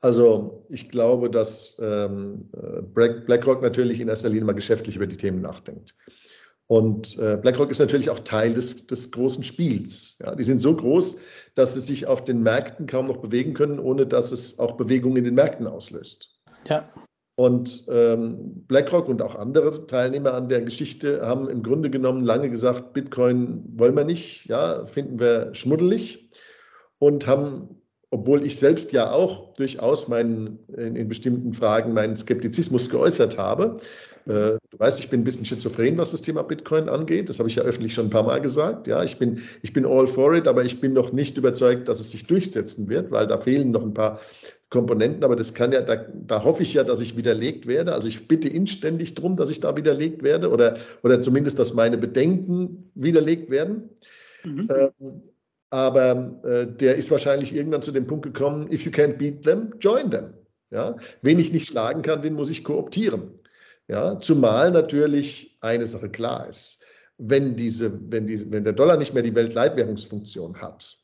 Also 0.00 0.66
ich 0.68 0.90
glaube, 0.90 1.30
dass 1.30 1.80
ähm, 1.82 2.50
BlackRock 2.92 3.62
natürlich 3.62 4.00
in 4.00 4.08
erster 4.08 4.28
Linie 4.28 4.44
mal 4.44 4.52
geschäftlich 4.52 4.96
über 4.96 5.06
die 5.06 5.16
Themen 5.16 5.40
nachdenkt. 5.40 5.94
Und 6.66 7.18
äh, 7.18 7.36
BlackRock 7.36 7.70
ist 7.70 7.78
natürlich 7.78 8.08
auch 8.08 8.20
Teil 8.20 8.54
des, 8.54 8.86
des 8.86 9.10
großen 9.10 9.44
Spiels. 9.44 10.16
Ja, 10.20 10.34
die 10.34 10.42
sind 10.42 10.62
so 10.62 10.74
groß, 10.74 11.18
dass 11.54 11.74
sie 11.74 11.80
sich 11.80 12.06
auf 12.06 12.24
den 12.24 12.42
Märkten 12.42 12.86
kaum 12.86 13.06
noch 13.06 13.18
bewegen 13.18 13.52
können, 13.52 13.78
ohne 13.78 14.06
dass 14.06 14.32
es 14.32 14.58
auch 14.58 14.72
Bewegungen 14.72 15.16
in 15.18 15.24
den 15.24 15.34
Märkten 15.34 15.66
auslöst. 15.66 16.40
Ja. 16.66 16.88
Und 17.36 17.84
ähm, 17.88 18.64
BlackRock 18.68 19.08
und 19.08 19.20
auch 19.20 19.34
andere 19.34 19.86
Teilnehmer 19.86 20.34
an 20.34 20.48
der 20.48 20.62
Geschichte 20.62 21.26
haben 21.26 21.48
im 21.48 21.62
Grunde 21.62 21.90
genommen 21.90 22.24
lange 22.24 22.48
gesagt, 22.48 22.92
Bitcoin 22.92 23.64
wollen 23.76 23.96
wir 23.96 24.04
nicht, 24.04 24.46
ja, 24.46 24.86
finden 24.86 25.18
wir 25.18 25.52
schmuddelig 25.52 26.30
und 26.98 27.26
haben 27.26 27.80
obwohl 28.14 28.46
ich 28.46 28.60
selbst 28.60 28.92
ja 28.92 29.10
auch 29.10 29.52
durchaus 29.54 30.06
meinen, 30.06 30.60
in, 30.68 30.94
in 30.94 31.08
bestimmten 31.08 31.52
Fragen 31.52 31.92
meinen 31.94 32.14
Skeptizismus 32.14 32.88
geäußert 32.88 33.36
habe. 33.36 33.80
Äh, 34.26 34.58
du 34.70 34.78
weißt, 34.78 35.00
ich 35.00 35.10
bin 35.10 35.20
ein 35.20 35.24
bisschen 35.24 35.44
schizophren, 35.44 35.98
was 35.98 36.12
das 36.12 36.22
Thema 36.22 36.42
Bitcoin 36.42 36.88
angeht. 36.88 37.28
Das 37.28 37.38
habe 37.38 37.48
ich 37.48 37.56
ja 37.56 37.62
öffentlich 37.62 37.92
schon 37.92 38.06
ein 38.06 38.10
paar 38.10 38.22
Mal 38.22 38.40
gesagt. 38.40 38.86
Ja, 38.86 39.04
ich 39.04 39.18
bin, 39.18 39.42
ich 39.62 39.72
bin 39.72 39.84
all 39.84 40.06
for 40.06 40.34
it, 40.34 40.48
aber 40.48 40.64
ich 40.64 40.80
bin 40.80 40.92
noch 40.92 41.12
nicht 41.12 41.36
überzeugt, 41.36 41.88
dass 41.88 42.00
es 42.00 42.10
sich 42.10 42.26
durchsetzen 42.26 42.88
wird, 42.88 43.10
weil 43.10 43.26
da 43.26 43.38
fehlen 43.38 43.70
noch 43.70 43.82
ein 43.82 43.94
paar 43.94 44.20
Komponenten. 44.70 45.24
Aber 45.24 45.36
das 45.36 45.52
kann 45.52 45.72
ja, 45.72 45.82
da, 45.82 45.96
da 46.26 46.42
hoffe 46.42 46.62
ich 46.62 46.72
ja, 46.74 46.84
dass 46.84 47.00
ich 47.00 47.16
widerlegt 47.16 47.66
werde. 47.66 47.92
Also 47.92 48.08
ich 48.08 48.26
bitte 48.26 48.48
inständig 48.48 49.14
darum, 49.14 49.36
dass 49.36 49.50
ich 49.50 49.60
da 49.60 49.76
widerlegt 49.76 50.22
werde 50.22 50.50
oder, 50.50 50.78
oder 51.02 51.20
zumindest, 51.20 51.58
dass 51.58 51.74
meine 51.74 51.98
Bedenken 51.98 52.90
widerlegt 52.94 53.50
werden. 53.50 53.90
Mhm. 54.42 54.68
Ähm, 54.70 55.22
aber 55.70 56.40
äh, 56.44 56.66
der 56.66 56.94
ist 56.94 57.10
wahrscheinlich 57.10 57.54
irgendwann 57.54 57.82
zu 57.82 57.92
dem 57.92 58.06
Punkt 58.06 58.24
gekommen, 58.24 58.72
if 58.72 58.84
you 58.84 58.92
can't 58.92 59.14
beat 59.14 59.42
them, 59.42 59.74
join 59.80 60.10
them. 60.10 60.32
Ja? 60.70 60.96
Wen 61.22 61.38
ich 61.38 61.52
nicht 61.52 61.68
schlagen 61.68 62.02
kann, 62.02 62.22
den 62.22 62.34
muss 62.34 62.48
ich 62.48 62.64
kooptieren. 62.64 63.32
Ja? 63.88 64.18
Zumal 64.20 64.70
natürlich 64.70 65.56
eine 65.60 65.86
Sache 65.86 66.08
klar 66.08 66.48
ist. 66.48 66.84
Wenn, 67.18 67.56
diese, 67.56 68.00
wenn, 68.10 68.26
diese, 68.26 68.50
wenn 68.50 68.64
der 68.64 68.72
Dollar 68.72 68.96
nicht 68.96 69.14
mehr 69.14 69.22
die 69.22 69.34
Weltleitwährungsfunktion 69.34 70.60
hat, 70.60 70.98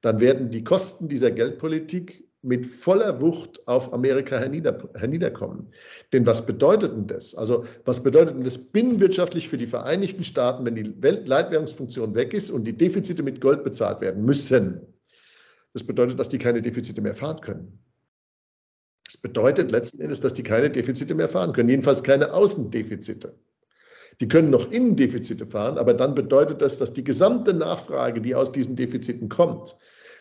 dann 0.00 0.20
werden 0.20 0.50
die 0.50 0.64
Kosten 0.64 1.08
dieser 1.08 1.30
Geldpolitik 1.30 2.28
mit 2.42 2.66
voller 2.66 3.20
Wucht 3.20 3.66
auf 3.68 3.92
Amerika 3.92 4.36
hernieder, 4.36 4.90
herniederkommen. 4.94 5.68
Denn 6.12 6.26
was 6.26 6.44
bedeutet 6.44 6.92
denn 6.92 7.06
das? 7.06 7.36
Also 7.36 7.64
was 7.84 8.02
bedeutet 8.02 8.34
denn 8.34 8.42
das 8.42 8.58
binnenwirtschaftlich 8.58 9.48
für 9.48 9.58
die 9.58 9.68
Vereinigten 9.68 10.24
Staaten, 10.24 10.66
wenn 10.66 10.74
die 10.74 11.00
Weltleitwährungsfunktion 11.00 12.16
weg 12.16 12.34
ist 12.34 12.50
und 12.50 12.66
die 12.66 12.76
Defizite 12.76 13.22
mit 13.22 13.40
Gold 13.40 13.62
bezahlt 13.62 14.00
werden 14.00 14.24
müssen? 14.24 14.80
Das 15.72 15.84
bedeutet, 15.84 16.18
dass 16.18 16.28
die 16.28 16.38
keine 16.38 16.60
Defizite 16.60 17.00
mehr 17.00 17.14
fahren 17.14 17.40
können. 17.40 17.78
Das 19.04 19.16
bedeutet 19.16 19.70
letzten 19.70 20.00
Endes, 20.00 20.20
dass 20.20 20.34
die 20.34 20.42
keine 20.42 20.70
Defizite 20.70 21.14
mehr 21.14 21.28
fahren 21.28 21.52
können, 21.52 21.68
jedenfalls 21.68 22.02
keine 22.02 22.32
Außendefizite. 22.32 23.34
Die 24.20 24.28
können 24.28 24.50
noch 24.50 24.70
Innendefizite 24.70 25.46
fahren, 25.46 25.78
aber 25.78 25.94
dann 25.94 26.14
bedeutet 26.14 26.62
das, 26.62 26.78
dass 26.78 26.92
die 26.92 27.04
gesamte 27.04 27.54
Nachfrage, 27.54 28.20
die 28.20 28.34
aus 28.34 28.52
diesen 28.52 28.76
Defiziten 28.76 29.28
kommt, 29.28 29.76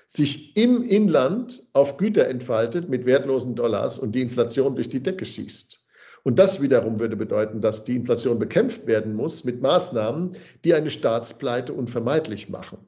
sich 0.08 0.58
im 0.58 0.84
Inland 0.84 1.62
auf 1.74 1.98
Güter 1.98 2.28
entfaltet 2.28 2.90
mit 2.90 3.06
wertlosen 3.06 3.56
Dollars 3.56 3.98
und 3.98 4.14
die 4.14 4.22
Inflation 4.22 4.76
durch 4.76 4.90
die 4.90 5.04
Decke 5.04 5.26
schießt. 5.26 5.80
Und 6.24 6.38
das 6.38 6.62
wiederum 6.62 7.00
würde 7.00 7.16
bedeuten, 7.16 7.62
dass 7.62 7.84
die 7.84 7.96
Inflation 7.96 8.38
bekämpft 8.38 8.86
werden 8.86 9.14
muss 9.14 9.44
mit 9.44 9.62
Maßnahmen, 9.62 10.36
die 10.64 10.74
eine 10.74 10.90
Staatspleite 10.90 11.74
unvermeidlich 11.74 12.50
machen. 12.50 12.80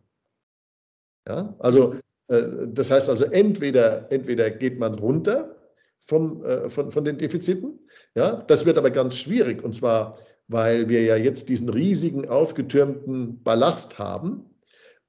Ja, 1.27 1.55
also 1.59 1.95
äh, 2.27 2.43
das 2.67 2.91
heißt 2.91 3.09
also, 3.09 3.25
entweder, 3.25 4.11
entweder 4.11 4.49
geht 4.51 4.77
man 4.77 4.95
runter 4.95 5.55
vom, 6.05 6.43
äh, 6.45 6.69
von, 6.69 6.91
von 6.91 7.05
den 7.05 7.17
Defiziten, 7.17 7.79
ja, 8.15 8.43
das 8.47 8.65
wird 8.65 8.77
aber 8.77 8.91
ganz 8.91 9.17
schwierig, 9.17 9.63
und 9.63 9.73
zwar, 9.73 10.17
weil 10.47 10.89
wir 10.89 11.01
ja 11.03 11.15
jetzt 11.15 11.49
diesen 11.49 11.69
riesigen 11.69 12.27
aufgetürmten 12.27 13.41
Ballast 13.43 13.97
haben, 13.99 14.45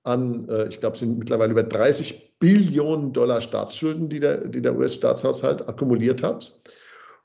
an, 0.05 0.49
äh, 0.49 0.69
ich 0.69 0.81
glaube, 0.81 0.95
es 0.95 1.01
sind 1.01 1.19
mittlerweile 1.19 1.53
über 1.53 1.63
30 1.63 2.39
Billionen 2.39 3.13
Dollar 3.13 3.41
Staatsschulden, 3.41 4.09
die 4.09 4.21
der, 4.21 4.47
die 4.49 4.61
der 4.61 4.77
US-Staatshaushalt 4.77 5.67
akkumuliert 5.67 6.23
hat. 6.23 6.61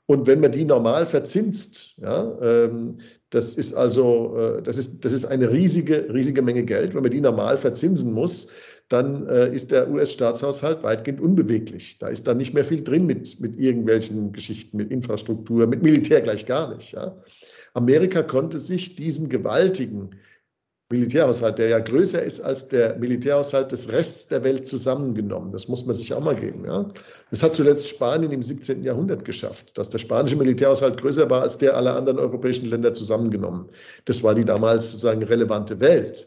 Und 0.06 0.26
wenn 0.26 0.40
man 0.40 0.50
die 0.50 0.64
normal 0.64 1.06
verzinst, 1.06 1.98
ja, 1.98 2.36
ähm, 2.42 2.98
das 3.28 3.54
ist 3.54 3.74
also, 3.74 4.36
äh, 4.36 4.62
das 4.62 4.76
ist, 4.76 5.04
das 5.04 5.12
ist 5.12 5.24
eine 5.24 5.50
riesige, 5.50 6.12
riesige 6.12 6.42
Menge 6.42 6.64
Geld. 6.64 6.94
Wenn 6.94 7.02
man 7.02 7.12
die 7.12 7.20
normal 7.20 7.56
verzinsen 7.56 8.12
muss, 8.12 8.50
dann 8.90 9.28
äh, 9.28 9.54
ist 9.54 9.70
der 9.70 9.88
US-Staatshaushalt 9.88 10.82
weitgehend 10.82 11.20
unbeweglich. 11.20 11.98
Da 11.98 12.08
ist 12.08 12.26
dann 12.26 12.36
nicht 12.36 12.52
mehr 12.52 12.64
viel 12.64 12.82
drin 12.82 13.06
mit, 13.06 13.40
mit 13.40 13.56
irgendwelchen 13.56 14.32
Geschichten, 14.32 14.76
mit 14.76 14.90
Infrastruktur, 14.90 15.66
mit 15.66 15.82
Militär 15.82 16.20
gleich 16.20 16.44
gar 16.44 16.74
nicht. 16.74 16.92
Ja. 16.92 17.16
Amerika 17.72 18.22
konnte 18.22 18.58
sich 18.58 18.96
diesen 18.96 19.28
gewaltigen 19.28 20.10
Militärhaushalt, 20.90 21.58
der 21.58 21.68
ja 21.68 21.78
größer 21.78 22.20
ist 22.20 22.40
als 22.40 22.68
der 22.68 22.96
Militärhaushalt 22.96 23.70
des 23.70 23.92
Rests 23.92 24.26
der 24.26 24.42
Welt 24.42 24.66
zusammengenommen. 24.66 25.52
Das 25.52 25.68
muss 25.68 25.86
man 25.86 25.94
sich 25.94 26.12
auch 26.12 26.20
mal 26.20 26.34
geben. 26.34 26.64
Ja? 26.64 26.90
Das 27.30 27.44
hat 27.44 27.54
zuletzt 27.54 27.88
Spanien 27.88 28.32
im 28.32 28.42
17. 28.42 28.82
Jahrhundert 28.82 29.24
geschafft, 29.24 29.78
dass 29.78 29.88
der 29.88 29.98
spanische 29.98 30.34
Militärhaushalt 30.34 31.00
größer 31.00 31.30
war 31.30 31.42
als 31.42 31.58
der 31.58 31.76
aller 31.76 31.94
anderen 31.94 32.18
europäischen 32.18 32.68
Länder 32.68 32.92
zusammengenommen. 32.92 33.68
Das 34.06 34.24
war 34.24 34.34
die 34.34 34.44
damals 34.44 34.90
sozusagen 34.90 35.22
relevante 35.22 35.78
Welt. 35.78 36.26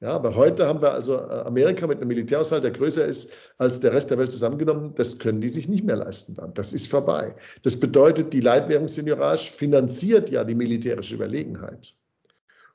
Ja, 0.00 0.10
aber 0.14 0.34
heute 0.34 0.66
haben 0.66 0.80
wir 0.80 0.92
also 0.92 1.16
äh, 1.16 1.42
Amerika 1.44 1.86
mit 1.86 1.98
einem 1.98 2.08
Militärhaushalt, 2.08 2.64
der 2.64 2.70
größer 2.70 3.04
ist 3.04 3.32
als 3.58 3.80
der 3.80 3.92
Rest 3.92 4.10
der 4.10 4.16
Welt 4.16 4.30
zusammengenommen. 4.30 4.94
Das 4.94 5.18
können 5.18 5.42
die 5.42 5.50
sich 5.50 5.68
nicht 5.68 5.84
mehr 5.84 5.96
leisten 5.96 6.36
dann. 6.36 6.54
Das 6.54 6.72
ist 6.72 6.86
vorbei. 6.86 7.34
Das 7.62 7.78
bedeutet, 7.78 8.32
die 8.32 8.40
Leitwährungsseniorage 8.40 9.52
finanziert 9.52 10.30
ja 10.30 10.42
die 10.42 10.54
militärische 10.54 11.14
Überlegenheit. 11.14 11.92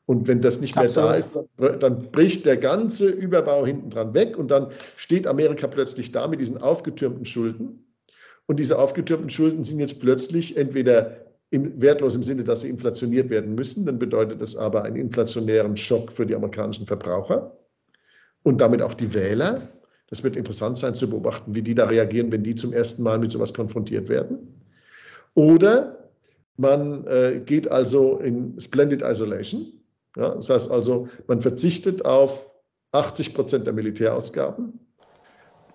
Und 0.06 0.28
wenn 0.28 0.40
das 0.40 0.62
nicht 0.62 0.76
mehr 0.76 0.86
Absolut. 0.86 1.10
da 1.10 1.16
ist, 1.16 1.40
dann, 1.82 2.12
bricht 2.12 2.46
der 2.46 2.58
ganze 2.58 3.10
Überbau 3.10 3.66
hinten 3.66 3.90
dran 3.90 4.14
weg 4.14 4.38
und 4.38 4.52
dann 4.52 4.68
steht 4.96 5.26
Amerika 5.26 5.66
plötzlich 5.66 6.12
da 6.12 6.28
mit 6.28 6.40
diesen 6.40 6.60
aufgetürmten 6.62 7.26
Schulden. 7.26 7.88
Und 8.46 8.60
diese 8.60 8.78
aufgetürmten 8.78 9.32
Schulden 9.32 9.64
sind 9.64 9.80
jetzt 9.80 10.00
plötzlich 10.00 10.58
entweder 10.58 11.25
wertlos 11.60 12.16
im 12.16 12.24
Sinne, 12.24 12.44
dass 12.44 12.62
sie 12.62 12.70
inflationiert 12.70 13.30
werden 13.30 13.56
müssen, 13.56 13.86
dann 13.86 14.00
bedeutet 14.00 14.42
das 14.42 14.56
aber 14.56 14.84
einen 14.84 14.96
inflationären 14.96 15.78
Schock 15.78 16.12
für 16.12 16.26
die 16.26 16.36
amerikanischen 16.36 16.86
Verbraucher 16.86 17.56
und 18.44 18.62
damit 18.62 18.82
auch 18.82 18.94
die 18.94 19.14
Wähler. 19.14 19.70
Das 20.10 20.24
wird 20.24 20.36
interessant 20.36 20.78
sein 20.78 20.96
zu 20.96 21.10
beobachten, 21.10 21.56
wie 21.56 21.62
die 21.62 21.76
da 21.76 21.86
reagieren, 21.86 22.32
wenn 22.32 22.44
die 22.44 22.56
zum 22.56 22.74
ersten 22.74 23.04
Mal 23.04 23.20
mit 23.20 23.32
sowas 23.32 23.54
konfrontiert 23.54 24.08
werden. 24.08 24.62
Oder 25.34 26.10
man 26.58 27.06
äh, 27.08 27.42
geht 27.46 27.70
also 27.70 28.20
in 28.20 28.60
Splendid 28.60 29.02
Isolation 29.02 29.76
ja, 30.16 30.30
das 30.30 30.50
heißt 30.50 30.72
also, 30.72 31.08
man 31.28 31.42
verzichtet 31.42 32.06
auf 32.06 32.50
80 32.92 33.34
Prozent 33.34 33.66
der 33.66 33.74
Militärausgaben, 33.74 34.80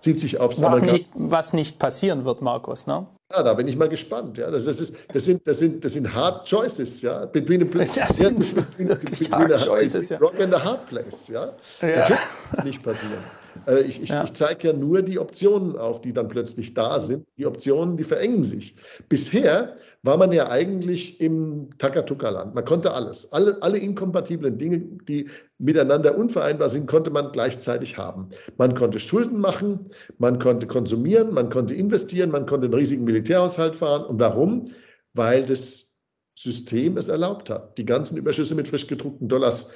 zieht 0.01 0.19
sich 0.19 0.39
aufs 0.39 0.61
was 0.61 0.81
nicht, 0.81 1.11
was 1.13 1.53
nicht 1.53 1.77
passieren 1.77 2.25
wird, 2.25 2.41
Markus, 2.41 2.87
ne? 2.87 3.05
Ja, 3.33 3.43
da 3.43 3.53
bin 3.53 3.67
ich 3.67 3.77
mal 3.77 3.89
gespannt. 3.89 4.37
Ja, 4.37 4.51
das, 4.51 4.67
ist, 4.67 4.93
das, 5.13 5.25
sind, 5.25 5.47
das, 5.47 5.59
sind, 5.59 5.83
das 5.83 5.93
sind 5.93 6.13
hard 6.13 6.47
choices, 6.47 7.01
ja. 7.01 7.25
Between 7.25 7.61
a, 7.63 7.85
das 7.85 8.17
sind 8.17 8.55
between, 8.55 8.87
between 8.87 9.31
hard 9.31 9.53
a, 9.53 9.57
choices, 9.57 10.09
ja. 10.09 10.17
Rock 10.17 10.39
and 10.39 10.53
a 10.53 10.63
hard 10.63 10.85
place, 10.87 11.27
ja. 11.27 11.53
ja. 11.81 11.87
Natürlich 11.87 12.09
wird 12.09 12.57
es 12.57 12.63
nicht 12.63 12.83
passieren. 12.83 13.23
Äh, 13.67 13.81
ich, 13.81 14.01
ich, 14.01 14.09
ja. 14.09 14.23
ich 14.23 14.33
zeige 14.33 14.67
ja 14.67 14.73
nur 14.73 15.01
die 15.01 15.19
Optionen 15.19 15.77
auf, 15.77 16.01
die 16.01 16.13
dann 16.13 16.27
plötzlich 16.27 16.73
da 16.73 16.99
sind. 16.99 17.25
Die 17.37 17.45
Optionen, 17.45 17.97
die 17.97 18.03
verengen 18.03 18.43
sich. 18.43 18.75
Bisher 19.09 19.75
war 20.03 20.17
man 20.17 20.31
ja 20.31 20.49
eigentlich 20.49 21.21
im 21.21 21.69
Takatuka-Land. 21.77 22.55
Man 22.55 22.65
konnte 22.65 22.93
alles. 22.93 23.31
Alle, 23.31 23.61
alle 23.61 23.77
inkompatiblen 23.77 24.57
Dinge, 24.57 24.79
die 24.79 25.29
miteinander 25.59 26.17
unvereinbar 26.17 26.69
sind, 26.69 26.87
konnte 26.87 27.11
man 27.11 27.31
gleichzeitig 27.31 27.97
haben. 27.97 28.29
Man 28.57 28.73
konnte 28.73 28.99
Schulden 28.99 29.39
machen, 29.39 29.91
man 30.17 30.39
konnte 30.39 30.65
konsumieren, 30.65 31.33
man 31.33 31.51
konnte 31.51 31.75
investieren, 31.75 32.31
man 32.31 32.47
konnte 32.47 32.65
einen 32.65 32.73
riesigen 32.73 33.03
Militärhaushalt 33.03 33.75
fahren. 33.75 34.05
Und 34.05 34.19
warum? 34.19 34.71
Weil 35.13 35.45
das 35.45 35.93
System 36.33 36.97
es 36.97 37.07
erlaubt 37.07 37.51
hat, 37.51 37.77
die 37.77 37.85
ganzen 37.85 38.17
Überschüsse 38.17 38.55
mit 38.55 38.67
frisch 38.67 38.87
gedruckten 38.87 39.27
Dollars 39.27 39.71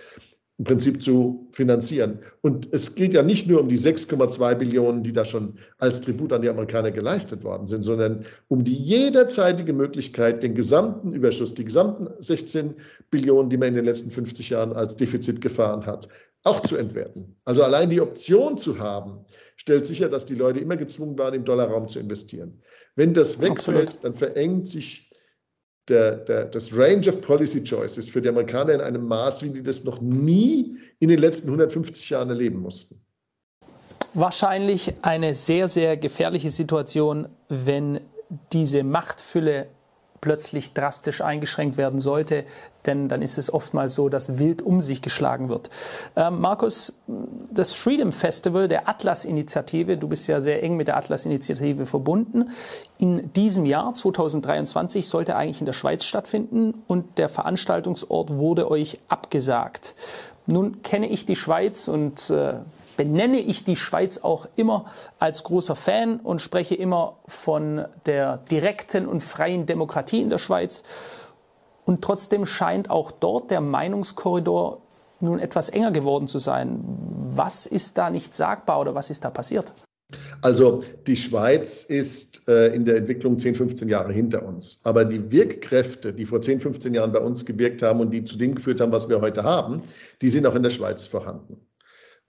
im 0.57 0.63
Prinzip 0.63 1.03
zu 1.03 1.47
finanzieren. 1.51 2.19
Und 2.41 2.69
es 2.71 2.95
geht 2.95 3.13
ja 3.13 3.23
nicht 3.23 3.47
nur 3.47 3.59
um 3.59 3.67
die 3.67 3.77
6,2 3.77 4.55
Billionen, 4.55 5.03
die 5.03 5.11
da 5.11 5.25
schon 5.25 5.57
als 5.79 5.99
Tribut 5.99 6.31
an 6.31 6.41
die 6.41 6.49
Amerikaner 6.49 6.91
geleistet 6.91 7.43
worden 7.43 7.67
sind, 7.67 7.83
sondern 7.83 8.25
um 8.47 8.63
die 8.63 8.73
jederzeitige 8.73 9.73
Möglichkeit, 9.73 10.43
den 10.43 10.55
gesamten 10.55 11.11
Überschuss, 11.11 11.53
die 11.53 11.65
gesamten 11.65 12.07
16 12.19 12.73
Billionen, 13.11 13.49
die 13.49 13.57
man 13.57 13.69
in 13.69 13.75
den 13.75 13.85
letzten 13.85 14.11
50 14.11 14.49
Jahren 14.49 14.71
als 14.71 14.95
Defizit 14.95 15.41
gefahren 15.41 15.85
hat, 15.85 16.07
auch 16.43 16.61
zu 16.61 16.77
entwerten. 16.77 17.35
Also 17.43 17.61
allein 17.63 17.89
die 17.89 17.99
Option 17.99 18.57
zu 18.57 18.79
haben, 18.79 19.25
stellt 19.57 19.85
sicher, 19.85 20.07
dass 20.07 20.25
die 20.25 20.35
Leute 20.35 20.59
immer 20.59 20.77
gezwungen 20.77 21.17
waren, 21.17 21.33
im 21.33 21.43
Dollarraum 21.43 21.89
zu 21.89 21.99
investieren. 21.99 22.61
Wenn 22.95 23.13
das 23.13 23.41
wegfällt, 23.41 23.89
Absolut. 23.89 24.03
dann 24.03 24.13
verengt 24.13 24.67
sich 24.69 25.04
der, 25.87 26.17
der, 26.17 26.45
das 26.45 26.75
Range 26.75 27.07
of 27.07 27.21
Policy 27.21 27.63
Choices 27.63 28.09
für 28.09 28.21
die 28.21 28.29
Amerikaner 28.29 28.73
in 28.73 28.81
einem 28.81 29.05
Maß, 29.05 29.43
wie 29.43 29.49
die 29.49 29.63
das 29.63 29.83
noch 29.83 30.01
nie 30.01 30.77
in 30.99 31.09
den 31.09 31.19
letzten 31.19 31.47
150 31.47 32.09
Jahren 32.09 32.29
erleben 32.29 32.59
mussten. 32.59 33.01
Wahrscheinlich 34.13 34.93
eine 35.01 35.33
sehr, 35.33 35.67
sehr 35.67 35.97
gefährliche 35.97 36.49
Situation, 36.49 37.27
wenn 37.49 37.99
diese 38.53 38.83
Machtfülle 38.83 39.67
plötzlich 40.25 40.73
drastisch 40.73 41.21
eingeschränkt 41.21 41.77
werden 41.77 41.99
sollte, 41.99 42.45
denn 42.87 43.07
dann 43.07 43.21
ist 43.21 43.37
es 43.37 43.53
oftmals 43.53 43.93
so, 43.93 44.09
dass 44.09 44.39
wild 44.39 44.63
um 44.63 44.81
sich 44.81 45.03
geschlagen 45.03 45.49
wird. 45.49 45.69
Ähm, 46.15 46.41
Markus, 46.41 46.95
das 47.51 47.73
Freedom 47.73 48.11
Festival 48.11 48.67
der 48.67 48.89
Atlas-Initiative, 48.89 49.97
du 49.97 50.07
bist 50.07 50.27
ja 50.27 50.41
sehr 50.41 50.63
eng 50.63 50.77
mit 50.77 50.87
der 50.87 50.97
Atlas-Initiative 50.97 51.85
verbunden, 51.85 52.49
in 52.97 53.31
diesem 53.33 53.67
Jahr 53.67 53.93
2023 53.93 55.07
sollte 55.07 55.35
eigentlich 55.35 55.59
in 55.59 55.67
der 55.67 55.73
Schweiz 55.73 56.03
stattfinden 56.03 56.73
und 56.87 57.19
der 57.19 57.29
Veranstaltungsort 57.29 58.31
wurde 58.31 58.71
euch 58.71 58.97
abgesagt. 59.07 59.93
Nun 60.47 60.81
kenne 60.81 61.07
ich 61.07 61.27
die 61.27 61.35
Schweiz 61.35 61.87
und 61.87 62.31
äh, 62.31 62.55
benenne 62.97 63.39
ich 63.39 63.63
die 63.63 63.75
Schweiz 63.75 64.19
auch 64.19 64.47
immer 64.55 64.85
als 65.19 65.43
großer 65.43 65.75
Fan 65.75 66.19
und 66.19 66.41
spreche 66.41 66.75
immer 66.75 67.17
von 67.27 67.85
der 68.05 68.37
direkten 68.51 69.07
und 69.07 69.21
freien 69.21 69.65
Demokratie 69.65 70.21
in 70.21 70.29
der 70.29 70.37
Schweiz. 70.37 70.83
Und 71.85 72.01
trotzdem 72.01 72.45
scheint 72.45 72.89
auch 72.89 73.11
dort 73.11 73.51
der 73.51 73.61
Meinungskorridor 73.61 74.81
nun 75.19 75.39
etwas 75.39 75.69
enger 75.69 75.91
geworden 75.91 76.27
zu 76.27 76.39
sein. 76.39 76.79
Was 77.33 77.65
ist 77.65 77.97
da 77.97 78.09
nicht 78.09 78.33
sagbar 78.33 78.81
oder 78.81 78.95
was 78.95 79.09
ist 79.09 79.23
da 79.23 79.29
passiert? 79.29 79.73
Also 80.41 80.83
die 81.07 81.15
Schweiz 81.15 81.83
ist 81.83 82.47
äh, 82.47 82.73
in 82.73 82.85
der 82.85 82.97
Entwicklung 82.97 83.39
10, 83.39 83.55
15 83.55 83.89
Jahre 83.89 84.13
hinter 84.13 84.45
uns. 84.45 84.79
Aber 84.83 85.03
die 85.03 85.31
Wirkkräfte, 85.31 86.13
die 86.13 86.25
vor 86.25 86.41
10, 86.41 86.59
15 86.59 86.93
Jahren 86.93 87.11
bei 87.11 87.19
uns 87.19 87.45
gewirkt 87.45 87.81
haben 87.81 87.99
und 87.99 88.11
die 88.11 88.23
zu 88.23 88.37
dem 88.37 88.55
geführt 88.55 88.81
haben, 88.81 88.91
was 88.91 89.09
wir 89.09 89.21
heute 89.21 89.43
haben, 89.43 89.83
die 90.21 90.29
sind 90.29 90.45
auch 90.45 90.55
in 90.55 90.63
der 90.63 90.69
Schweiz 90.69 91.05
vorhanden. 91.05 91.57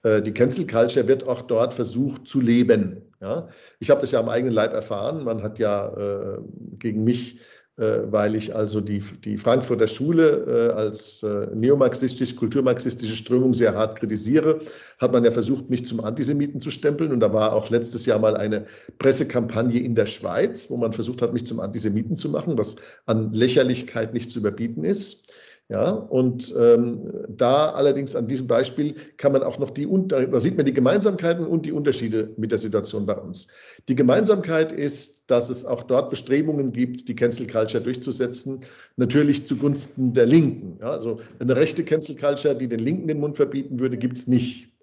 Äh, 0.06 0.22
die 0.22 0.32
Cancel 0.32 0.66
Culture 0.66 1.08
wird 1.08 1.26
auch 1.26 1.42
dort 1.42 1.74
versucht 1.74 2.28
zu 2.28 2.40
leben. 2.40 3.02
Ja? 3.20 3.48
Ich 3.80 3.90
habe 3.90 4.00
das 4.00 4.12
ja 4.12 4.20
am 4.20 4.28
eigenen 4.28 4.54
Leib 4.54 4.72
erfahren. 4.72 5.24
Man 5.24 5.42
hat 5.42 5.58
ja 5.58 5.88
äh, 5.88 6.38
gegen 6.78 7.02
mich 7.04 7.40
äh, 7.78 8.10
weil 8.10 8.34
ich 8.36 8.56
also 8.56 8.80
die, 8.80 9.00
die 9.22 9.36
Frankfurter 9.36 9.86
Schule 9.86 10.70
äh, 10.70 10.72
als 10.72 11.22
äh, 11.22 11.54
neomarxistisch-kulturmarxistische 11.54 13.14
Strömung 13.14 13.52
sehr 13.52 13.74
hart 13.74 13.98
kritisiere, 13.98 14.60
hat 14.98 15.12
man 15.12 15.24
ja 15.24 15.30
versucht, 15.30 15.68
mich 15.68 15.86
zum 15.86 16.02
Antisemiten 16.02 16.58
zu 16.58 16.70
stempeln. 16.70 17.12
Und 17.12 17.20
da 17.20 17.34
war 17.34 17.52
auch 17.52 17.68
letztes 17.68 18.06
Jahr 18.06 18.18
mal 18.18 18.34
eine 18.34 18.64
Pressekampagne 18.98 19.78
in 19.78 19.94
der 19.94 20.06
Schweiz, 20.06 20.70
wo 20.70 20.78
man 20.78 20.94
versucht 20.94 21.20
hat, 21.20 21.34
mich 21.34 21.46
zum 21.46 21.60
Antisemiten 21.60 22.16
zu 22.16 22.30
machen, 22.30 22.56
was 22.56 22.76
an 23.04 23.34
Lächerlichkeit 23.34 24.14
nicht 24.14 24.30
zu 24.30 24.38
überbieten 24.38 24.82
ist. 24.82 25.25
Ja, 25.68 25.90
und 25.90 26.54
ähm, 26.56 27.10
da 27.28 27.70
allerdings 27.70 28.14
an 28.14 28.28
diesem 28.28 28.46
Beispiel 28.46 28.94
kann 29.16 29.32
man 29.32 29.42
auch 29.42 29.58
noch 29.58 29.70
die, 29.70 29.88
da 30.06 30.38
sieht 30.38 30.56
man 30.56 30.64
die 30.64 30.72
Gemeinsamkeiten 30.72 31.44
und 31.44 31.66
die 31.66 31.72
Unterschiede 31.72 32.32
mit 32.36 32.52
der 32.52 32.58
Situation 32.58 33.04
bei 33.04 33.16
uns. 33.16 33.48
Die 33.88 33.96
Gemeinsamkeit 33.96 34.70
ist, 34.70 35.28
dass 35.28 35.50
es 35.50 35.64
auch 35.64 35.82
dort 35.82 36.10
Bestrebungen 36.10 36.70
gibt, 36.70 37.08
die 37.08 37.16
Cancel 37.16 37.48
Culture 37.48 37.82
durchzusetzen, 37.82 38.60
natürlich 38.94 39.48
zugunsten 39.48 40.12
der 40.12 40.26
Linken. 40.26 40.78
Ja, 40.80 40.90
also 40.92 41.18
eine 41.40 41.56
rechte 41.56 41.82
Cancel 41.82 42.14
Culture, 42.14 42.54
die 42.54 42.68
den 42.68 42.80
Linken 42.80 43.08
den 43.08 43.18
Mund 43.18 43.34
verbieten 43.34 43.80
würde, 43.80 43.96
gibt 43.96 44.18
es 44.18 44.28
nicht. 44.28 44.75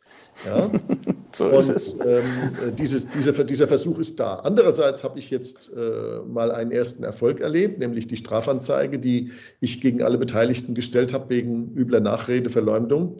Ja? 0.46 0.70
so 1.34 1.50
ist 1.50 1.70
und, 1.70 1.76
es. 1.76 1.94
Ähm, 1.94 2.76
dieses, 2.78 3.08
dieser, 3.10 3.44
dieser 3.44 3.68
Versuch 3.68 4.00
ist 4.00 4.20
da. 4.20 4.36
Andererseits 4.36 5.04
habe 5.04 5.20
ich 5.20 5.30
jetzt 5.30 5.72
äh, 5.76 6.20
mal 6.28 6.52
einen 6.52 6.72
ersten 6.72 7.04
Erfolg 7.04 7.40
erlebt, 7.40 7.80
nämlich 7.80 8.08
die 8.08 8.18
Strafanzeige, 8.18 9.00
die 9.00 9.32
ich 9.60 9.82
gegen 9.82 10.02
alle 10.02 10.18
Beteiligten 10.18 10.76
gestellt 10.76 11.14
habe 11.14 11.30
wegen 11.30 11.74
übler 11.76 12.00
Nachrede, 12.00 12.50
Verleumdung. 12.50 13.18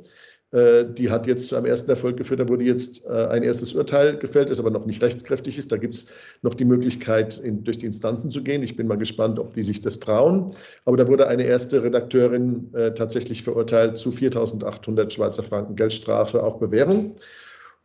Äh, 0.53 0.85
die 0.85 1.09
hat 1.09 1.25
jetzt 1.25 1.47
zu 1.47 1.55
einem 1.55 1.65
ersten 1.65 1.89
Erfolg 1.89 2.15
geführt. 2.15 2.39
Da 2.39 2.47
wurde 2.47 2.63
jetzt 2.63 3.05
äh, 3.05 3.09
ein 3.09 3.41
erstes 3.41 3.73
Urteil 3.73 4.17
gefällt, 4.17 4.51
das 4.51 4.59
aber 4.59 4.69
noch 4.69 4.85
nicht 4.85 5.01
rechtskräftig 5.01 5.57
ist. 5.57 5.71
Da 5.71 5.77
gibt 5.77 5.95
es 5.95 6.05
noch 6.43 6.53
die 6.53 6.65
Möglichkeit, 6.65 7.39
in, 7.39 7.63
durch 7.63 7.79
die 7.79 7.87
Instanzen 7.87 8.29
zu 8.29 8.43
gehen. 8.43 8.61
Ich 8.61 8.75
bin 8.75 8.85
mal 8.85 8.97
gespannt, 8.97 9.39
ob 9.39 9.53
die 9.55 9.63
sich 9.63 9.81
das 9.81 9.99
trauen. 9.99 10.53
Aber 10.85 10.95
da 10.95 11.07
wurde 11.07 11.27
eine 11.27 11.43
erste 11.43 11.83
Redakteurin 11.83 12.71
äh, 12.75 12.93
tatsächlich 12.93 13.41
verurteilt 13.41 13.97
zu 13.97 14.11
4.800 14.11 15.09
Schweizer 15.09 15.41
Franken 15.41 15.75
Geldstrafe 15.75 16.43
auf 16.43 16.59
Bewährung 16.59 17.15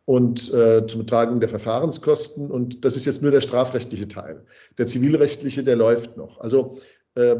und 0.05 0.53
äh, 0.53 0.85
zum 0.85 1.01
Betragen 1.01 1.39
der 1.39 1.49
Verfahrenskosten. 1.49 2.51
Und 2.51 2.85
das 2.85 2.95
ist 2.95 3.05
jetzt 3.05 3.23
nur 3.23 3.31
der 3.31 3.41
strafrechtliche 3.41 4.07
Teil. 4.07 4.45
Der 4.77 4.85
zivilrechtliche, 4.85 5.63
der 5.63 5.75
läuft 5.75 6.17
noch. 6.17 6.39
Also 6.39 6.77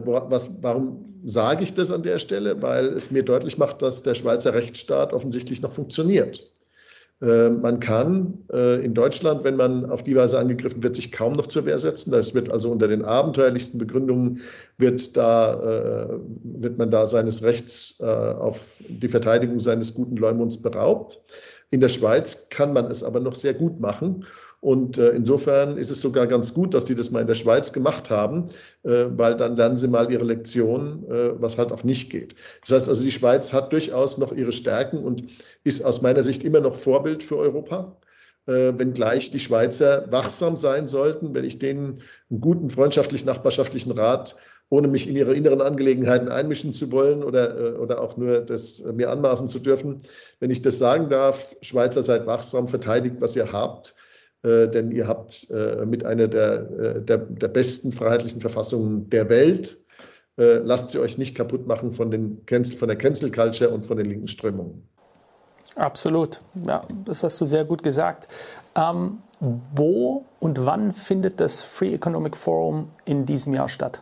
was, 0.05 0.61
warum 0.61 1.05
sage 1.23 1.63
ich 1.63 1.73
das 1.73 1.91
an 1.91 2.03
der 2.03 2.19
Stelle? 2.19 2.61
Weil 2.61 2.87
es 2.87 3.11
mir 3.11 3.23
deutlich 3.23 3.57
macht, 3.57 3.81
dass 3.81 4.03
der 4.03 4.15
Schweizer 4.15 4.53
Rechtsstaat 4.53 5.13
offensichtlich 5.13 5.61
noch 5.61 5.71
funktioniert. 5.71 6.49
Äh, 7.21 7.49
man 7.49 7.79
kann 7.79 8.37
äh, 8.51 8.83
in 8.83 8.93
Deutschland, 8.93 9.43
wenn 9.43 9.57
man 9.57 9.89
auf 9.89 10.03
die 10.03 10.15
Weise 10.15 10.39
angegriffen 10.39 10.81
wird, 10.81 10.95
sich 10.95 11.11
kaum 11.11 11.33
noch 11.33 11.47
zur 11.47 11.65
Wehr 11.65 11.77
setzen. 11.77 12.11
Das 12.11 12.33
wird 12.33 12.49
also 12.49 12.71
unter 12.71 12.87
den 12.87 13.03
abenteuerlichsten 13.03 13.77
Begründungen 13.79 14.41
wird, 14.77 15.17
da, 15.17 16.19
wird 16.43 16.77
man 16.77 16.89
da 16.89 17.05
seines 17.05 17.43
Rechts 17.43 18.01
auf 18.01 18.59
die 18.87 19.09
Verteidigung 19.09 19.59
seines 19.59 19.93
guten 19.93 20.15
Leumunds 20.15 20.61
beraubt. 20.61 21.19
In 21.71 21.81
der 21.81 21.89
Schweiz 21.89 22.47
kann 22.49 22.71
man 22.71 22.89
es 22.89 23.03
aber 23.03 23.19
noch 23.19 23.35
sehr 23.35 23.53
gut 23.53 23.79
machen. 23.79 24.25
Und 24.61 24.97
äh, 24.97 25.11
insofern 25.11 25.77
ist 25.77 25.89
es 25.89 26.01
sogar 26.01 26.27
ganz 26.27 26.53
gut, 26.53 26.73
dass 26.73 26.83
die 26.83 26.95
das 26.95 27.11
mal 27.11 27.21
in 27.21 27.27
der 27.27 27.35
Schweiz 27.35 27.71
gemacht 27.71 28.09
haben, 28.09 28.49
äh, 28.83 29.05
weil 29.11 29.37
dann 29.37 29.55
lernen 29.55 29.77
sie 29.77 29.87
mal 29.87 30.11
ihre 30.11 30.25
Lektion, 30.25 31.05
äh, 31.09 31.41
was 31.41 31.57
halt 31.57 31.71
auch 31.71 31.83
nicht 31.83 32.09
geht. 32.09 32.35
Das 32.61 32.71
heißt 32.71 32.89
also, 32.89 33.03
die 33.03 33.11
Schweiz 33.11 33.53
hat 33.53 33.71
durchaus 33.71 34.17
noch 34.17 34.33
ihre 34.33 34.51
Stärken 34.51 34.99
und 34.99 35.23
ist 35.63 35.83
aus 35.85 36.01
meiner 36.01 36.23
Sicht 36.23 36.43
immer 36.43 36.59
noch 36.59 36.75
Vorbild 36.75 37.23
für 37.23 37.37
Europa. 37.37 37.97
Äh, 38.47 38.73
wenngleich 38.77 39.31
die 39.31 39.39
Schweizer 39.39 40.11
wachsam 40.11 40.57
sein 40.57 40.87
sollten, 40.87 41.33
wenn 41.33 41.45
ich 41.45 41.59
denen 41.59 42.01
einen 42.29 42.41
guten 42.41 42.69
freundschaftlich-nachbarschaftlichen 42.69 43.91
Rat 43.91 44.35
ohne 44.69 44.87
mich 44.87 45.07
in 45.07 45.15
ihre 45.15 45.33
inneren 45.33 45.61
Angelegenheiten 45.61 46.29
einmischen 46.29 46.73
zu 46.73 46.91
wollen 46.91 47.23
oder, 47.23 47.57
äh, 47.57 47.77
oder 47.77 48.01
auch 48.01 48.17
nur 48.17 48.41
das 48.41 48.83
mir 48.93 49.09
anmaßen 49.09 49.49
zu 49.49 49.59
dürfen. 49.59 50.03
Wenn 50.39 50.51
ich 50.51 50.61
das 50.61 50.77
sagen 50.77 51.09
darf, 51.09 51.55
Schweizer 51.61 52.03
seid 52.03 52.27
wachsam, 52.27 52.67
verteidigt, 52.67 53.15
was 53.19 53.35
ihr 53.35 53.51
habt. 53.51 53.95
Äh, 54.43 54.69
denn 54.69 54.91
ihr 54.91 55.07
habt 55.07 55.49
äh, 55.49 55.85
mit 55.85 56.05
einer 56.05 56.27
der, 56.27 56.69
äh, 56.79 57.01
der, 57.01 57.17
der, 57.17 57.47
besten 57.49 57.91
freiheitlichen 57.91 58.39
Verfassungen 58.39 59.09
der 59.09 59.29
Welt. 59.29 59.77
lasst 60.37 60.91
sie 60.91 60.99
euch 60.99 61.17
nicht 61.17 61.35
kaputt 61.35 61.67
machen 61.67 61.91
von, 61.91 62.11
den 62.11 62.45
Cancel, 62.45 62.77
von 62.77 62.87
der 62.87 62.97
Cancel 62.97 63.29
Culture 63.29 63.71
und 63.71 63.85
von 63.85 63.97
den 63.97 64.05
linken 64.05 64.29
Strömungen. 64.29 64.87
Absolut, 65.75 66.41
ja, 66.65 66.81
das 67.03 67.23
hast 67.23 67.41
du 67.41 67.45
sehr 67.45 67.65
gut 67.65 67.83
gesagt. 67.83 68.29
Ähm, 68.73 69.17
wo 69.75 70.23
und 70.39 70.65
wann 70.65 70.93
findet 70.93 71.41
das 71.41 71.61
Free 71.61 71.93
Economic 71.93 72.37
Forum 72.37 72.87
in 73.03 73.25
diesem 73.25 73.53
Jahr 73.53 73.67
statt? 73.67 74.01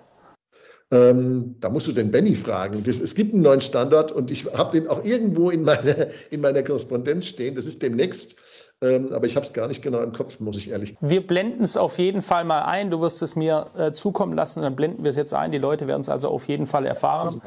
Ähm, 0.91 1.55
da 1.59 1.69
musst 1.69 1.87
du 1.87 1.91
den 1.91 2.11
Benny 2.11 2.35
fragen. 2.35 2.83
Das, 2.83 2.99
es 2.99 3.15
gibt 3.15 3.33
einen 3.33 3.41
neuen 3.41 3.61
Standort 3.61 4.11
und 4.11 4.29
ich 4.29 4.45
habe 4.53 4.79
den 4.79 4.87
auch 4.87 5.03
irgendwo 5.03 5.49
in, 5.49 5.63
meine, 5.63 6.11
in 6.29 6.41
meiner 6.41 6.61
Korrespondenz 6.61 7.25
stehen. 7.25 7.55
Das 7.55 7.65
ist 7.65 7.81
demnächst 7.81 8.35
ähm, 8.79 9.11
aber 9.11 9.25
ich 9.25 9.35
habe 9.35 9.43
es 9.43 9.53
gar 9.53 9.67
nicht 9.67 9.81
genau 9.81 10.01
im 10.01 10.13
Kopf, 10.13 10.39
muss 10.39 10.55
ich 10.57 10.69
ehrlich 10.69 10.95
Wir 11.01 11.25
blenden 11.25 11.63
es 11.63 11.77
auf 11.77 11.97
jeden 11.97 12.21
Fall 12.21 12.43
mal 12.43 12.61
ein. 12.61 12.91
Du 12.91 13.01
wirst 13.01 13.23
es 13.23 13.35
mir 13.35 13.71
äh, 13.75 13.91
zukommen 13.91 14.33
lassen, 14.33 14.61
dann 14.61 14.75
blenden 14.75 15.03
wir 15.03 15.09
es 15.09 15.15
jetzt 15.15 15.33
ein. 15.33 15.49
Die 15.49 15.57
Leute 15.57 15.87
werden 15.87 16.01
es 16.01 16.09
also 16.09 16.29
auf 16.29 16.47
jeden 16.47 16.67
Fall 16.67 16.85
erfahren. 16.85 17.41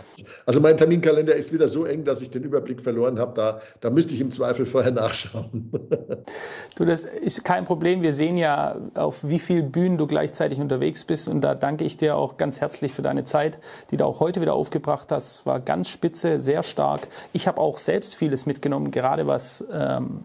Also 0.44 0.60
mein 0.60 0.76
Terminkalender 0.76 1.36
ist 1.36 1.52
wieder 1.52 1.68
so 1.68 1.84
eng, 1.84 2.04
dass 2.04 2.20
ich 2.20 2.30
den 2.30 2.42
Überblick 2.42 2.82
verloren 2.82 3.20
habe. 3.20 3.34
Da, 3.36 3.60
da 3.80 3.90
müsste 3.90 4.12
ich 4.14 4.20
im 4.20 4.32
Zweifel 4.32 4.66
vorher 4.66 4.90
nachschauen. 4.90 5.70
du, 6.76 6.84
das 6.84 7.04
ist 7.04 7.44
kein 7.44 7.62
Problem. 7.62 8.02
Wir 8.02 8.12
sehen 8.12 8.36
ja, 8.36 8.76
auf 8.94 9.28
wie 9.28 9.38
vielen 9.38 9.70
Bühnen 9.70 9.98
du 9.98 10.08
gleichzeitig 10.08 10.58
unterwegs 10.58 11.04
bist. 11.04 11.28
Und 11.28 11.42
da 11.42 11.54
danke 11.54 11.84
ich 11.84 11.96
dir 11.96 12.16
auch 12.16 12.38
ganz 12.38 12.60
herzlich 12.60 12.92
für 12.92 13.02
deine 13.02 13.22
Zeit, 13.22 13.60
die 13.92 13.96
du 13.96 14.04
auch 14.04 14.18
heute 14.18 14.40
wieder 14.40 14.54
aufgebracht 14.54 15.12
hast. 15.12 15.46
War 15.46 15.60
ganz 15.60 15.90
spitze, 15.90 16.40
sehr 16.40 16.64
stark. 16.64 17.06
Ich 17.32 17.46
habe 17.46 17.60
auch 17.60 17.78
selbst 17.78 18.16
vieles 18.16 18.46
mitgenommen, 18.46 18.90
gerade 18.90 19.28
was 19.28 19.64
ähm, 19.72 20.24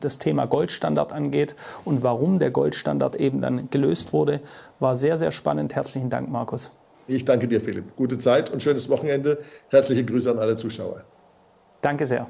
das 0.00 0.18
Thema 0.18 0.46
Goldstandard 0.46 1.12
angeht 1.12 1.56
und 1.84 2.02
warum 2.02 2.38
der 2.38 2.50
Goldstandard 2.50 3.16
eben 3.16 3.40
dann 3.40 3.70
gelöst 3.70 4.12
wurde, 4.12 4.40
war 4.80 4.96
sehr, 4.96 5.16
sehr 5.16 5.30
spannend. 5.30 5.74
Herzlichen 5.74 6.10
Dank, 6.10 6.30
Markus. 6.30 6.76
Ich 7.06 7.24
danke 7.24 7.48
dir, 7.48 7.60
Philipp. 7.60 7.96
Gute 7.96 8.18
Zeit 8.18 8.50
und 8.50 8.62
schönes 8.62 8.88
Wochenende. 8.88 9.38
Herzliche 9.68 10.04
Grüße 10.04 10.30
an 10.30 10.38
alle 10.38 10.56
Zuschauer. 10.56 11.04
Danke 11.80 12.06
sehr. 12.06 12.26